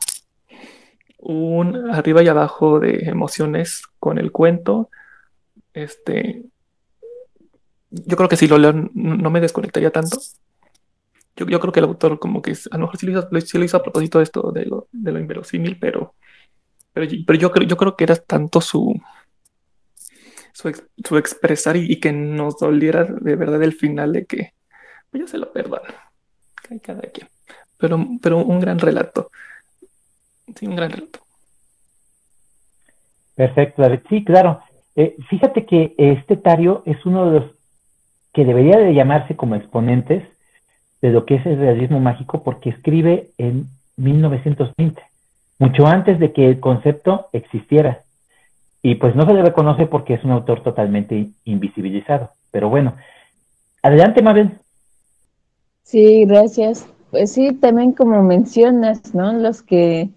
[1.19, 4.89] un arriba y abajo de emociones con el cuento
[5.73, 6.43] este,
[7.89, 10.19] yo creo que si lo leo no me desconectaría tanto.
[11.35, 13.63] Yo, yo creo que el autor como que a lo mejor sí lo hizo, lo
[13.63, 16.15] hizo a propósito de esto, de lo, de lo inverosímil, pero,
[16.93, 18.93] pero, pero yo, creo, yo creo que era tanto su,
[20.53, 24.53] su, expresar y, que nos doliera de verdad el final de que
[25.09, 25.93] pues yo se lo perdono.
[26.83, 27.27] Cada quien.
[27.81, 29.31] Pero, pero un gran relato.
[30.55, 31.19] Sí, un gran relato.
[33.35, 34.61] Perfecto, Sí, claro.
[34.95, 37.51] Eh, fíjate que este Tario es uno de los
[38.33, 40.23] que debería de llamarse como exponentes
[41.01, 43.67] de lo que es el realismo mágico porque escribe en
[43.97, 45.01] 1920,
[45.59, 48.03] mucho antes de que el concepto existiera.
[48.83, 52.31] Y pues no se le reconoce porque es un autor totalmente invisibilizado.
[52.51, 52.95] Pero bueno,
[53.81, 54.51] adelante Mabel.
[55.83, 56.87] Sí, gracias.
[57.11, 59.33] Pues sí, también como mencionas, ¿no?
[59.33, 60.09] Los que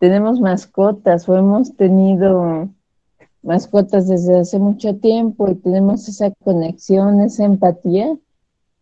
[0.00, 2.68] tenemos mascotas o hemos tenido
[3.42, 8.18] mascotas desde hace mucho tiempo y tenemos esa conexión, esa empatía,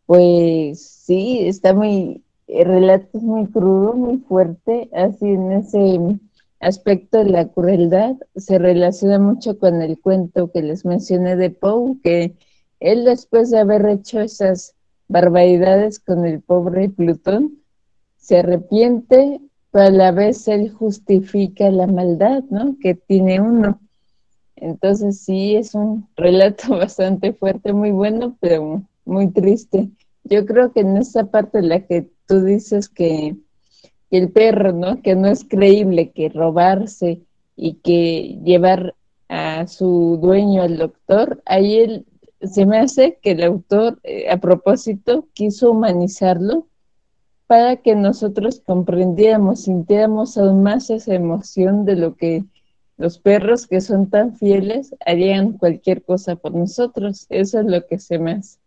[0.07, 6.01] pues sí, está muy, el relato es muy crudo, muy fuerte, así en ese
[6.61, 11.99] aspecto de la crueldad se relaciona mucho con el cuento que les mencioné de Poe,
[12.03, 12.35] que
[12.81, 14.75] él después de haber hecho esas
[15.09, 17.58] barbaridades con el pobre Plutón,
[18.29, 22.76] se arrepiente, pero a la vez él justifica la maldad, ¿no?
[22.79, 23.81] Que tiene uno.
[24.55, 29.89] Entonces sí, es un relato bastante fuerte, muy bueno, pero muy triste.
[30.24, 33.35] Yo creo que en esa parte en la que tú dices que,
[34.11, 35.01] el perro, ¿no?
[35.01, 37.22] Que no es creíble que robarse
[37.57, 38.95] y que llevar
[39.31, 42.07] a su dueño al doctor, ahí él,
[42.43, 46.66] se me hace que el autor, eh, a propósito, quiso humanizarlo
[47.49, 52.45] para que nosotros comprendiéramos, sintiéramos aún más esa emoción de lo que
[52.99, 57.27] los perros que son tan fieles harían cualquier cosa por nosotros.
[57.31, 58.59] Eso es lo que se me hace.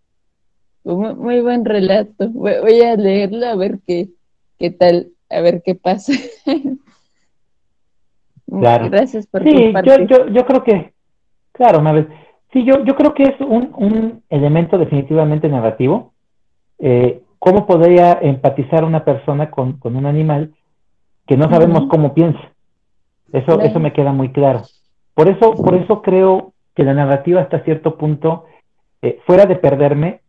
[0.83, 2.29] Muy, buen relato.
[2.29, 4.09] Voy, a leerlo a ver qué,
[4.57, 6.13] qué tal, a ver qué pasa.
[8.49, 8.89] Claro.
[8.89, 10.93] Gracias por sí, yo, yo, yo, creo que,
[11.53, 12.09] claro, Mabel.
[12.51, 16.11] Sí, yo, yo creo que es un, un elemento definitivamente narrativo.
[16.77, 20.53] Eh, ¿Cómo podría empatizar una persona con, con un animal
[21.25, 22.39] que no sabemos cómo piensa?
[23.33, 24.61] Eso, eso me queda muy claro.
[25.15, 28.45] Por eso, por eso creo que la narrativa hasta cierto punto,
[29.01, 30.19] eh, fuera de perderme,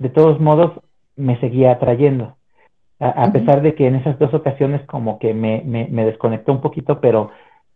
[0.00, 0.72] de todos modos
[1.14, 2.34] me seguía atrayendo.
[2.98, 7.00] A, pesar de que en esas dos ocasiones como que me, me, desconectó un poquito,
[7.00, 7.30] pero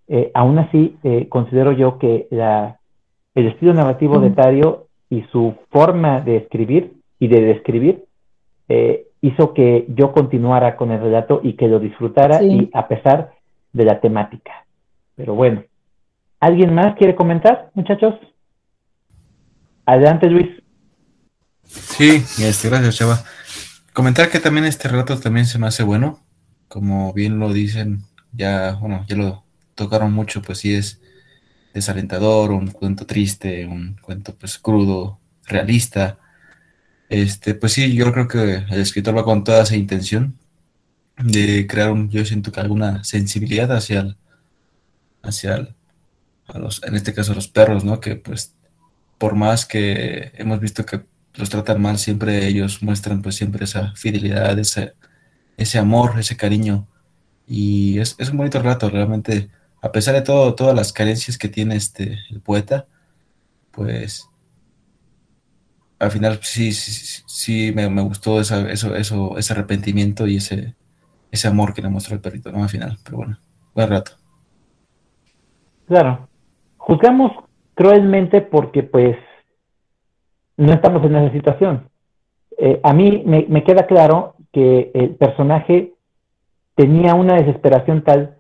[0.09, 2.81] eh, aún así eh, considero yo que la,
[3.37, 8.05] el estilo narrativo de Tario y su forma de escribir y de describir
[9.21, 13.33] hizo que yo continuara con el relato y que lo disfrutara y a pesar
[13.73, 14.67] de la temática.
[15.17, 15.65] Pero bueno,
[16.41, 18.15] ¿alguien más quiere comentar, muchachos?
[19.87, 20.49] Adelante, Luis.
[21.67, 23.25] Sí, este, gracias, Chava.
[23.93, 26.21] Comentar que también este relato también se me hace bueno,
[26.69, 28.01] como bien lo dicen,
[28.33, 29.45] ya, bueno, ya lo
[29.75, 31.01] tocaron mucho, pues sí es
[31.73, 36.19] desalentador, un cuento triste, un cuento pues crudo, realista.
[37.09, 40.39] Este, pues sí, yo creo que el escritor va con toda esa intención
[41.23, 44.17] de crear un, yo siento que alguna sensibilidad hacia el,
[45.23, 45.75] hacia
[46.55, 48.01] los, en este caso a los perros, ¿no?
[48.01, 48.55] Que pues
[49.19, 53.93] por más que hemos visto que los tratan mal, siempre ellos muestran pues siempre esa
[53.95, 54.95] fidelidad, ese,
[55.57, 56.87] ese amor, ese cariño.
[57.47, 59.51] Y es, es un bonito rato, realmente,
[59.83, 62.87] a pesar de todo, todas las carencias que tiene este el poeta,
[63.71, 64.29] pues
[65.99, 70.75] al final sí, sí, sí me, me, gustó esa, eso, eso, ese arrepentimiento y ese,
[71.31, 72.63] ese amor que le mostró el perrito, ¿no?
[72.63, 73.39] Al final, pero bueno,
[73.75, 74.13] buen rato.
[75.87, 76.29] Claro,
[76.77, 77.33] juzgamos
[77.75, 79.17] cruelmente porque pues
[80.57, 81.89] no estamos en esa situación.
[82.59, 85.93] Eh, a mí me, me, queda claro que el personaje
[86.77, 88.37] tenía una desesperación tal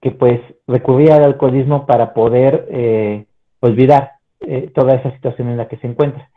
[0.00, 3.26] que pues recurría al alcoholismo para poder eh,
[3.60, 6.29] olvidar eh, toda esa situación en la que se encuentra.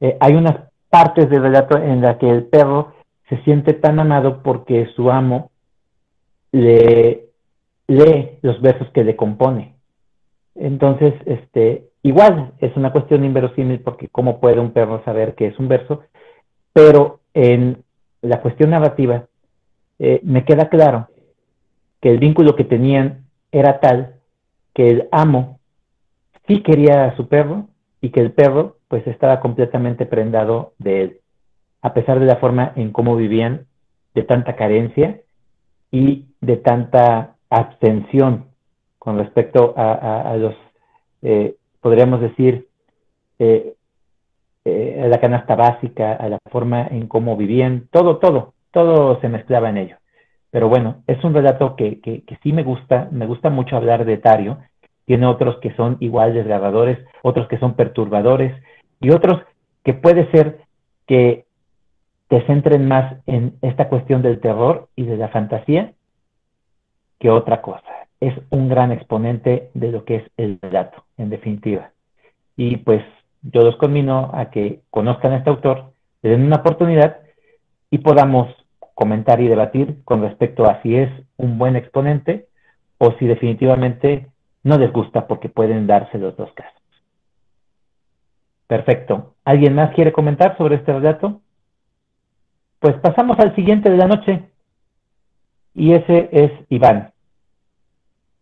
[0.00, 2.94] Eh, hay unas partes del relato en la que el perro
[3.28, 5.50] se siente tan amado porque su amo
[6.52, 7.26] le
[7.86, 9.74] lee los versos que le compone.
[10.54, 15.58] Entonces, este, igual es una cuestión inverosímil porque cómo puede un perro saber que es
[15.58, 16.02] un verso,
[16.72, 17.84] pero en
[18.22, 19.26] la cuestión narrativa
[19.98, 21.08] eh, me queda claro
[22.00, 24.14] que el vínculo que tenían era tal
[24.74, 25.58] que el amo
[26.46, 27.68] sí quería a su perro
[28.00, 31.20] y que el perro pues estaba completamente prendado de él,
[31.82, 33.66] a pesar de la forma en cómo vivían,
[34.14, 35.20] de tanta carencia
[35.90, 38.46] y de tanta abstención
[38.98, 40.54] con respecto a, los,
[41.22, 42.66] eh, podríamos decir,
[43.38, 43.74] eh,
[44.64, 49.28] eh, a la canasta básica, a la forma en cómo vivían, todo, todo, todo se
[49.28, 49.96] mezclaba en ello.
[50.50, 54.04] Pero bueno, es un relato que, que, que sí me gusta, me gusta mucho hablar
[54.04, 54.58] de Tario,
[55.08, 58.52] tiene otros que son igual desgarradores, otros que son perturbadores
[59.00, 59.40] y otros
[59.82, 60.58] que puede ser
[61.06, 61.46] que
[62.28, 65.94] te centren más en esta cuestión del terror y de la fantasía
[67.18, 67.88] que otra cosa.
[68.20, 71.92] Es un gran exponente de lo que es el relato, en definitiva.
[72.54, 73.02] Y pues
[73.40, 77.16] yo los conmino a que conozcan a este autor, le den una oportunidad
[77.90, 78.54] y podamos
[78.92, 82.48] comentar y debatir con respecto a si es un buen exponente
[82.98, 84.26] o si definitivamente
[84.62, 86.80] no les gusta porque pueden darse los dos casos.
[88.66, 89.34] Perfecto.
[89.44, 91.40] ¿Alguien más quiere comentar sobre este relato?
[92.80, 94.50] Pues pasamos al siguiente de la noche.
[95.74, 97.12] Y ese es Iván.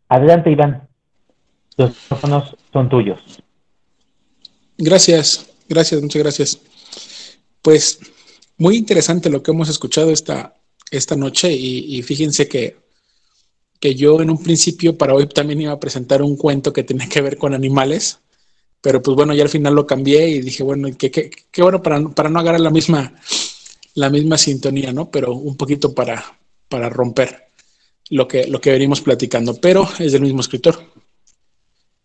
[0.08, 0.88] Adelante, Iván.
[1.76, 3.20] Los micrófonos son tuyos.
[4.78, 6.62] Gracias, gracias, muchas gracias.
[7.62, 8.00] Pues
[8.58, 10.54] muy interesante lo que hemos escuchado esta,
[10.90, 12.85] esta noche y, y fíjense que
[13.80, 17.08] que yo en un principio para hoy también iba a presentar un cuento que tenía
[17.08, 18.18] que ver con animales,
[18.80, 22.28] pero pues bueno, ya al final lo cambié y dije, bueno, qué, bueno para, para,
[22.30, 23.12] no agarrar la misma,
[23.94, 25.10] la misma sintonía, ¿no?
[25.10, 27.48] Pero un poquito para, para romper
[28.10, 30.78] lo que, lo que venimos platicando, pero es del mismo escritor.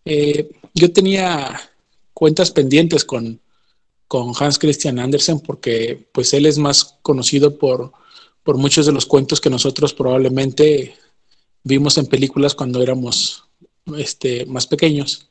[0.06, 1.60] Eh, yo tenía
[2.14, 3.40] cuentas pendientes con,
[4.08, 7.92] con Hans Christian Andersen porque pues él es más conocido por,
[8.44, 10.96] por muchos de los cuentos que nosotros probablemente
[11.64, 13.46] vimos en películas cuando éramos
[13.98, 15.28] este, más pequeños.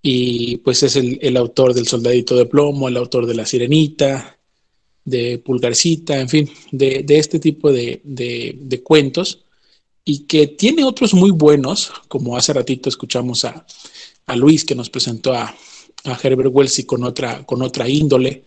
[0.00, 4.38] Y pues es el, autor del Soldadito de Plomo, el autor de La Sirenita,
[5.04, 9.44] de Pulgarcita, en fin, de, este tipo de, cuentos.
[10.04, 13.66] Y que tiene otros muy buenos, como hace ratito escuchamos a,
[14.36, 15.54] Luis que nos presentó a,
[16.04, 18.44] a Herbert Wells y con otra, con otra índole.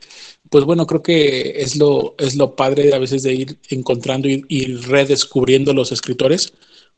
[0.50, 4.76] Pues bueno, creo que es lo, es lo padre a veces de ir encontrando y
[4.76, 6.54] redescubriendo los escritores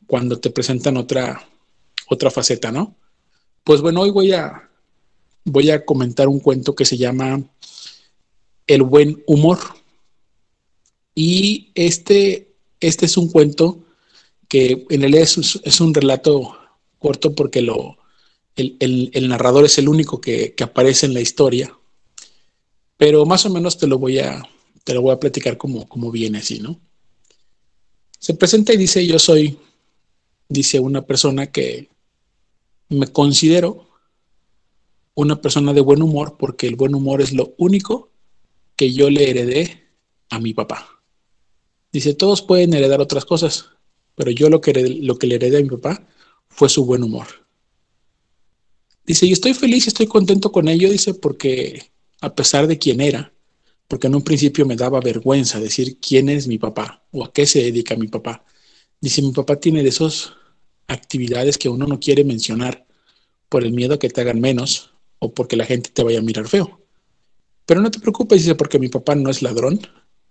[0.06, 1.46] cuando te presentan otra,
[2.08, 2.96] otra faceta, ¿no?
[3.64, 4.68] Pues bueno, hoy voy a,
[5.44, 7.42] voy a comentar un cuento que se llama
[8.66, 9.58] El buen humor.
[11.14, 13.84] Y este, este es un cuento
[14.48, 16.56] que en realidad es, es un relato
[16.98, 17.96] corto porque lo,
[18.56, 21.76] el, el, narrador es el único que, que, aparece en la historia.
[22.96, 24.42] Pero más o menos te lo voy a,
[24.84, 26.80] te lo voy a platicar como, como viene así, ¿no?
[28.18, 29.58] Se presenta y dice, yo soy
[30.48, 31.88] dice una persona que
[32.88, 33.88] me considero
[35.14, 38.10] una persona de buen humor porque el buen humor es lo único
[38.76, 39.84] que yo le heredé
[40.30, 41.02] a mi papá.
[41.92, 43.70] Dice, todos pueden heredar otras cosas,
[44.16, 44.72] pero yo lo que,
[45.02, 46.08] lo que le heredé a mi papá
[46.48, 47.26] fue su buen humor.
[49.06, 53.32] Dice, y estoy feliz, estoy contento con ello, dice, porque a pesar de quién era,
[53.86, 57.46] porque en un principio me daba vergüenza decir quién es mi papá o a qué
[57.46, 58.44] se dedica mi papá.
[59.00, 60.32] Dice, mi papá tiene de esas
[60.86, 62.86] actividades que uno no quiere mencionar
[63.48, 66.22] por el miedo a que te hagan menos o porque la gente te vaya a
[66.22, 66.80] mirar feo.
[67.66, 69.80] Pero no te preocupes, dice, porque mi papá no es ladrón,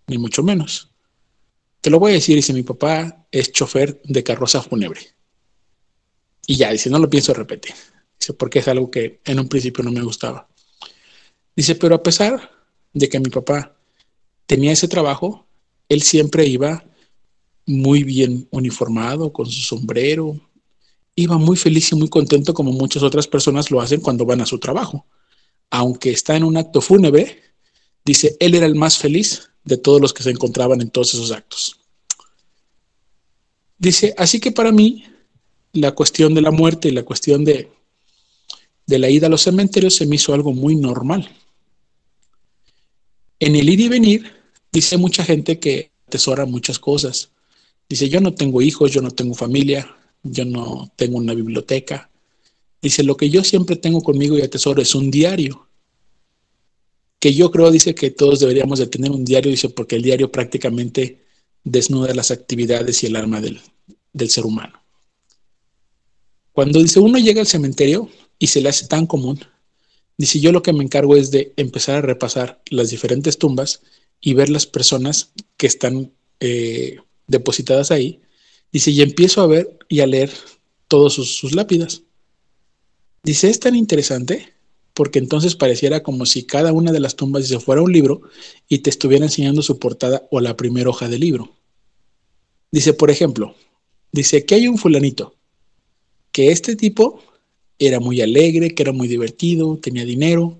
[0.07, 0.91] ni mucho menos.
[1.82, 5.01] Te lo voy a decir, dice, mi papá es chofer de carroza fúnebre.
[6.45, 7.74] Y ya, dice, no lo pienso repetir.
[8.20, 10.47] Dice, porque es algo que en un principio no me gustaba.
[11.55, 12.51] Dice, pero a pesar
[12.93, 13.76] de que mi papá
[14.45, 15.47] tenía ese trabajo,
[15.89, 16.86] él siempre iba
[17.66, 20.39] muy bien uniformado, con su sombrero,
[21.16, 24.45] iba muy feliz y muy contento como muchas otras personas lo hacen cuando van a
[24.45, 25.05] su trabajo.
[25.70, 27.41] Aunque está en un acto fúnebre,
[28.05, 31.32] dice, él era el más feliz de todos los que se encontraban en todos esos
[31.32, 31.80] actos.
[33.78, 35.05] Dice, así que para mí,
[35.74, 37.72] la cuestión de la muerte y la cuestión de,
[38.86, 41.30] de la ida a los cementerios se me hizo algo muy normal.
[43.39, 44.32] En el ir y venir,
[44.72, 47.32] dice mucha gente que atesora muchas cosas.
[47.89, 52.09] Dice, yo no tengo hijos, yo no tengo familia, yo no tengo una biblioteca.
[52.81, 55.67] Dice, lo que yo siempre tengo conmigo y atesoro es un diario.
[57.19, 60.31] Que yo creo, dice, que todos deberíamos de tener un diario, dice, porque el diario
[60.31, 61.23] prácticamente
[61.63, 63.61] desnuda las actividades y el alma del,
[64.11, 64.84] del ser humano.
[66.51, 69.39] Cuando dice uno llega al cementerio y se le hace tan común,
[70.17, 73.81] dice yo lo que me encargo es de empezar a repasar las diferentes tumbas
[74.21, 76.97] y ver las personas que están eh,
[77.28, 78.21] depositadas ahí.
[78.71, 80.32] Dice, y empiezo a ver y a leer
[80.88, 82.03] todas sus, lápidas.
[83.24, 84.53] Dice, es tan interesante
[84.93, 88.21] porque entonces pareciera como si cada una de las tumbas se fuera un libro
[88.67, 91.55] y te estuviera enseñando su portada o la primera hoja del libro.
[92.71, 93.55] Dice, por ejemplo,
[94.11, 95.36] dice que hay un fulanito,
[96.32, 97.21] que este tipo
[97.80, 100.59] era muy alegre, que era muy divertido, tenía dinero,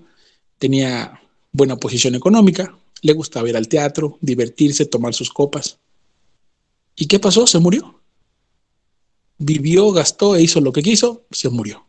[0.58, 1.20] tenía
[1.52, 5.78] buena posición económica, le gustaba ir al teatro, divertirse, tomar sus copas.
[6.96, 7.46] ¿Y qué pasó?
[7.46, 8.00] Se murió.
[9.38, 11.86] Vivió, gastó e hizo lo que quiso, se murió.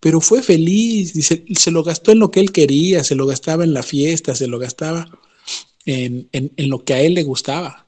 [0.00, 3.62] Pero fue feliz, dice, se lo gastó en lo que él quería, se lo gastaba
[3.62, 5.06] en la fiesta, se lo gastaba
[5.86, 7.86] en, en lo que a él le gustaba.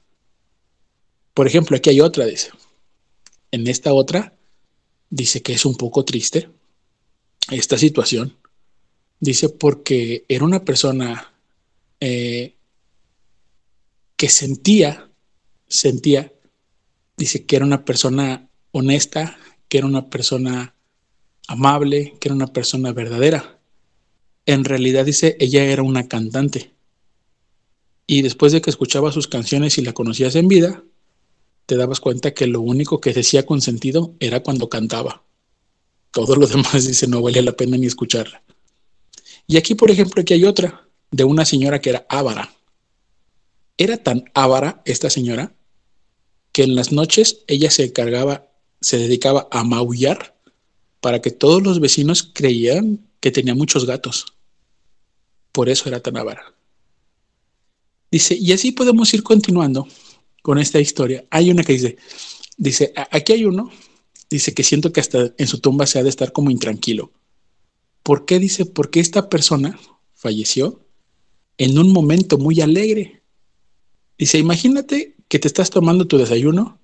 [1.33, 2.51] Por ejemplo, aquí hay otra, dice.
[3.51, 4.33] En esta otra,
[5.09, 6.49] dice que es un poco triste
[7.51, 8.35] esta situación.
[9.19, 11.33] Dice porque era una persona
[11.99, 12.55] eh,
[14.15, 15.09] que sentía
[15.67, 16.33] sentía,
[17.17, 19.37] dice que era una persona honesta,
[19.67, 20.75] que era una persona
[21.47, 23.59] amable, que era una persona verdadera.
[24.45, 26.73] En realidad dice, ella era una cantante.
[28.07, 30.83] Y después de que escuchaba sus canciones y la conocías en vida,
[31.65, 35.23] te dabas cuenta que lo único que decía con sentido era cuando cantaba.
[36.11, 38.43] Todo lo demás dice no vale la pena ni escucharla.
[39.47, 42.53] Y aquí, por ejemplo, aquí hay otra de una señora que era ávara.
[43.77, 45.54] Era tan ávara esta señora
[46.55, 48.47] que en las noches ella se encargaba,
[48.79, 50.39] se dedicaba a maullar
[51.01, 54.25] para que todos los vecinos creían que tenía muchos gatos.
[55.51, 56.55] Por eso era tan avara.
[58.09, 59.85] Dice, y así podemos ir continuando
[60.41, 61.25] con esta historia.
[61.29, 61.97] Hay una que dice,
[62.55, 63.69] dice, aquí hay uno,
[64.29, 67.11] dice que siento que hasta en su tumba se ha de estar como intranquilo.
[68.01, 68.39] ¿Por qué?
[68.39, 69.77] Dice, porque esta persona
[70.13, 70.79] falleció
[71.57, 73.23] en un momento muy alegre.
[74.17, 76.79] Dice, imagínate que te estás tomando tu desayuno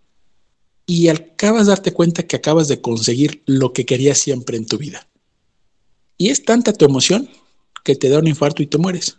[0.86, 4.78] y acabas de darte cuenta que acabas de conseguir lo que querías siempre en tu
[4.78, 5.08] vida.
[6.18, 7.30] Y es tanta tu emoción
[7.84, 9.18] que te da un infarto y te mueres.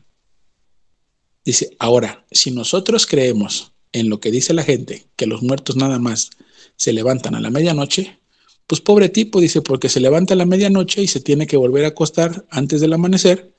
[1.44, 5.98] Dice, ahora, si nosotros creemos en lo que dice la gente, que los muertos nada
[5.98, 6.30] más
[6.76, 8.18] se levantan a la medianoche,
[8.66, 11.84] pues pobre tipo, dice, porque se levanta a la medianoche y se tiene que volver
[11.84, 13.54] a acostar antes del amanecer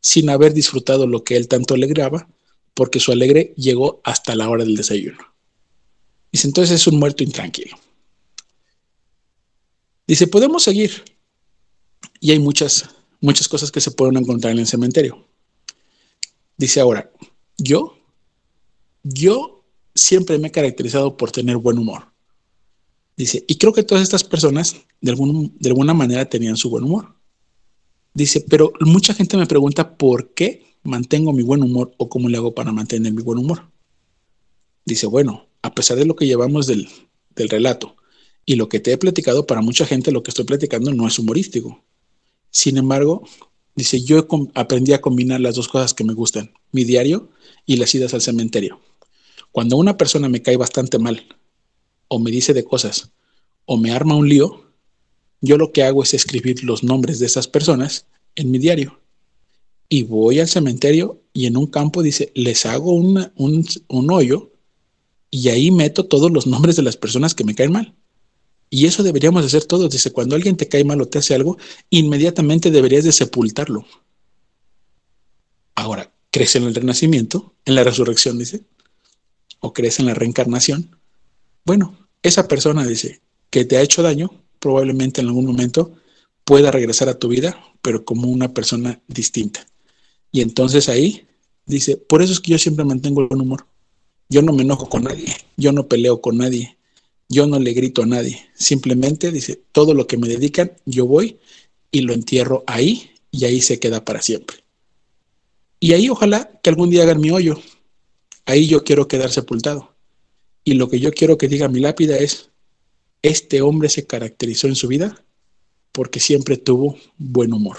[0.00, 2.28] sin haber disfrutado lo que él tanto alegraba,
[2.76, 5.18] porque su alegre llegó hasta la hora del desayuno.
[6.30, 7.74] Dice, entonces es un muerto intranquilo.
[10.06, 11.02] Dice, podemos seguir.
[12.20, 12.90] Y hay muchas,
[13.22, 15.26] muchas cosas que se pueden encontrar en el cementerio.
[16.58, 17.10] Dice ahora,
[17.56, 17.98] yo,
[19.02, 19.64] yo
[19.94, 22.12] siempre me he caracterizado por tener buen humor.
[23.16, 27.16] Dice, y creo que todas estas personas de, de alguna manera tenían su buen humor.
[28.12, 32.36] Dice, pero mucha gente me pregunta por qué mantengo mi buen humor o cómo le
[32.36, 33.70] hago para mantener mi buen humor.
[34.84, 36.88] Dice, bueno, a pesar de lo que llevamos del,
[37.34, 37.96] del relato
[38.44, 41.18] y lo que te he platicado, para mucha gente lo que estoy platicando no es
[41.18, 41.84] humorístico.
[42.50, 43.26] Sin embargo,
[43.74, 47.30] dice, yo aprendí a combinar las dos cosas que me gustan, mi diario
[47.64, 48.80] y las idas al cementerio.
[49.50, 51.26] Cuando una persona me cae bastante mal,
[52.08, 53.10] o me dice de cosas,
[53.64, 54.70] o me arma un lío,
[55.40, 58.06] yo lo que hago es escribir los nombres de esas personas
[58.36, 59.00] en mi diario
[59.88, 64.52] y voy al cementerio y en un campo dice, les hago un, un hoyo
[65.30, 67.94] y ahí meto todos los nombres de las personas que me caen mal.
[68.70, 69.90] Y eso deberíamos hacer todos.
[69.90, 71.56] Dice, cuando alguien te cae mal o te hace algo,
[71.90, 73.84] inmediatamente deberías de sepultarlo.
[75.74, 77.54] Ahora, ¿crees en el renacimiento?
[77.64, 78.62] ¿En la resurrección, dice?
[79.60, 80.96] ¿O crees en la reencarnación?
[81.64, 83.20] Bueno, esa persona, dice,
[83.50, 85.92] que te ha hecho daño, probablemente en algún momento
[86.44, 89.66] pueda regresar a tu vida, pero como una persona distinta.
[90.32, 91.26] Y entonces ahí
[91.66, 93.66] dice, por eso es que yo siempre mantengo el buen humor.
[94.28, 96.76] Yo no me enojo con nadie, yo no peleo con nadie,
[97.28, 98.44] yo no le grito a nadie.
[98.54, 101.38] Simplemente dice, todo lo que me dedican, yo voy
[101.90, 104.58] y lo entierro ahí y ahí se queda para siempre.
[105.78, 107.60] Y ahí ojalá que algún día hagan mi hoyo.
[108.46, 109.94] Ahí yo quiero quedar sepultado.
[110.64, 112.50] Y lo que yo quiero que diga mi lápida es,
[113.22, 115.24] este hombre se caracterizó en su vida
[115.92, 117.78] porque siempre tuvo buen humor.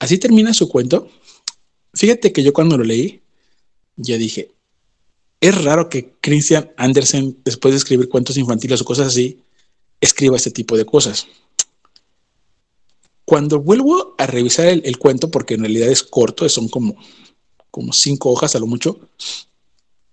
[0.00, 1.08] Así termina su cuento.
[1.94, 3.20] Fíjate que yo cuando lo leí,
[3.96, 4.50] ya dije,
[5.40, 9.42] es raro que Christian Andersen, después de escribir cuentos infantiles o cosas así,
[10.00, 11.26] escriba este tipo de cosas.
[13.26, 16.96] Cuando vuelvo a revisar el, cuento, porque en realidad es corto, son como,
[17.70, 18.98] como cinco hojas a lo mucho,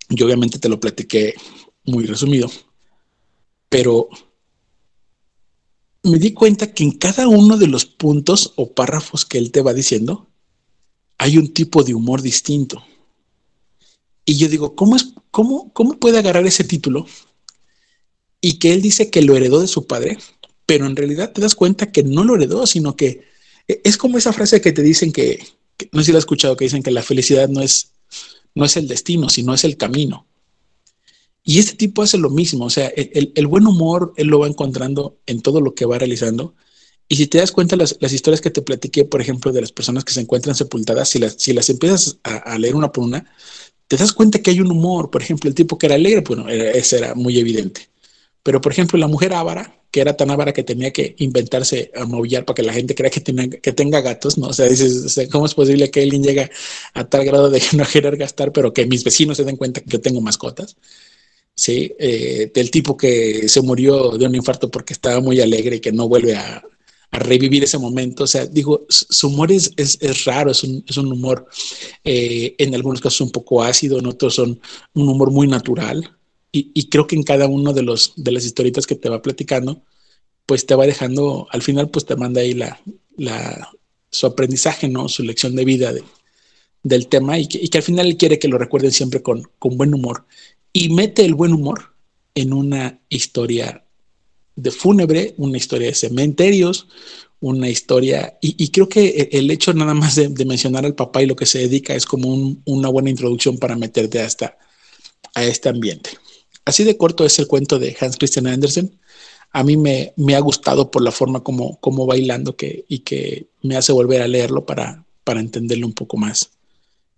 [0.10, 1.34] yo obviamente te lo platiqué
[1.86, 2.52] muy resumido,
[3.70, 4.10] pero
[6.08, 9.62] me di cuenta que en cada uno de los puntos o párrafos que él te
[9.62, 10.28] va diciendo,
[11.18, 12.84] hay un tipo de humor distinto.
[14.26, 17.06] Y yo digo, ¿cómo, es, cómo, ¿cómo puede agarrar ese título?
[18.42, 20.18] Y que él dice que lo heredó de su padre,
[20.66, 23.24] pero en realidad te das cuenta que no lo heredó, sino que
[23.68, 25.46] e, es como esa frase que te dicen que,
[25.92, 27.92] no sé si lo has escuchado, que dicen que la felicidad no es,
[28.54, 30.28] no es el destino, sino es el camino.
[31.48, 35.18] Y este tipo hace lo mismo, o sea, el, buen humor él lo va encontrando
[35.26, 36.56] en todo lo que va realizando.
[37.08, 39.72] Y si te das cuenta, las, las, historias que te platiqué, por ejemplo, de las
[39.72, 43.32] personas que se encuentran sepultadas, si las, si las empiezas a, leer una por una,
[43.88, 45.10] te das cuenta que hay un humor.
[45.10, 47.88] Por ejemplo, el tipo que era alegre, bueno, ese era muy evidente.
[48.44, 52.06] Pero, por ejemplo, la mujer ávara, que era tan ávara que tenía que inventarse a
[52.06, 54.48] maullar para que la gente crea que, tenga, que tenga gatos, ¿no?
[54.48, 56.52] O sea, dices, ¿cómo es posible que alguien llegue
[56.94, 59.90] a tal grado de no querer gastar, pero que mis vecinos se den cuenta que
[59.90, 60.76] yo tengo mascotas?
[61.58, 65.80] Sí, eh, del tipo que se murió de un infarto porque estaba muy alegre y
[65.80, 66.64] que no vuelve a,
[67.12, 68.26] revivir ese momento.
[68.26, 71.48] O sea, digo, su humor es, es, raro, es un, es un humor
[72.04, 74.60] eh, en algunos casos un poco ácido, en otros son
[74.94, 76.16] un humor muy natural.
[76.52, 79.22] Y, y, creo que en cada uno de, los, de las historietas que te va
[79.22, 79.84] platicando,
[80.46, 82.80] pues te va dejando, al final, pues te manda ahí la,
[83.18, 83.70] la,
[84.10, 85.10] su aprendizaje, ¿no?
[85.10, 86.04] Su lección de vida de,
[86.88, 90.26] del tema y que, al final quiere que lo recuerden siempre con, con buen humor.
[90.74, 91.94] Y mete el buen humor
[92.36, 93.84] en una historia
[94.56, 96.88] de fúnebre, una historia de cementerios,
[97.40, 101.36] una historia, y, creo que el hecho nada más de, mencionar al papá y lo
[101.36, 104.58] que se dedica es como una buena introducción para meterte hasta
[105.36, 106.12] a este ambiente.
[106.66, 109.00] Así de corto es el cuento de Hans Christian Andersen.
[109.52, 113.48] A mí me, me ha gustado por la forma como, como bailando que, y que
[113.62, 116.50] me hace volver a leerlo para, para entenderlo un poco más.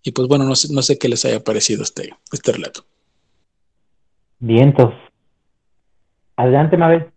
[0.03, 2.85] Y pues bueno, no sé, no sé qué les haya parecido este, este relato.
[4.39, 4.93] Vientos.
[6.35, 7.11] Adelante, Mabel.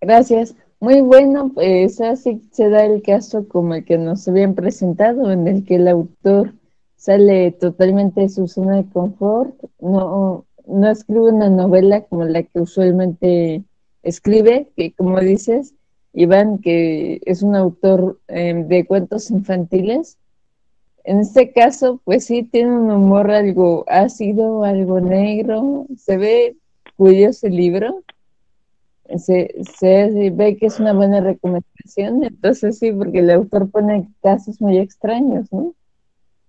[0.00, 0.54] Gracias.
[0.80, 5.46] Muy bueno, pues así se da el caso como el que nos habían presentado, en
[5.46, 6.54] el que el autor
[6.96, 12.60] sale totalmente de su zona de confort, no, no escribe una novela como la que
[12.60, 13.62] usualmente
[14.02, 15.74] escribe, que como dices,
[16.12, 20.18] Iván, que es un autor em, de cuentos infantiles.
[21.04, 26.56] En este caso, pues sí, tiene un humor algo ácido, algo negro, se ve
[26.96, 28.02] curioso el libro,
[29.18, 34.60] se, se, ve que es una buena recomendación, entonces sí, porque el autor pone casos
[34.60, 35.74] muy extraños, ¿no?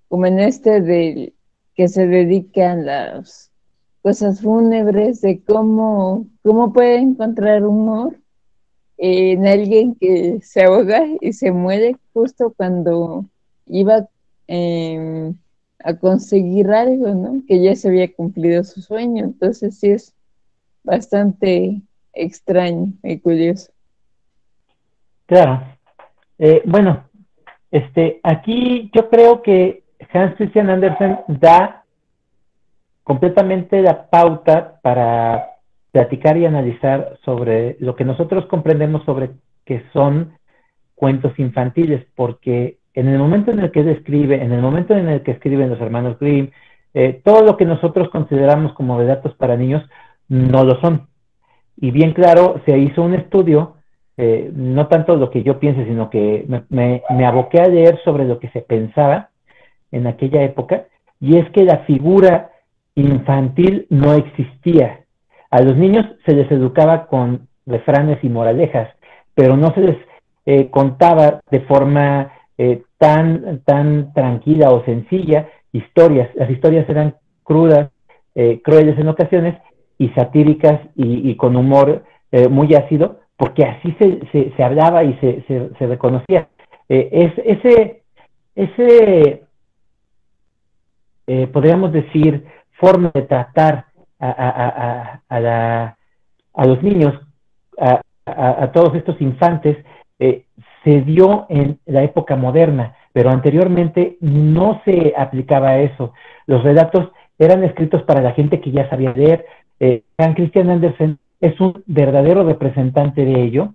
[0.07, 1.33] Como en este de
[1.75, 3.51] que se dedican las
[4.03, 8.15] cosas fúnebres, de cómo, cómo puede encontrar humor
[8.97, 13.25] en alguien que se ahoga y se muere justo cuando
[13.65, 14.07] iba
[14.53, 15.33] em,
[15.83, 17.41] a conseguir algo, ¿no?
[17.47, 20.15] Que ya se había cumplido su sueño, entonces sí es
[20.83, 21.81] bastante
[22.13, 23.71] extraño y curioso.
[25.25, 25.63] Claro.
[26.37, 27.05] Eh, bueno,
[27.71, 31.83] este, aquí yo creo que Hans Christian Andersen da
[33.03, 35.47] completamente la pauta para
[35.91, 39.31] platicar y analizar sobre lo que nosotros comprendemos sobre
[39.65, 40.37] que son
[40.93, 45.23] cuentos infantiles, porque en el momento en el que describe, en el momento en el
[45.23, 46.49] que escriben los hermanos Grimm,
[46.93, 49.83] eh, todo lo que nosotros consideramos como datos para niños
[50.27, 51.07] no lo son.
[51.77, 53.75] Y bien claro, se hizo un estudio
[54.15, 58.25] eh, no tanto lo que yo piense, sino que me, me, aboqué a leer sobre
[58.25, 59.29] lo que se pensaba
[59.91, 60.85] en aquella época,
[61.19, 62.51] y es que la figura
[62.95, 65.01] infantil no existía.
[65.49, 68.89] A los niños se les educaba con refranes y moralejas,
[69.33, 69.97] pero no se les
[70.45, 76.29] eh, contaba de forma eh, tan, tan tranquila o sencilla historias.
[76.35, 77.89] Las historias eran crudas,
[78.63, 79.55] crueles en ocasiones,
[79.99, 82.03] y satíricas y, con humor
[82.49, 86.47] muy ácido, porque así se, se, hablaba y se, se, reconocía.
[86.89, 88.03] Eh, es, ese,
[88.55, 89.43] ese
[91.27, 92.45] eh, podríamos decir,
[92.79, 93.85] forma de tratar
[94.19, 95.97] a, a, a, la,
[96.53, 97.13] a los niños,
[97.79, 98.01] a,
[98.71, 99.77] todos estos infantes,
[100.19, 100.45] eh,
[100.83, 106.13] se dio en la época moderna, pero anteriormente no se aplicaba eso.
[106.45, 109.45] Los relatos eran escritos para la gente que ya sabía leer.
[109.79, 110.03] Eh,
[110.35, 113.73] Christian Andersen es un verdadero representante de ello.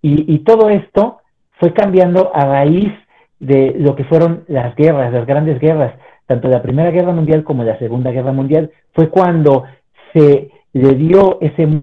[0.00, 1.18] Y, todo esto
[1.58, 2.92] fue cambiando a raíz
[3.40, 5.92] de lo que fueron las guerras, las grandes guerras,
[6.26, 9.64] tanto la Primera Guerra Mundial como la Segunda Guerra Mundial, fue cuando
[10.12, 11.82] se le dio ese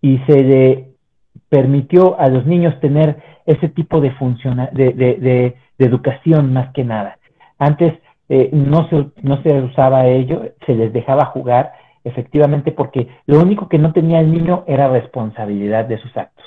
[0.00, 0.95] y se le
[1.48, 4.12] permitió a los niños tener ese tipo de,
[4.72, 7.18] de, de, educación más que nada.
[7.58, 7.94] Antes
[8.28, 11.72] eh, no, se, no se usaba ello, se les dejaba jugar
[12.06, 16.44] efectivamente, porque lo único que no tenía el niño era responsabilidad de sus actos.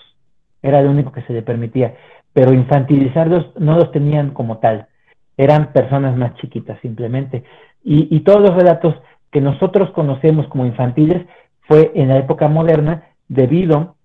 [0.62, 1.96] Era lo único que se le permitía.
[2.32, 4.88] Pero infantilizarlos no los tenían como tal.
[5.36, 7.44] Eran personas más chiquitas simplemente.
[7.84, 8.96] Y, todos los relatos
[9.32, 11.26] que nosotros conocemos como infantiles
[11.62, 13.96] fue en la época moderna debido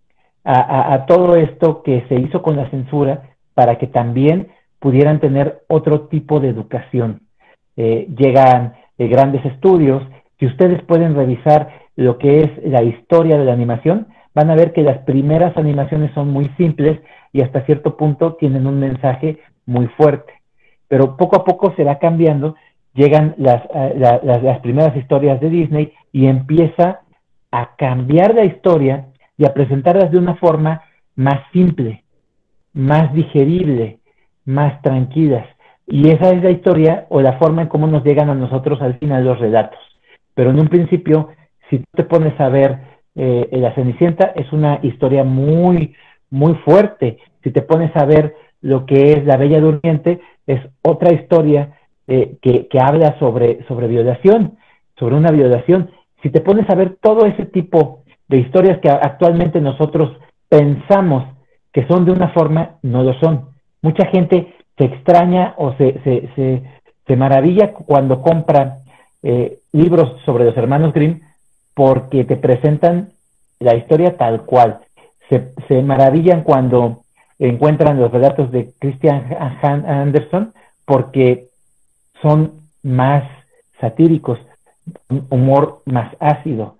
[0.44, 4.48] a, todo esto que se hizo con la censura para que también
[4.78, 7.22] pudieran tener otro tipo de educación.
[7.76, 10.02] Eh, llegan eh, grandes estudios
[10.38, 14.72] si ustedes pueden revisar lo que es la historia de la animación, van a ver
[14.72, 17.00] que las primeras animaciones son muy simples
[17.32, 20.32] y hasta cierto punto tienen un mensaje muy fuerte.
[20.88, 22.56] Pero poco a poco se va cambiando,
[22.94, 27.00] llegan las, eh, las, primeras historias de Disney y empieza
[27.50, 30.82] a cambiar la historia y a presentarlas de una forma
[31.16, 32.04] más simple,
[32.72, 33.98] más digerible,
[34.44, 35.46] más tranquilas.
[35.86, 38.98] Y esa es la historia o la forma en cómo nos llegan a nosotros al
[38.98, 39.78] final los relatos.
[40.34, 41.28] Pero en un principio,
[41.70, 42.78] si tú te pones a ver
[43.14, 45.94] eh, La Cenicienta, es una historia muy,
[46.30, 47.18] muy fuerte.
[47.42, 51.74] Si te pones a ver lo que es La Bella Durmiente, es otra historia
[52.06, 54.56] eh, que, que, habla sobre, sobre violación,
[54.98, 55.90] sobre una violación.
[56.22, 60.16] Si te pones a ver todo ese tipo de historias que actualmente nosotros
[60.48, 61.24] pensamos
[61.72, 63.48] que son de una forma, no lo son.
[63.82, 66.62] Mucha gente se extraña o se, se, se,
[67.06, 68.78] se maravilla cuando compra
[69.22, 71.20] eh, libros sobre los hermanos Grimm
[71.74, 73.10] porque te presentan
[73.58, 74.80] la historia tal cual.
[75.30, 77.00] Se, maravillan cuando
[77.38, 79.24] encuentran los relatos de Christian
[79.62, 80.52] Anderson
[80.84, 81.46] porque
[82.20, 83.24] son más
[83.80, 84.38] satíricos,
[85.30, 86.76] humor más ácido.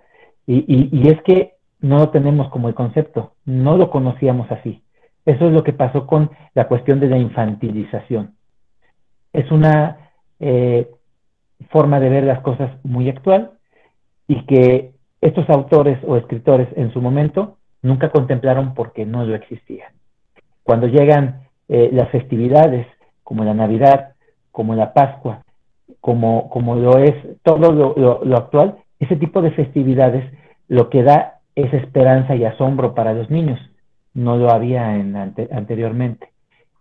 [0.46, 4.82] Y, y, es que no lo tenemos como el concepto, no lo conocíamos así.
[5.24, 8.34] Eso es lo que pasó con la cuestión de la infantilización.
[9.32, 10.90] Es una eh,
[11.70, 13.52] forma de ver las cosas muy actual
[14.28, 19.92] y que estos autores o escritores en su momento nunca contemplaron porque no lo existía.
[20.62, 22.86] Cuando llegan eh, las festividades
[23.22, 24.14] como la Navidad,
[24.50, 25.42] como la Pascua,
[26.00, 30.24] como, como lo es todo lo, actual, ese tipo de festividades
[30.68, 33.60] lo que da es esperanza y asombro para los niños.
[34.12, 36.30] No lo había en anteriormente.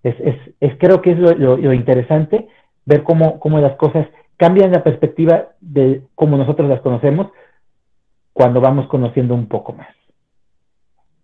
[0.04, 0.16] Es,
[0.60, 2.48] es, creo que es lo, interesante
[2.86, 4.08] ver cómo, cómo las cosas
[4.38, 7.28] cambian la perspectiva de cómo nosotros las conocemos
[8.34, 9.88] cuando vamos conociendo un poco más.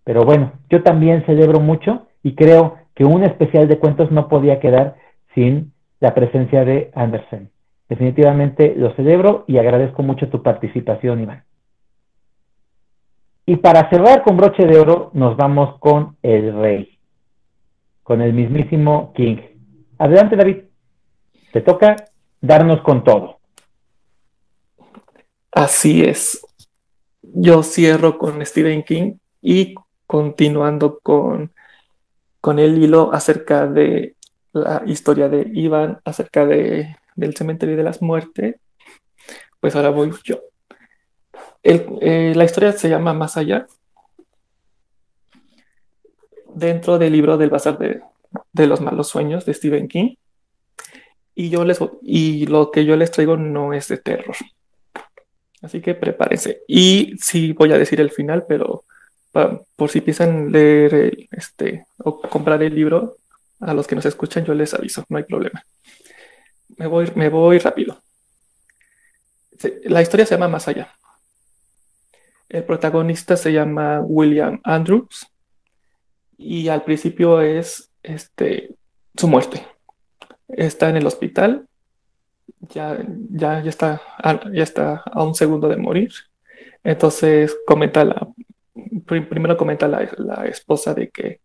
[0.04, 4.60] Pero bueno, yo también celebro mucho y creo que un especial de cuentos no podía
[4.60, 4.96] quedar
[5.36, 7.50] sin la presencia de Andersen.
[7.90, 11.44] Definitivamente lo celebro y agradezco mucho tu participación, Iván.
[13.48, 17.00] Y para cerrar con broche de oro, nos vamos con el rey,
[18.04, 19.38] con el mismísimo King.
[19.98, 20.58] Adelante, David.
[21.52, 21.96] Te toca
[22.40, 23.40] darnos con todo.
[25.52, 26.46] Así es.
[27.24, 29.74] Yo cierro con Stephen King y
[30.06, 31.52] continuando con,
[32.40, 34.16] con el hilo acerca de
[34.54, 38.56] la historia de Iván, acerca de, del cementerio de las muertes,
[39.60, 40.42] pues ahora voy yo.
[41.64, 43.68] Eh, la historia se llama Más allá.
[46.54, 48.02] Dentro del libro del Bazar de,
[48.52, 50.16] de los Malos Sueños de Stephen King.
[51.36, 54.36] Y, yo les, y lo que yo les traigo no es de terror.
[55.62, 56.62] Así que prepárense.
[56.68, 58.86] Y sí voy a decir el final, pero
[59.76, 63.18] por si piensan leer este o comprar el libro,
[63.60, 65.64] a los que nos escuchan yo les aviso, no hay problema.
[66.78, 68.02] Me voy, me voy rápido.
[69.84, 70.94] La historia se llama Más allá.
[72.48, 75.28] El protagonista se llama William Andrews
[76.38, 78.76] y al principio es este,
[79.16, 79.66] su muerte.
[80.48, 81.68] Está en el hospital,
[82.62, 82.98] ya,
[83.30, 84.02] ya, ya, está,
[84.52, 86.12] ya está a un segundo de morir.
[86.84, 88.28] Entonces comenta la,
[89.06, 91.42] primero comenta la, la esposa de que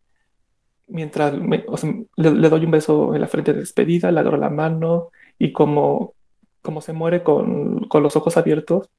[0.87, 5.53] mientras le, doy un beso en la frente de despedida, le agarro la mano y
[5.53, 6.15] como,
[6.63, 8.91] como se muere con, con los ojos abiertos,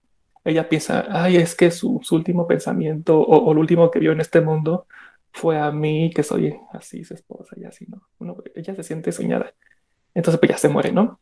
[0.44, 4.12] ella piensa, ay, es que su, su último pensamiento o, o, lo último que vio
[4.12, 4.86] en este mundo
[5.32, 8.38] fue a mí, que soy así, su esposa, y así, ¿no?
[8.56, 9.53] ella se siente soñada.
[10.14, 11.20] Entonces, pues ya se muere, ¿no?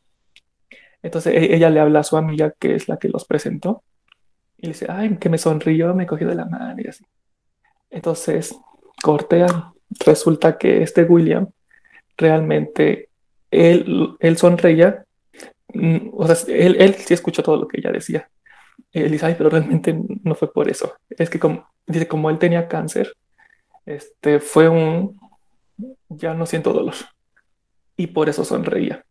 [1.02, 3.84] Entonces e, ella le habla a su amiga, que es la que los presentó,
[4.58, 7.06] y le dice, ay, que me sonrió, me cogió de la mano y así.
[7.90, 8.58] Entonces,
[9.04, 9.73] cortean.
[10.06, 11.48] Resulta que este William
[12.18, 13.10] realmente,
[13.52, 15.06] él, él sonreía,
[15.74, 18.30] mm, o sea, él, él sí escuchó todo lo que ella decía.
[18.92, 20.94] Él dice, ay, pero realmente no fue por eso.
[21.10, 23.14] Es que como, dice, como él tenía cáncer,
[23.86, 25.20] este, fue un,
[26.10, 26.96] ya no siento dolor.
[27.98, 29.06] Y por eso sonreía.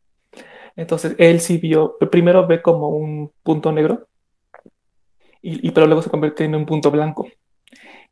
[0.77, 4.07] Entonces él sí vio, primero ve como un punto negro,
[5.45, 7.29] y, pero luego se convierte en un punto blanco.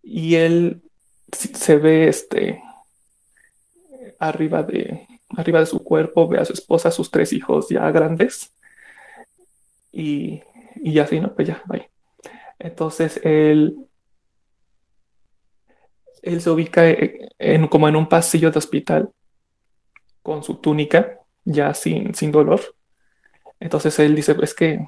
[0.03, 0.83] Y él
[1.33, 2.63] se ve este,
[4.19, 7.91] arriba, de, arriba de su cuerpo, ve a su esposa, a sus tres hijos ya
[7.91, 8.53] grandes.
[9.93, 10.43] Y,
[10.77, 11.35] y así, ¿no?
[11.35, 11.91] Pues ya, bye.
[12.59, 13.89] Entonces él,
[16.23, 19.11] él se ubica en, como en un pasillo de hospital
[20.23, 22.61] con su túnica, ya sin, sin dolor.
[23.59, 24.87] Entonces él dice, es que,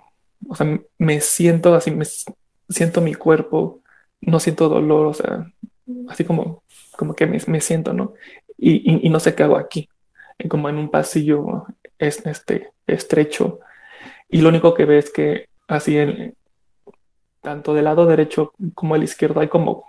[0.49, 0.67] o sea,
[0.99, 2.05] me siento así, me
[2.69, 3.81] siento mi cuerpo,
[4.21, 5.51] no siento dolor, o sea,
[6.09, 6.63] así como,
[6.97, 8.15] como que me, me siento, ¿no?
[8.59, 9.89] Y, y, no sé qué hago aquí,
[10.49, 11.67] como en un pasillo
[11.99, 13.61] es, este, estrecho.
[14.29, 16.37] Y lo único que ve es que así, en,
[17.41, 19.85] tanto del lado derecho como el izquierdo hay como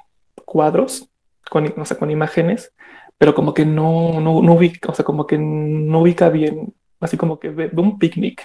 [0.46, 1.10] cuadros
[1.50, 2.74] con, o sea, con imágenes,
[3.18, 7.16] pero como que no, no, no ubica, o sea, como que no ubica bien, así
[7.16, 8.42] como que ve, un picnic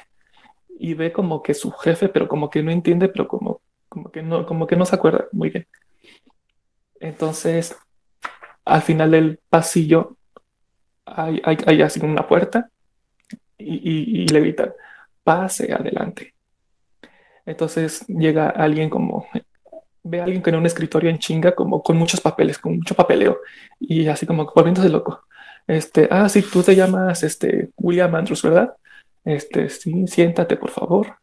[0.78, 4.22] y ve como que su jefe, pero como que no entiende, pero como, como que
[4.22, 5.66] no, como que no se acuerda muy bien.
[7.00, 7.76] Entonces,
[8.64, 10.16] al final del pasillo
[11.04, 11.40] hay,
[11.82, 12.70] así una puerta
[13.56, 14.72] y le gritan,
[15.24, 16.34] pase adelante.
[17.48, 19.26] Entonces llega alguien como,
[20.02, 23.38] ve a alguien con un escritorio en chinga, como con muchos papeles, con mucho papeleo,
[23.80, 25.22] y así como volviéndose loco.
[25.66, 28.74] Este, ah, sí, tú te llamas este, William Andrews, ¿verdad?
[29.24, 31.16] Este, sí, siéntate, por favor.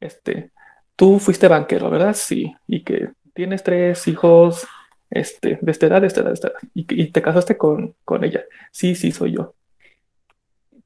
[0.00, 0.50] Este,
[0.96, 2.14] tú fuiste banquero, ¿verdad?
[2.14, 4.66] Sí, y que tienes tres hijos
[5.10, 8.24] este, de esta edad, de esta edad, de esta edad, y, te casaste con, con
[8.24, 8.44] ella.
[8.70, 9.54] Sí, sí, soy yo.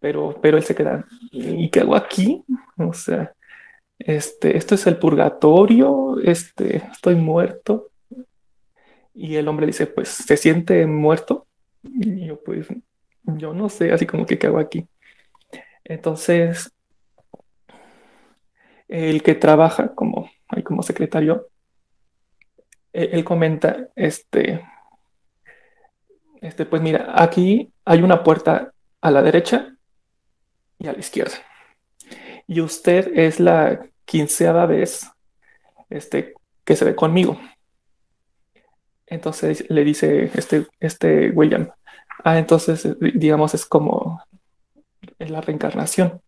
[0.01, 2.45] Pero, pero él se queda, ¿y qué hago aquí?
[2.77, 3.33] O sea,
[3.99, 7.91] este, esto es el purgatorio, este, estoy muerto.
[9.15, 11.47] Y el hombre dice, pues, ¿se siente muerto?
[11.83, 12.69] Y yo, pues,
[13.25, 14.87] yo no sé, así como que, ¿qué hago aquí?
[15.85, 16.73] Entonces,
[18.87, 20.31] el que trabaja como,
[20.65, 21.49] como secretario,
[22.93, 24.65] él, él comenta, este,
[26.41, 29.75] este, pues mira, aquí hay una puerta a la derecha
[30.79, 31.39] y a la izquierda
[32.49, 35.07] y usted es la quinceava vez
[35.91, 36.35] este,
[36.65, 37.39] que se ve conmigo.
[39.07, 41.71] Entonces le dice este, este William,
[42.25, 44.23] ah, entonces digamos es como
[45.19, 46.21] la reencarnación.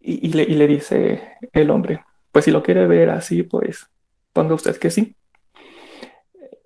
[0.00, 3.88] Y, y, le, y, le, dice el hombre, pues si lo quiere ver así, pues
[4.32, 5.16] ponga usted que sí.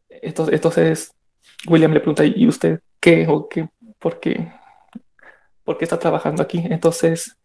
[0.08, 1.12] Entonces,
[1.66, 3.68] William le pregunta, ¿y usted qué o qué?
[3.98, 4.50] ¿Por qué?
[5.66, 6.64] porque está trabajando aquí.
[6.70, 7.36] Entonces,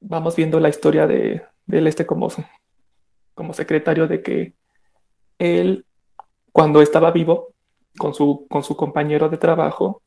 [0.00, 2.28] vamos viendo la historia de, él este como,
[3.32, 4.54] como secretario de que
[5.38, 5.86] él,
[6.52, 7.54] cuando estaba vivo,
[7.96, 10.02] con su, con su compañero de trabajo,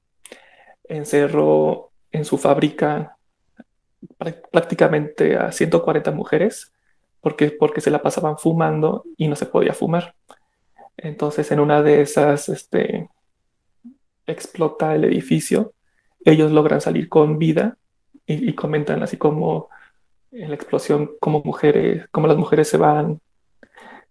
[0.83, 3.17] encerró en su fábrica
[4.51, 6.73] prácticamente a 140 mujeres
[7.21, 10.15] porque, porque se la pasaban fumando y no se podía fumar.
[10.97, 13.09] Entonces en una de esas este,
[14.25, 15.73] explota el edificio
[16.27, 17.77] ellos logran salir con vida
[18.25, 19.69] y, comentan así como
[20.31, 23.21] en la explosión, como mujeres, como las mujeres se van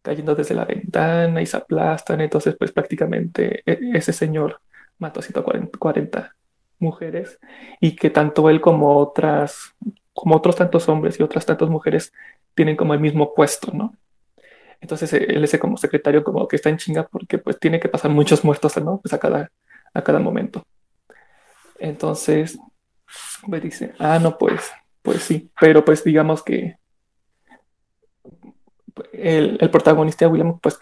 [0.01, 2.23] cayendo desde la ventana y se aplastan.
[2.23, 4.63] Entonces, pues prácticamente e, ese señor
[4.99, 6.35] mató a 140
[6.79, 7.39] mujeres
[7.81, 9.75] y que tanto él como otras,
[10.17, 12.11] como otros tantos hombres y otras tantas mujeres
[12.55, 13.95] tienen como el mismo puesto, ¿no?
[14.81, 18.11] Entonces él ese como secretario como que está en chinga porque pues tiene que pasar
[18.11, 18.99] muchos muertos, ¿no?
[18.99, 19.51] Pues a cada,
[19.93, 20.67] a cada momento.
[21.79, 22.59] Entonces,
[23.47, 24.73] me dice, ah, no, pues,
[25.03, 26.79] pues sí, pero pues digamos que
[29.13, 30.79] el, el protagonista William, pues,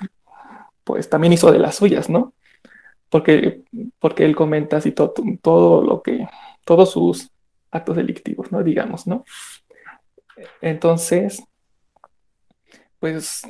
[0.84, 2.34] pues también hizo de las suyas, ¿no?
[3.08, 3.64] Porque,
[3.98, 5.12] porque él comenta así todo,
[5.42, 6.28] todo lo que,
[6.64, 7.33] todos sus
[7.74, 8.62] actos delictivos, ¿no?
[8.62, 9.24] Digamos, ¿no?
[10.60, 11.42] Entonces,
[12.98, 13.42] pues,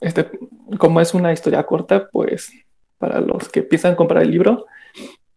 [0.00, 0.30] este,
[0.78, 2.52] como es una historia corta, pues,
[2.98, 4.66] para los que piensan comprar el libro,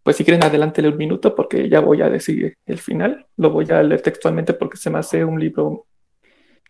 [0.04, 3.28] pues si quieren adelántele un minuto porque ya voy a decir el final.
[3.38, 5.88] Lo voy a leer textualmente porque se me hace un libro,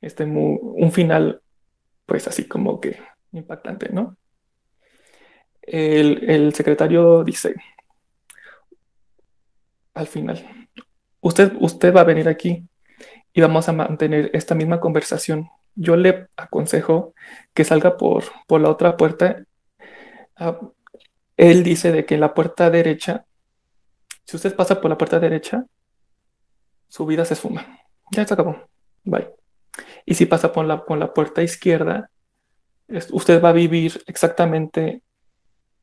[0.01, 1.41] este, un final,
[2.05, 2.99] pues así como que
[3.31, 4.17] impactante, ¿no?
[5.61, 7.53] El secretario dice,
[9.93, 10.58] al final,
[11.21, 12.67] usted, usted va a venir aquí
[13.33, 15.49] y vamos a mantener esta misma conversación.
[15.75, 17.13] Yo le aconsejo
[17.53, 19.43] que salga por, por la otra puerta.
[20.35, 20.59] Ah,
[21.37, 23.25] él dice de que la puerta derecha
[24.29, 25.65] si usted pasa por la puerta derecha,
[26.87, 27.65] su vida se esfuma.
[28.11, 28.69] Ya se acabó.
[29.03, 29.27] Bye.
[30.05, 32.11] Y si pasa por la, por la puerta izquierda,
[33.11, 35.01] usted va a vivir exactamente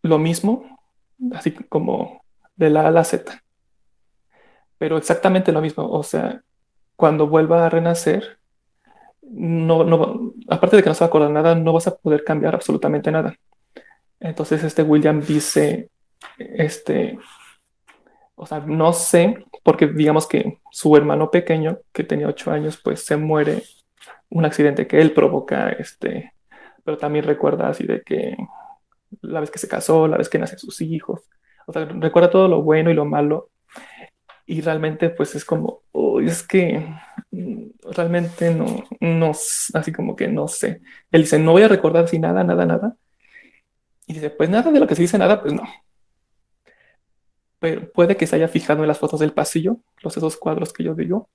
[0.02, 0.78] lo mismo,
[1.32, 2.22] así como
[2.54, 3.42] de la A a la Z.
[4.78, 5.88] Pero exactamente lo mismo.
[5.90, 6.42] O sea,
[6.96, 8.38] cuando vuelva a renacer,
[9.22, 12.54] no, aparte de que no se va a acordar nada, no vas a poder cambiar
[12.54, 13.36] absolutamente nada.
[14.20, 15.90] Entonces este William dice,
[16.38, 17.18] este,
[18.34, 23.04] o sea, no sé, porque digamos que su hermano pequeño, que tenía ocho años, pues
[23.04, 23.62] se muere
[24.30, 26.32] un accidente que él provoca, este,
[26.84, 28.36] pero también recuerda así de que
[29.22, 31.22] la vez que se casó, la vez que nacen sus hijos,
[31.66, 33.50] o sea, recuerda todo lo bueno y lo malo,
[34.46, 35.82] y realmente pues es como,
[36.22, 36.86] es que
[37.30, 39.32] mm, realmente no, no,
[39.74, 40.80] así como que no sé.
[41.10, 42.96] Él dice, no voy a recordar así nada, nada, nada.
[44.06, 45.64] Y dice, pues nada de lo que se dice nada, pues no
[47.58, 50.84] pero puede que se haya fijado en las fotos del pasillo, los esos cuadros que
[50.84, 51.30] yo digo,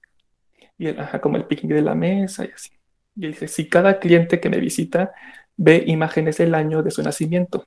[0.78, 2.72] y el, ajá, como el picnic de la mesa y así.
[3.16, 5.12] Y dice, si cada cliente que me visita
[5.58, 7.66] ve imágenes del año de su nacimiento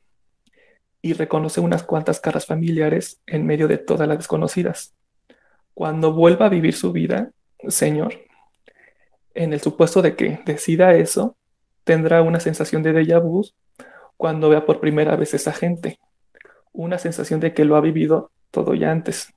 [1.03, 4.95] y reconoce unas cuantas caras familiares en medio de todas las desconocidas.
[5.75, 7.31] Cuando vuelva a vivir su vida,
[7.69, 8.15] Señor,
[9.35, 11.37] en el supuesto de que decida eso,
[11.83, 13.45] tendrá una sensación de déjà vu
[14.17, 15.99] cuando vea por primera vez esa gente,
[16.73, 19.35] una sensación de que lo ha vivido todo ya antes,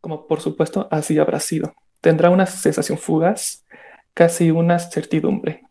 [0.00, 1.74] como por supuesto así habrá sido.
[2.00, 3.64] Tendrá una sensación fugaz,
[4.12, 5.62] casi una certidumbre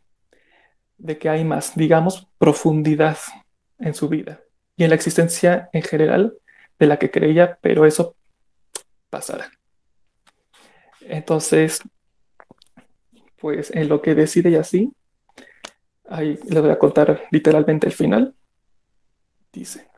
[0.98, 3.18] de que hay más, digamos, profundidad
[3.80, 4.42] en su vida
[4.78, 6.34] y en la existencia en general
[6.80, 8.16] de la que creía, pero eso
[9.10, 9.52] pasará.
[11.02, 11.82] Entonces,
[13.40, 14.94] pues en lo que decide y así,
[16.08, 18.36] ahí le voy a contar literalmente el final.
[19.52, 19.92] Dice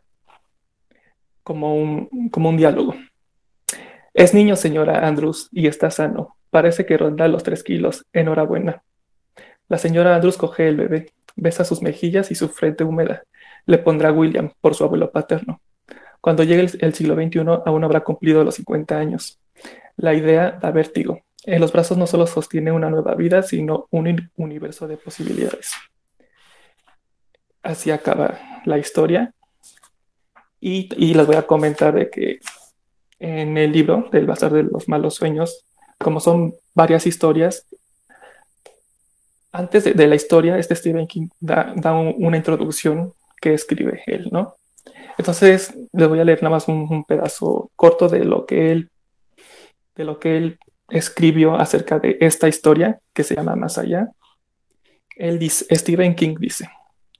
[1.43, 2.95] como un, como un diálogo.
[4.13, 6.37] Es niño, señora Andrews, y está sano.
[6.49, 8.05] Parece que ronda los tres kilos.
[8.13, 8.83] Enhorabuena.
[9.67, 13.23] La señora Andrews coge el bebé, besa sus mejillas y su frente húmeda.
[13.65, 15.61] Le pondrá William por su abuelo paterno.
[16.21, 19.39] Cuando llegue el, siglo XXI, aún habrá cumplido los 50 años.
[19.97, 21.21] La idea da vértigo.
[21.45, 25.73] En los brazos no solo sostiene una nueva vida, sino un universo de posibilidades.
[27.61, 29.33] Así acaba la historia
[30.59, 32.39] y, les voy a comentar de que
[33.19, 35.65] en el libro del Bazar de los Malos Sueños,
[35.97, 37.65] como son varias historias,
[39.51, 44.55] antes de, la historia, este Stephen King da, una introducción que escribe él, ¿no?
[45.17, 48.89] Entonces, les voy a leer nada más un, pedazo corto de lo que él,
[49.95, 50.59] de lo que él
[50.89, 54.09] escribió acerca de esta historia que se llama Más allá.
[55.15, 56.69] Él dice, Stephen King dice,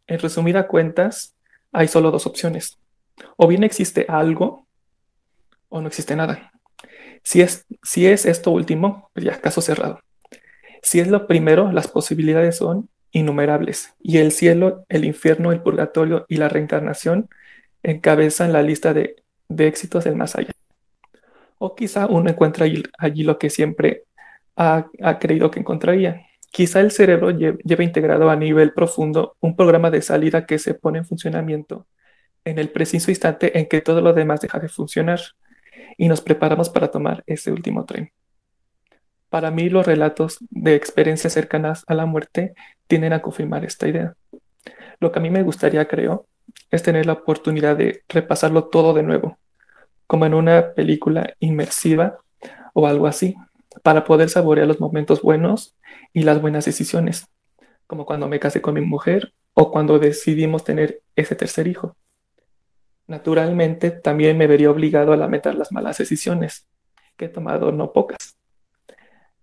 [0.08, 1.36] en resumida cuentas,
[1.72, 2.78] hay solo dos opciones.
[3.38, 4.68] O bien existe algo
[5.70, 6.52] o no existe nada.
[7.24, 10.00] Si es, si es esto último, pues ya caso cerrado.
[10.82, 16.26] Si es lo primero, las posibilidades son innumerables y el cielo, el infierno, el purgatorio
[16.28, 17.30] y la reencarnación
[17.84, 20.52] encabezan la lista de, éxitos del más allá.
[21.66, 22.66] O quizá uno encuentra
[23.00, 24.04] allí, lo que siempre
[24.58, 26.28] ha, creído que encontraría.
[26.52, 30.98] Quizá el cerebro lleve integrado a nivel profundo un programa de salida que se pone
[30.98, 31.88] en funcionamiento
[32.44, 35.22] en el preciso instante en que todo lo demás deja de funcionar
[35.98, 38.12] y nos preparamos para tomar ese último tren.
[39.30, 42.56] Para mí los relatos de experiencias cercanas a la muerte
[42.88, 44.18] tienden a confirmar esta idea.
[45.00, 46.28] Lo que a mí me gustaría, creo,
[46.72, 49.38] es tener la oportunidad de repasarlo todo de nuevo,
[50.14, 52.20] como en una película inmersiva
[52.76, 53.36] o algo así,
[53.82, 55.76] para poder saborear los momentos buenos
[56.14, 57.26] y las buenas decisiones,
[57.88, 61.98] como cuando me casé con mi mujer o cuando decidimos tener ese tercer hijo.
[63.08, 66.68] Naturalmente, también me vería obligado a lamentar las malas decisiones,
[67.18, 68.38] que he tomado no pocas.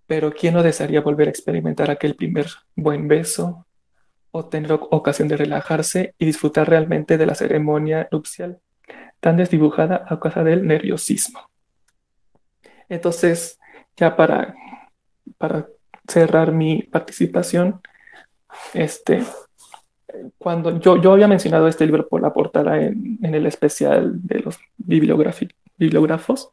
[0.07, 3.67] Pero ¿quién no desearía volver a experimentar aquel primer buen beso
[4.31, 8.61] o tener ocasión de relajarse y disfrutar realmente de la ceremonia nupcial,
[9.21, 11.41] tan desdibujada a causa del nerviosismo?
[12.89, 13.59] Entonces,
[13.97, 14.55] ya para,
[15.39, 15.69] para
[16.09, 17.81] cerrar mi participación,
[18.75, 19.23] este,
[20.39, 24.59] cuando yo, yo había mencionado este libro por la portada en, el especial de los
[24.77, 26.51] bibliógrafos,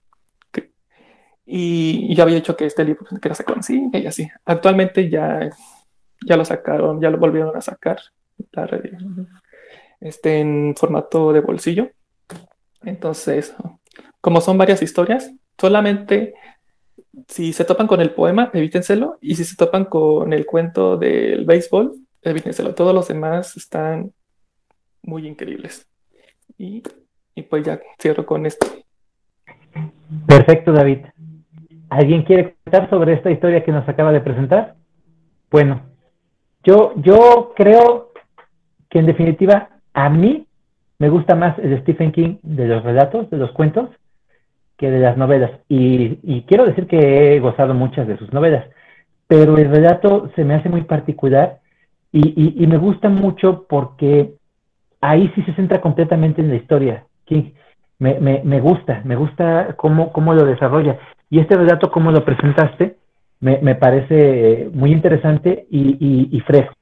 [1.50, 4.30] y, yo había dicho que este libro que no se consigue y así.
[4.44, 5.50] Actualmente ya,
[6.26, 8.00] ya lo sacaron, ya lo volvieron a sacar
[8.52, 8.70] la
[10.02, 11.90] este, en formato de bolsillo.
[12.84, 13.56] Entonces,
[14.22, 16.34] como son varias historias, solamente
[17.28, 21.46] si se topan con el poema, evítenselo, y si se topan con el cuento del
[21.46, 22.76] béisbol, evítenselo.
[22.76, 24.12] Todos los demás están
[25.02, 25.88] muy increíbles.
[26.58, 26.84] Y,
[27.36, 28.68] y pues ya cierro con esto.
[30.28, 31.00] Perfecto, David.
[31.90, 34.76] ¿Alguien quiere comentar sobre esta historia que nos acaba de presentar?
[35.50, 35.82] Bueno,
[36.64, 38.12] yo, yo creo
[38.90, 40.47] que en definitiva a mí
[41.00, 43.90] me gusta más el Stephen King de los relatos, de los cuentos,
[44.78, 45.52] que de las novelas.
[45.68, 48.66] Y, quiero decir que he gozado muchas de sus novelas,
[49.28, 51.60] pero el relato se me hace muy particular
[52.12, 54.34] y, me gusta mucho porque
[55.02, 57.04] ahí sí se centra completamente en la historia.
[57.26, 57.52] King.
[58.00, 61.00] Me, me, gusta, me gusta cómo, cómo lo desarrolla.
[61.32, 62.96] Y este relato, como lo presentaste,
[63.40, 66.74] me, parece eh, muy interesante y, y, fresco.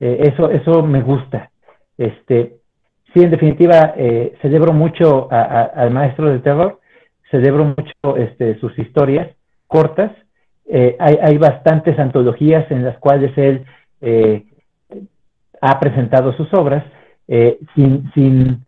[0.00, 1.50] Eh, eso, eso me gusta.
[1.96, 2.61] Este,
[3.12, 6.80] sí, en definitiva, eh, celebro mucho al maestro del terror,
[7.30, 9.28] celebro mucho este, sus historias
[9.66, 10.12] cortas.
[10.98, 13.64] hay, hay bastantes antologías en las cuales él
[15.60, 16.84] ha presentado sus obras
[17.74, 18.64] sin, sin,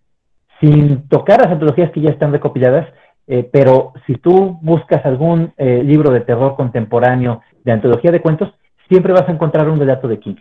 [0.61, 2.87] sin tocar las antologías que ya están recopiladas,
[3.27, 8.53] eh, pero si tú buscas algún eh, libro de terror contemporáneo, de antología de cuentos,
[8.89, 10.37] siempre vas a encontrar un relato de King.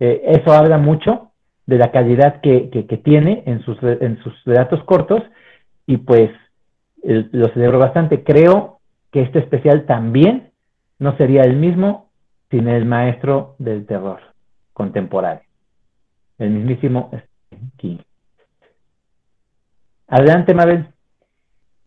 [0.00, 1.30] Eh, eso habla mucho
[1.66, 2.68] de la calidad que,
[3.04, 5.22] tiene en sus, en sus relatos cortos
[5.86, 6.30] y pues
[7.02, 8.24] lo celebro bastante.
[8.24, 8.80] Creo
[9.10, 10.50] que este especial también
[10.98, 12.08] no sería el mismo
[12.50, 14.20] sin el maestro del terror
[14.72, 15.42] contemporáneo,
[16.38, 17.10] el mismísimo
[17.76, 17.98] King.
[20.08, 20.86] Adelante, Mabel.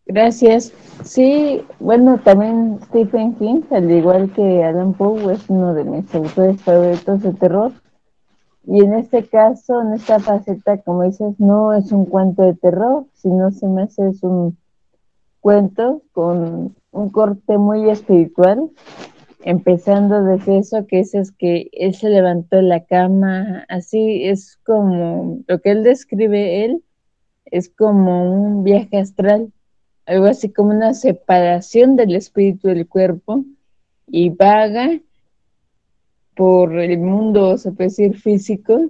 [0.05, 0.73] Gracias.
[1.03, 6.61] Sí, bueno, también Stephen King, al igual que Alan Poe, es uno de mis autores
[6.63, 7.71] favoritos de terror.
[8.65, 13.05] Y en este caso, en esta faceta, como dices, no es un cuento de terror,
[13.13, 14.57] sino se me hace es un
[15.39, 18.69] cuento con un corte muy espiritual,
[19.43, 24.57] empezando desde eso que es, es que él se levantó de la cama, así es
[24.65, 26.83] como lo que él describe él,
[27.45, 29.51] es como un viaje astral
[30.09, 33.45] algo así como una separación del espíritu del cuerpo
[34.07, 34.99] y vaga
[36.39, 38.89] por el mundo, se puede decir, físico.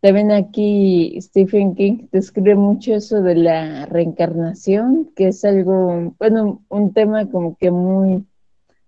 [0.00, 6.92] También aquí Stephen King describe mucho eso de la reencarnación, que es algo, bueno, un
[6.92, 8.24] tema como que muy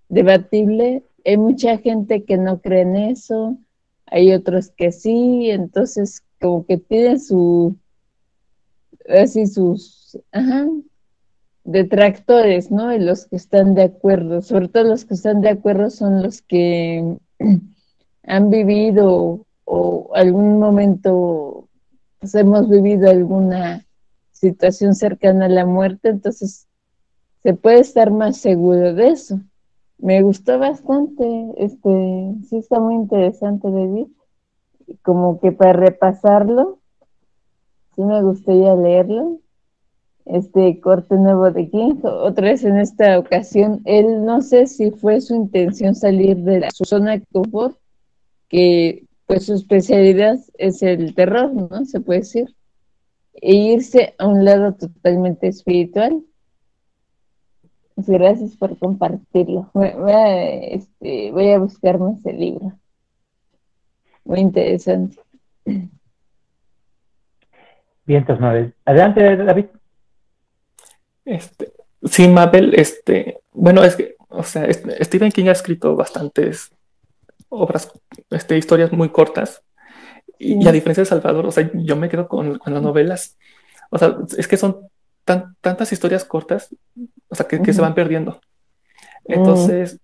[0.08, 1.02] debatible.
[1.24, 3.58] Hay mucha gente que no cree en eso,
[4.06, 7.74] hay otros que sí, entonces como que tiene su,
[9.08, 10.68] así sus, ajá,
[11.64, 12.94] detractores, ¿no?
[12.94, 16.40] Y los que están de acuerdo, sobre todo los que están de acuerdo son los
[16.40, 17.16] que
[18.22, 21.68] han vivido o algún momento
[22.18, 23.86] pues, hemos vivido alguna
[24.32, 26.66] situación cercana a la muerte, entonces
[27.42, 29.40] se puede estar más seguro de eso.
[29.98, 34.06] Me gustó bastante, este, sí está muy interesante David,
[35.02, 36.78] como que para repasarlo,
[37.94, 39.40] sí me gustaría leerlo
[40.26, 41.96] este corte nuevo de King.
[42.02, 46.84] Otra vez en esta ocasión, él no sé si fue su intención salir de su
[46.84, 47.76] zona de confort,
[48.50, 51.84] que pues su especialidad es el terror, ¿no?
[51.86, 52.54] Se puede decir.
[53.32, 56.22] E irse a un lado totalmente espiritual.
[57.94, 59.70] Gracias por compartirlo.
[59.72, 62.72] Voy a, este, voy a buscarme ese libro.
[64.24, 65.16] Muy interesante.
[65.64, 65.88] Bien,
[68.06, 69.66] entonces, Adelante, David.
[71.24, 71.72] Este,
[72.02, 76.72] sí, Mabel, este, bueno, es que, o sea, Stephen King ha escrito bastantes
[77.50, 77.92] obras,
[78.30, 79.62] este, historias muy cortas.
[80.38, 83.36] Y, a diferencia de Salvador, o sea, yo me quedo con, las novelas.
[83.90, 84.88] O sea, es que son
[85.26, 86.74] tan, tantas historias cortas,
[87.28, 88.40] o sea, que, se van perdiendo.
[89.26, 90.00] Entonces,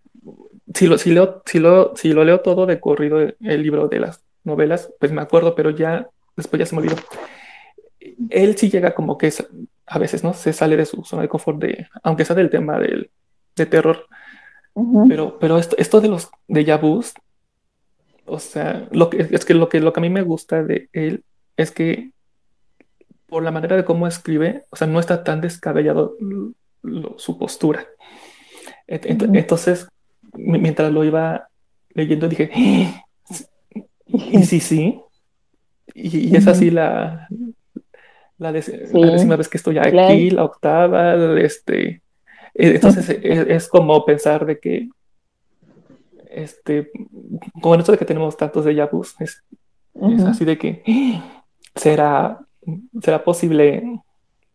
[0.75, 4.01] si, lo, si, leo, si, lo, si lo leo todo de corrido, el libro de
[4.01, 6.97] las novelas, pues me acuerdo, pero ya después ya se me olvidó.
[8.29, 9.47] Él sí llega como que es,
[9.87, 10.35] a veces, ¿no?
[10.35, 13.11] Se sale de su zona de confort, de, aunque sea del tema del,
[13.57, 14.07] de terror.
[15.09, 17.15] Pero, pero esto, esto de los de Yabus,
[18.27, 20.89] o sea, lo que, es que lo, que lo que a mí me gusta de
[20.93, 21.25] él
[21.57, 22.11] es que
[23.27, 26.17] por la manera de cómo escribe, o sea, no está tan descabellado
[27.17, 27.87] su postura.
[28.87, 29.89] Entonces,
[30.35, 31.49] mientras lo iba
[31.91, 32.51] leyendo, dije,
[34.07, 35.01] y sí, sí.
[35.95, 37.29] Y, es así la,
[38.39, 42.03] la, décima vez que estoy aquí, la octava, este.
[42.55, 44.89] E, entonces e, es, como pensar de que,
[46.37, 46.91] este,
[47.63, 49.43] con esto de que tenemos tantos de Yabus, es,
[49.95, 50.83] es así de que
[51.75, 52.41] será,
[53.01, 54.01] será posible,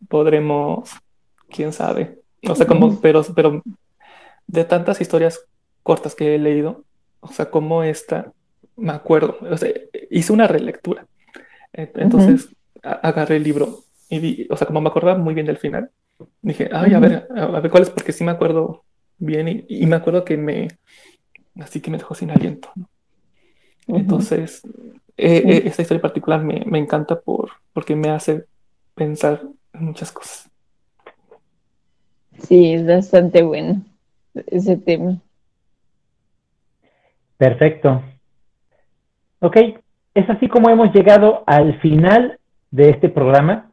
[0.07, 0.91] podremos,
[1.49, 2.19] quién sabe.
[2.47, 3.61] O sea, como, pero, pero
[4.47, 5.45] de tantas historias
[5.83, 6.83] cortas que he leído,
[7.19, 8.31] o sea, como esta,
[8.75, 9.71] me acuerdo, o sea,
[10.09, 11.05] hice una relectura.
[11.73, 12.49] Entonces
[12.83, 13.79] agarré el libro
[14.09, 15.91] y vi, o sea, como me acordaba muy bien del final,
[16.41, 18.83] dije, ay, a ver, a, ver cuál es, porque sí me acuerdo
[19.17, 20.67] bien y, me acuerdo que me,
[21.59, 22.69] así que me dejó sin aliento.
[23.87, 24.61] Entonces,
[25.17, 28.45] eh, eh, esta historia en particular me, me, encanta por, porque me hace
[28.95, 29.41] pensar
[29.73, 30.49] en muchas cosas.
[32.47, 33.81] Sí, es bastante bueno
[34.47, 35.19] ese tema.
[37.37, 38.03] Perfecto.
[39.39, 39.57] Ok,
[40.13, 43.71] es así como hemos llegado al final de este programa.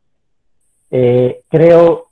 [0.90, 2.06] Eh, creo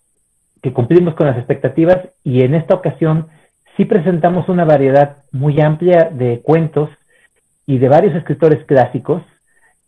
[0.63, 3.29] que cumplimos con las expectativas y en esta ocasión
[3.77, 6.91] sí presentamos una variedad muy amplia de cuentos
[7.67, 9.23] y de varios escritores clásicos,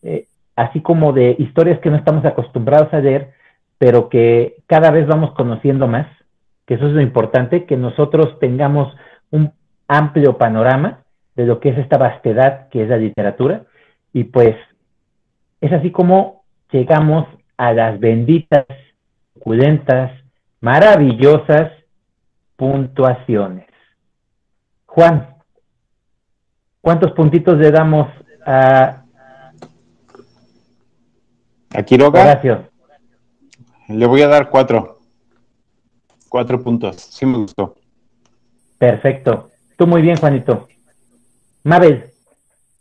[0.03, 3.33] eh, así como de historias que no estamos acostumbrados a leer,
[3.79, 6.07] pero que cada vez vamos conociendo más
[6.69, 8.95] que eso es lo importante, que nosotros tengamos
[9.31, 9.53] un
[9.89, 10.99] amplio panorama
[11.35, 13.63] de lo que es esta vastedad que es la literatura.
[14.13, 14.55] Y pues
[15.63, 18.67] es así como llegamos a las benditas,
[19.33, 20.13] suculentas,
[20.61, 21.73] maravillosas
[22.57, 23.65] puntuaciones.
[24.99, 25.29] Juan,
[26.81, 28.09] ¿cuántos puntitos le damos
[28.45, 29.05] a,
[31.73, 32.25] a Quiroga?
[32.25, 32.63] Gracias.
[33.87, 34.99] Le voy a dar cuatro.
[36.29, 36.97] Cuatro puntos.
[36.97, 37.77] Sí me gustó.
[38.77, 39.51] Perfecto.
[39.77, 40.67] Tú muy bien, Juanito.
[41.63, 42.07] Mabel,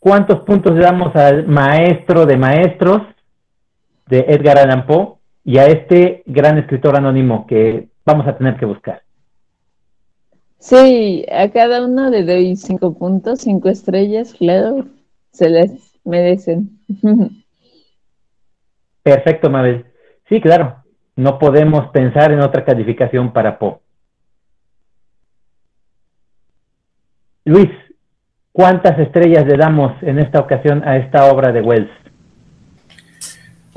[0.00, 3.02] ¿cuántos puntos le damos al maestro de maestros
[4.06, 8.66] de Edgar Allan Poe y a este gran escritor anónimo que vamos a tener que
[8.66, 9.04] buscar?
[10.58, 14.86] Sí, a cada uno le doy cinco puntos, cinco estrellas, claro,
[15.32, 16.78] se les merecen.
[19.02, 19.86] Perfecto, Mabel.
[20.28, 20.82] Sí, claro
[21.18, 23.78] no podemos pensar en otra calificación para Poe.
[27.44, 27.70] Luis,
[28.52, 31.90] ¿cuántas estrellas le damos en esta ocasión a esta obra de Wells?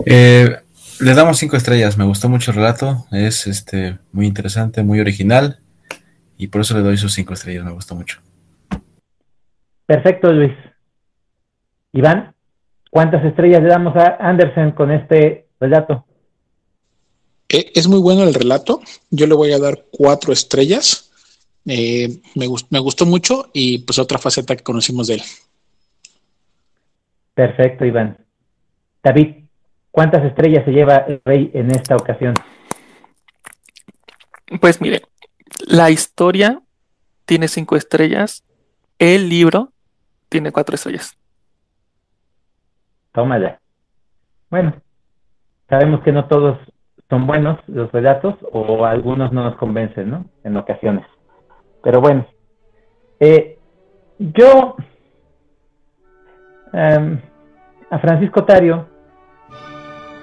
[0.06, 0.56] Eh,
[1.00, 1.98] le damos cinco estrellas.
[1.98, 3.08] Me gustó mucho el relato.
[3.12, 5.61] Es este muy interesante, muy original.
[6.42, 7.64] Y por eso le doy sus cinco estrellas.
[7.64, 8.20] Me gustó mucho.
[9.86, 10.52] Perfecto, Luis.
[11.94, 12.34] Iván,
[12.90, 16.04] ¿cuántas estrellas le damos a Anderson con este relato?
[17.48, 18.82] Eh, es muy bueno el relato.
[19.12, 21.12] Yo le voy a dar cuatro estrellas.
[21.68, 25.22] Eh, me, me, gustó mucho y pues otra faceta que conocimos de él.
[27.36, 28.18] Perfecto, Iván.
[29.04, 29.46] David,
[29.92, 32.34] ¿cuántas estrellas se lleva el rey en esta ocasión?
[34.60, 35.04] Pues mire,
[35.68, 36.62] la historia
[37.26, 38.44] tiene cinco estrellas,
[39.00, 39.70] el libro
[40.30, 41.18] tiene cuatro estrellas.
[43.12, 43.60] Tómala.
[44.50, 44.74] Bueno,
[45.70, 46.58] sabemos que no todos
[47.10, 50.26] son buenos los relatos o algunos no nos convencen, ¿no?
[50.44, 51.06] En ocasiones.
[51.84, 52.26] Pero bueno,
[53.20, 53.58] eh,
[54.18, 54.76] yo
[56.74, 57.20] em,
[57.90, 58.88] a Francisco Tario,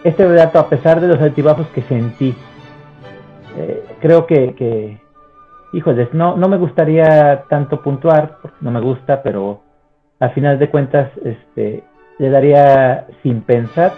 [0.04, 2.34] este relato, a pesar de los altibajos que sentí,
[3.56, 5.00] eh, creo que, que,
[5.72, 9.62] híjoles, no, no me gustaría tanto puntuar, no me gusta, pero
[10.20, 11.84] al final de cuentas, este,
[12.18, 13.92] le daría sin pensar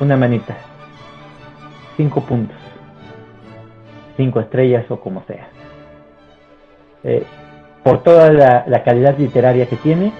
[0.00, 0.56] una manita
[1.96, 2.56] cinco puntos,
[4.16, 5.48] cinco estrellas o como sea.
[7.04, 7.24] Eh,
[7.82, 10.12] por toda la, calidad literaria que tiene,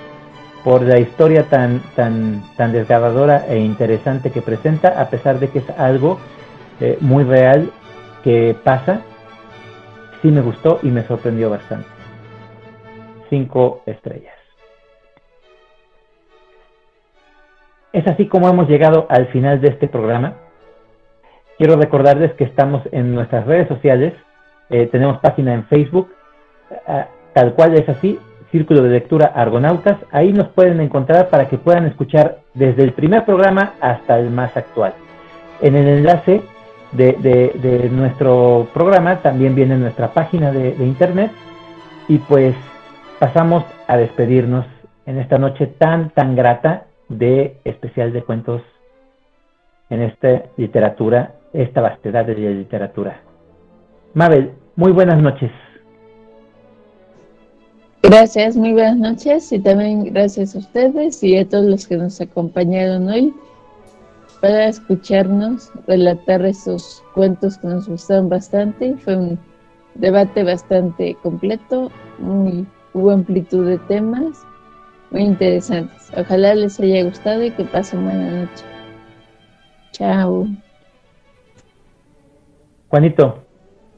[0.65, 5.61] por la historia tan, tan, tan desgarradora e interesante que presenta, a pesar de que
[5.61, 6.19] es algo
[6.81, 7.71] eh, muy real
[8.25, 9.03] que pasa,
[10.23, 11.89] sí me gustó y me sorprendió bastante.
[13.29, 14.35] Cinco estrellas.
[17.93, 20.35] Es así como hemos llegado al final de este programa.
[21.59, 24.15] Quiero recordarles que estamos en nuestras redes sociales.
[24.71, 26.09] Eh, tenemos página en Facebook.
[26.87, 28.19] Ah, tal cual es así,
[28.51, 29.99] Círculo de Lectura Argonautas.
[30.11, 34.57] Ahí nos pueden encontrar para que puedan escuchar desde el primer programa hasta el más
[34.57, 34.95] actual.
[35.61, 36.43] En el enlace
[36.93, 41.31] de, nuestro programa también viene nuestra página de, de internet
[42.09, 42.55] y pues
[43.19, 44.67] pasamos a despedirnos
[45.07, 48.63] en esta noche tan, tan grata de especial de cuentos
[49.91, 53.21] en esta literatura, esta vastedad de literatura.
[54.15, 55.51] Mabel, muy buenas noches.
[58.03, 62.21] Gracias, muy buenas noches y también gracias a ustedes y a todos los que nos
[62.21, 63.33] acompañaron hoy
[64.43, 68.97] para escucharnos relatar esos cuentos que nos gustaron bastante.
[68.97, 69.39] Fue un
[69.95, 74.45] debate bastante completo, muy, hubo amplitud de temas
[75.13, 76.11] muy interesantes.
[76.17, 78.65] Ojalá les haya gustado y que pasen buena noche.
[79.93, 80.49] Chao.
[82.89, 83.45] Juanito,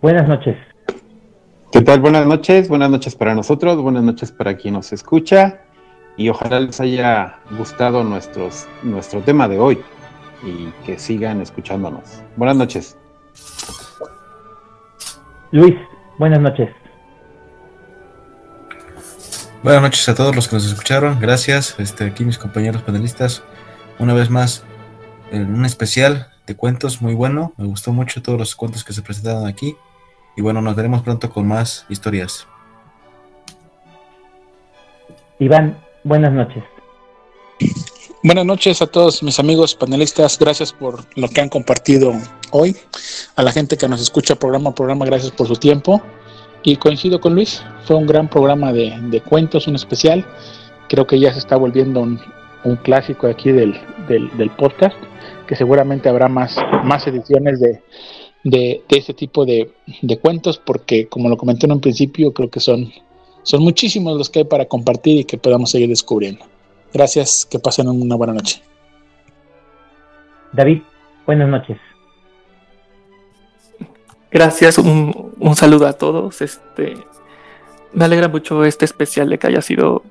[0.02, 0.58] buenas noches.
[1.72, 2.00] ¿Qué tal?
[2.00, 5.60] Buenas noches, buenas noches para nosotros, buenas noches para quien nos escucha
[6.18, 9.78] y ojalá les haya gustado nuestros, nuestro tema de hoy
[10.44, 12.22] y que sigan escuchándonos.
[12.36, 12.96] Buenas noches.
[15.50, 15.74] Luis,
[16.18, 16.70] buenas noches.
[19.62, 21.18] Buenas noches a todos los que nos escucharon.
[21.20, 21.74] Gracias.
[21.78, 23.42] Este, aquí mis compañeros panelistas.
[23.98, 24.64] Una vez más,
[25.30, 27.52] en un especial de cuentos muy bueno.
[27.56, 29.76] Me gustó mucho todos los cuentos que se presentaron aquí.
[30.36, 32.46] Y bueno, nos veremos pronto con más historias.
[35.38, 36.62] Iván, buenas noches.
[38.24, 40.38] Buenas noches a todos mis amigos panelistas.
[40.38, 42.14] Gracias por lo que han compartido
[42.52, 42.74] hoy.
[43.36, 46.00] A la gente que nos escucha programa a programa, gracias por su tiempo.
[46.62, 50.24] Y coincido con Luis, fue un gran programa de, cuentos, un especial.
[50.88, 52.18] Creo que ya se está volviendo un,
[52.82, 53.78] clásico aquí del,
[54.08, 54.96] del, podcast,
[55.46, 57.82] que seguramente habrá más, más ediciones de,
[58.42, 59.70] de, ese tipo de,
[60.22, 62.90] cuentos, porque como lo comenté en un principio, creo que son,
[63.42, 66.53] son muchísimos los que hay para compartir y que podamos seguir descubriendo.
[66.94, 68.62] Gracias, que pasen una buena noche.
[70.52, 70.82] David,
[71.26, 71.76] buenas noches.
[74.30, 76.40] Gracias, un, un, saludo a todos.
[76.40, 76.94] Este,
[77.92, 80.04] me alegra mucho este especial de que haya sido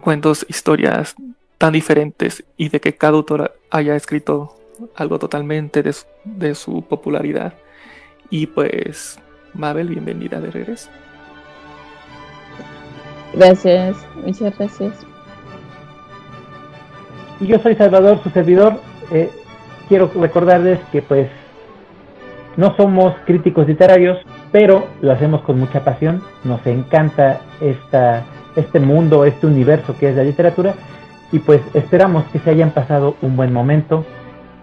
[0.00, 1.14] cuentos, historias
[1.58, 4.56] tan diferentes y de que cada autor haya escrito
[4.96, 5.84] algo totalmente
[6.24, 7.54] de su, popularidad.
[8.30, 9.18] Y pues,
[9.54, 10.90] Mabel, bienvenida de regreso.
[13.32, 15.09] Gracias, muchas gracias.
[17.40, 18.74] Y yo soy Salvador, su servidor.
[19.10, 19.30] Eh,
[19.88, 21.28] quiero recordarles que pues
[22.56, 24.18] no somos críticos literarios,
[24.52, 26.22] pero lo hacemos con mucha pasión.
[26.44, 28.24] Nos encanta esta,
[28.56, 30.74] este mundo, este universo que es la literatura.
[31.32, 34.04] Y pues esperamos que se hayan pasado un buen momento,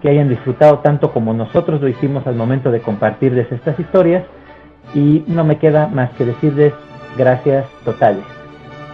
[0.00, 4.24] que hayan disfrutado tanto como nosotros lo hicimos al momento de compartirles estas historias
[4.94, 6.72] y no me queda más que decirles
[7.16, 8.24] gracias totales.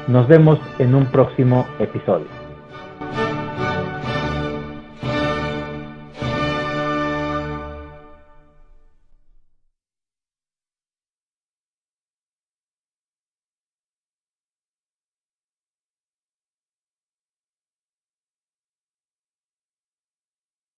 [0.09, 2.34] Nos vemos en un próximo episodio.